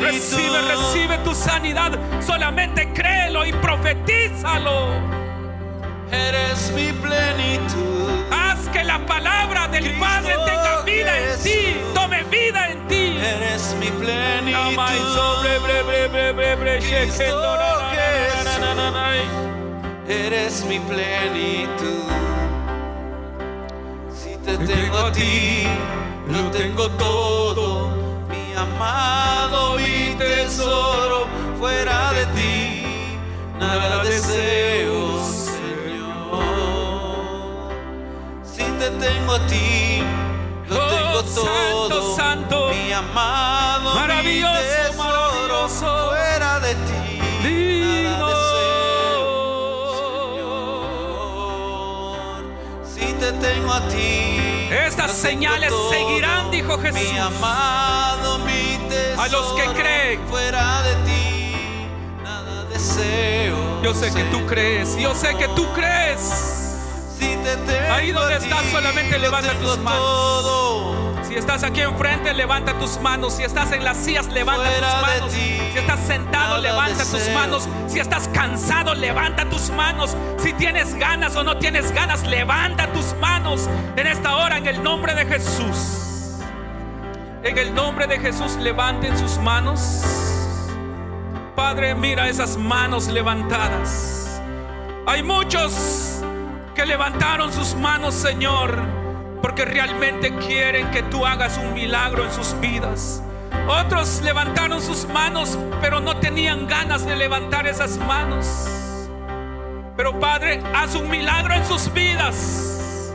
Recibe, 0.00 0.60
recibe 0.62 1.18
tu 1.24 1.34
sanidad. 1.34 1.92
Solamente 2.24 2.92
créelo 2.92 3.44
y 3.44 3.52
profetízalo. 3.52 4.88
Eres 6.10 6.70
mi 6.72 6.92
plenitud. 6.92 8.10
Haz 8.30 8.68
que 8.68 8.84
la 8.84 9.04
palabra 9.04 9.66
del 9.68 9.84
Cristo 9.84 10.00
Padre 10.00 10.34
tenga 10.44 10.82
vida 10.82 11.18
en 11.18 11.42
ti, 11.42 11.76
tome 11.92 12.22
vida 12.24 12.68
en 12.70 12.86
ti. 12.86 13.18
Eres 13.18 13.74
mi 13.80 13.88
plenitud. 13.88 14.54
Amai 14.54 14.98
sobre 14.98 15.58
bre, 15.58 15.82
bre, 15.82 16.08
bre, 16.08 16.32
bre, 16.32 16.56
bre, 16.56 16.78
Cristo 16.78 17.24
Eres 20.08 20.64
mi 20.66 20.78
plenitud. 20.80 22.10
Si 24.14 24.36
te 24.44 24.56
Te 24.58 24.66
tengo 24.66 24.98
a 24.98 25.12
ti, 25.12 25.66
lo 26.28 26.50
tengo 26.50 26.88
todo. 26.90 27.90
Mi 28.28 28.54
amado, 28.54 29.76
mi 29.78 30.14
tesoro, 30.16 31.26
fuera 31.58 32.12
de 32.12 32.26
ti, 32.38 32.82
nada 33.58 34.02
deseo, 34.04 35.18
Señor. 35.24 36.42
Si 38.44 38.62
te 38.78 38.90
tengo 38.90 39.32
a 39.34 39.46
ti, 39.46 40.02
lo 40.68 40.76
Oh, 40.76 40.88
tengo 40.90 41.22
santo, 41.22 41.88
todo. 41.88 42.16
santo. 42.16 42.70
mi 42.72 42.92
amado, 42.92 43.94
Maravilloso, 43.94 44.83
te 53.24 53.32
tengo 53.48 53.72
a 53.72 53.80
ti, 53.88 54.68
Estas 54.70 55.12
señales 55.12 55.70
todo. 55.70 55.90
seguirán, 55.90 56.50
dijo 56.50 56.78
Jesús. 56.78 57.12
Mi 57.12 57.18
amado, 57.18 58.38
mi 58.40 58.78
tesoro, 58.88 59.22
A 59.22 59.28
los 59.28 59.52
que 59.54 59.80
creen. 59.80 60.20
fuera 60.28 60.82
de 60.82 60.94
ti, 61.06 61.56
nada 62.22 62.64
deseo. 62.64 63.56
Yo 63.82 63.94
sé 63.94 64.12
que 64.12 64.24
tú 64.24 64.44
crees, 64.46 64.96
yo 64.98 65.14
sé 65.14 65.34
que 65.36 65.48
tú 65.48 65.66
crees. 65.74 66.20
Si 67.18 67.26
te 67.36 67.56
tengo 67.56 67.92
Ahí 67.94 68.12
donde 68.12 68.36
estás, 68.36 68.64
solamente 68.70 69.18
levanta 69.18 69.52
tus 69.54 69.78
manos. 69.78 70.00
todo. 70.00 71.03
Si 71.28 71.34
estás 71.34 71.62
aquí 71.64 71.80
enfrente, 71.80 72.32
levanta 72.34 72.74
tus 72.78 73.00
manos. 73.00 73.34
Si 73.34 73.42
estás 73.42 73.72
en 73.72 73.82
las 73.84 73.96
sillas, 73.96 74.26
levanta 74.26 74.64
Fuera 74.70 74.92
tus 74.92 75.02
manos. 75.02 75.32
ti, 75.32 75.58
Si 75.72 75.78
estás 75.78 76.00
sentado, 76.00 76.58
levanta 76.60 77.04
tus 77.04 77.28
manos. 77.30 77.68
Si 77.86 77.98
estás 77.98 78.28
cansado, 78.28 78.94
levanta 78.94 79.48
tus 79.48 79.70
manos. 79.70 80.16
Si 80.38 80.52
tienes 80.52 80.94
ganas 80.94 81.34
o 81.36 81.42
no 81.42 81.56
tienes 81.56 81.92
ganas, 81.92 82.26
levanta 82.26 82.92
tus 82.92 83.14
manos 83.20 83.68
en 83.96 84.06
esta 84.06 84.36
hora 84.36 84.58
en 84.58 84.66
el 84.66 84.82
nombre 84.82 85.14
de 85.14 85.24
Jesús. 85.24 86.38
En 87.42 87.58
el 87.58 87.74
nombre 87.74 88.06
de 88.06 88.18
Jesús, 88.18 88.56
levanten 88.56 89.18
sus 89.18 89.38
manos. 89.38 90.02
Padre, 91.56 91.94
mira 91.94 92.28
esas 92.28 92.56
manos 92.56 93.08
levantadas. 93.08 94.40
Hay 95.06 95.22
muchos 95.22 96.22
que 96.74 96.84
levantaron 96.86 97.52
sus 97.52 97.74
manos, 97.74 98.14
Señor, 98.14 99.03
porque 99.44 99.66
realmente 99.66 100.34
quieren 100.36 100.90
que 100.90 101.02
tú 101.02 101.26
hagas 101.26 101.58
un 101.58 101.74
milagro 101.74 102.24
en 102.24 102.32
sus 102.32 102.58
vidas. 102.60 103.22
Otros 103.68 104.22
levantaron 104.22 104.80
sus 104.80 105.06
manos, 105.06 105.58
pero 105.82 106.00
no 106.00 106.16
tenían 106.16 106.66
ganas 106.66 107.04
de 107.04 107.14
levantar 107.14 107.66
esas 107.66 107.98
manos. 107.98 108.46
Pero 109.98 110.18
Padre, 110.18 110.62
haz 110.74 110.94
un 110.94 111.10
milagro 111.10 111.52
en 111.52 111.66
sus 111.66 111.92
vidas. 111.92 113.12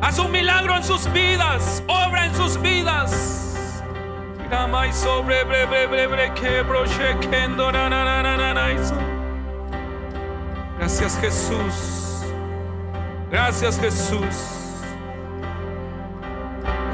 Haz 0.00 0.18
un 0.18 0.32
milagro 0.32 0.74
en 0.74 0.82
sus 0.82 1.06
vidas. 1.12 1.84
Obra 1.86 2.26
en 2.26 2.34
sus 2.34 2.60
vidas. 2.60 3.54
Ramai 4.50 4.92
sobre 4.92 5.44
bre 5.44 5.64
bre 5.66 5.86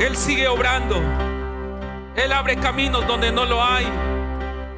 Él 0.00 0.16
sigue 0.16 0.48
obrando. 0.48 1.02
Él 2.16 2.32
abre 2.32 2.56
caminos 2.56 3.06
donde 3.06 3.32
no 3.32 3.44
lo 3.44 3.62
hay. 3.62 3.86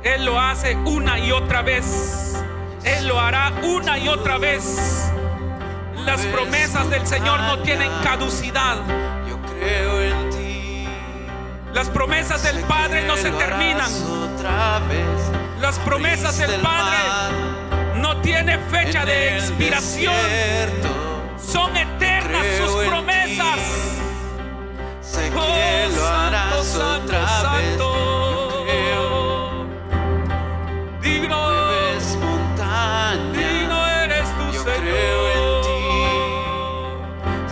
Él 0.02 0.24
lo 0.24 0.40
hace 0.40 0.76
una 0.76 1.18
y 1.18 1.32
otra 1.32 1.62
vez. 1.62 2.42
Él 2.84 3.08
lo 3.08 3.20
hará 3.20 3.52
una 3.62 3.98
y 3.98 4.08
otra 4.08 4.38
vez. 4.38 5.10
Las 6.04 6.20
promesas 6.26 6.88
del 6.90 7.06
Señor 7.06 7.40
no 7.40 7.58
tienen 7.60 7.90
caducidad. 8.02 8.76
Yo 9.28 9.38
creo 9.42 10.00
en 10.00 10.30
ti. 10.30 10.88
Las 11.74 11.88
promesas 11.88 12.42
del 12.42 12.62
Padre 12.64 13.06
no 13.06 13.16
se 13.16 13.30
terminan. 13.30 13.90
Las 15.60 15.78
promesas 15.80 16.38
del 16.38 16.50
el 16.52 16.60
Padre 16.60 16.96
mar 16.96 17.50
tiene 18.22 18.58
fecha 18.58 19.04
de 19.04 19.36
expiración. 19.36 20.14
Son 21.38 21.76
eternas 21.76 22.46
sus 22.58 22.84
promesas. 22.84 23.09
Sé 25.20 25.30
Oh, 25.36 25.38
que 25.42 25.96
lo 25.96 26.06
harás 26.06 26.66
santo, 26.66 27.04
otra 27.04 27.28
santo, 27.40 27.54
vez. 27.56 27.78
Yo 27.78 28.64
creo. 28.64 29.06
Digno, 31.02 31.36
Mueves 31.36 32.06
montañas. 32.16 33.36
digno 33.36 33.78
eres 34.04 34.28
tu 34.36 34.44
Yo 34.52 34.62
Señor. 34.62 34.76
creo 34.80 35.20
en 35.36 35.44
ti. 35.66 35.82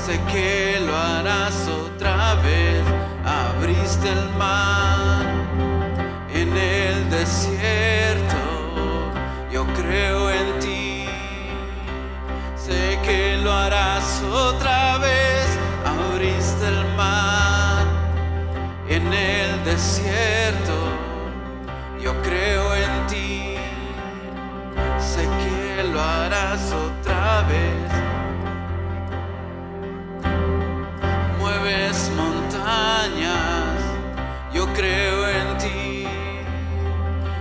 Sé 0.04 0.14
que 0.32 0.80
lo 0.86 0.94
harás 0.96 1.56
otra 1.68 2.34
vez. 2.46 2.82
Abriste 3.26 4.08
el 4.10 4.24
mar 4.38 5.26
en 6.32 6.56
el 6.56 7.10
desierto. 7.10 8.40
Yo 9.52 9.66
creo 9.78 10.30
en 10.30 10.58
ti. 10.60 11.06
Sé 12.56 12.98
que 13.04 13.36
lo 13.42 13.52
harás 13.52 14.22
otra 14.22 14.98
vez. 14.98 15.46
Abriste 15.84 16.66
el 16.68 16.74
mar 16.84 16.87
en 19.08 19.14
el 19.14 19.64
desierto. 19.64 20.76
Yo 22.00 22.12
creo 22.22 22.74
en 22.74 23.06
ti. 23.06 23.54
Sé 24.98 25.22
que 25.42 25.84
lo 25.84 26.00
harás 26.00 26.72
otra 26.72 27.42
vez. 27.52 27.90
Mueves 31.38 32.10
montañas, 32.16 33.78
yo 34.52 34.66
creo 34.74 35.28
en 35.28 35.58
ti. 35.58 36.06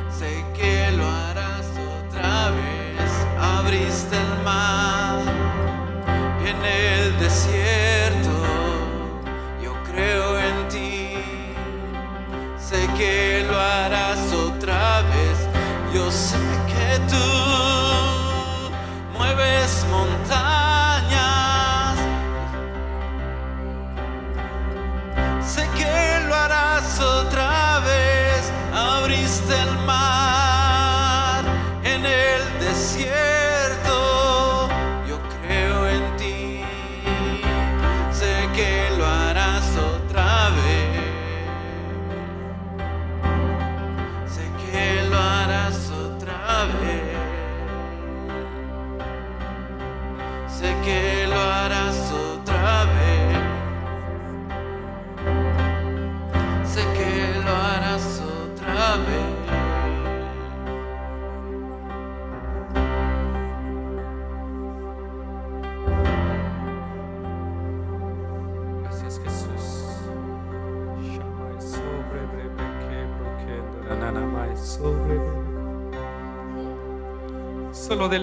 Sé 0.09 0.45
que 0.57 0.91
lo 0.91 1.05
harás 1.05 1.68
otra 1.99 2.51
vez. 2.51 3.11
Abriste 3.39 4.15
el 4.15 4.43
mar 4.43 4.96
que 12.97 13.43
lo 13.47 13.59
harás 13.59 14.16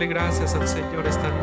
Gracias 0.06 0.54
al 0.54 0.68
Señor 0.68 1.06
esta 1.06 1.33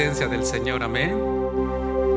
presencia 0.00 0.28
del 0.28 0.46
Señor, 0.46 0.82
amén. 0.82 1.10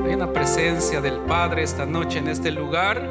Hay 0.05 0.13
una 0.13 0.31
presencia 0.31 1.01
del 1.01 1.19
Padre 1.19 1.63
esta 1.63 1.86
noche 1.86 2.19
en 2.19 2.29
este 2.29 2.49
lugar. 2.49 3.05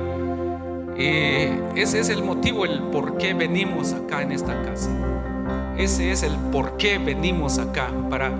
Y 0.96 1.78
ese 1.78 2.00
es 2.00 2.08
el 2.08 2.22
motivo, 2.22 2.64
el 2.64 2.80
por 2.84 3.18
qué 3.18 3.34
venimos 3.34 3.92
acá 3.92 4.22
en 4.22 4.32
esta 4.32 4.62
casa. 4.62 4.88
Ese 5.76 6.10
es 6.10 6.22
el 6.22 6.34
por 6.50 6.78
qué 6.78 6.96
venimos 6.96 7.58
acá, 7.58 7.90
para 8.08 8.30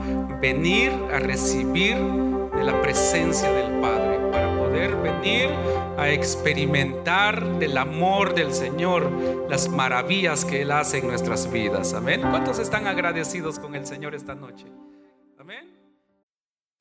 venir 0.40 0.90
a 1.12 1.18
recibir 1.18 1.98
de 1.98 2.64
la 2.64 2.80
presencia 2.80 3.52
del 3.52 3.78
Padre, 3.82 4.18
para 4.30 4.56
poder 4.56 4.96
venir 4.96 5.50
a 5.98 6.08
experimentar 6.08 7.58
del 7.58 7.76
amor 7.76 8.34
del 8.34 8.54
Señor, 8.54 9.10
las 9.50 9.68
maravillas 9.68 10.46
que 10.46 10.62
Él 10.62 10.70
hace 10.70 11.00
en 11.00 11.08
nuestras 11.08 11.52
vidas. 11.52 11.92
Amén. 11.92 12.22
¿Cuántos 12.22 12.58
están 12.58 12.86
agradecidos 12.86 13.58
con 13.58 13.74
el 13.74 13.84
Señor 13.84 14.14
esta 14.14 14.34
noche? 14.34 14.64
Amén. 15.38 15.81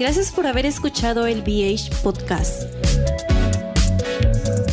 Gracias 0.00 0.32
por 0.32 0.46
haber 0.46 0.64
escuchado 0.64 1.26
el 1.26 1.42
BH 1.42 1.94
Podcast. 2.02 2.62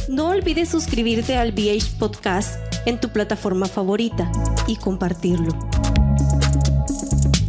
No 0.07 0.29
olvides 0.29 0.69
suscribirte 0.69 1.35
al 1.35 1.51
BH 1.51 1.99
Podcast 1.99 2.57
en 2.85 2.97
tu 2.97 3.09
plataforma 3.09 3.65
favorita 3.65 4.31
y 4.67 4.77
compartirlo. 4.77 5.51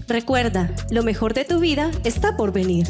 Recuerda, 0.09 0.75
lo 0.91 1.05
mejor 1.05 1.35
de 1.35 1.45
tu 1.45 1.61
vida 1.61 1.93
está 2.03 2.37
por 2.37 2.51
venir. 2.51 2.89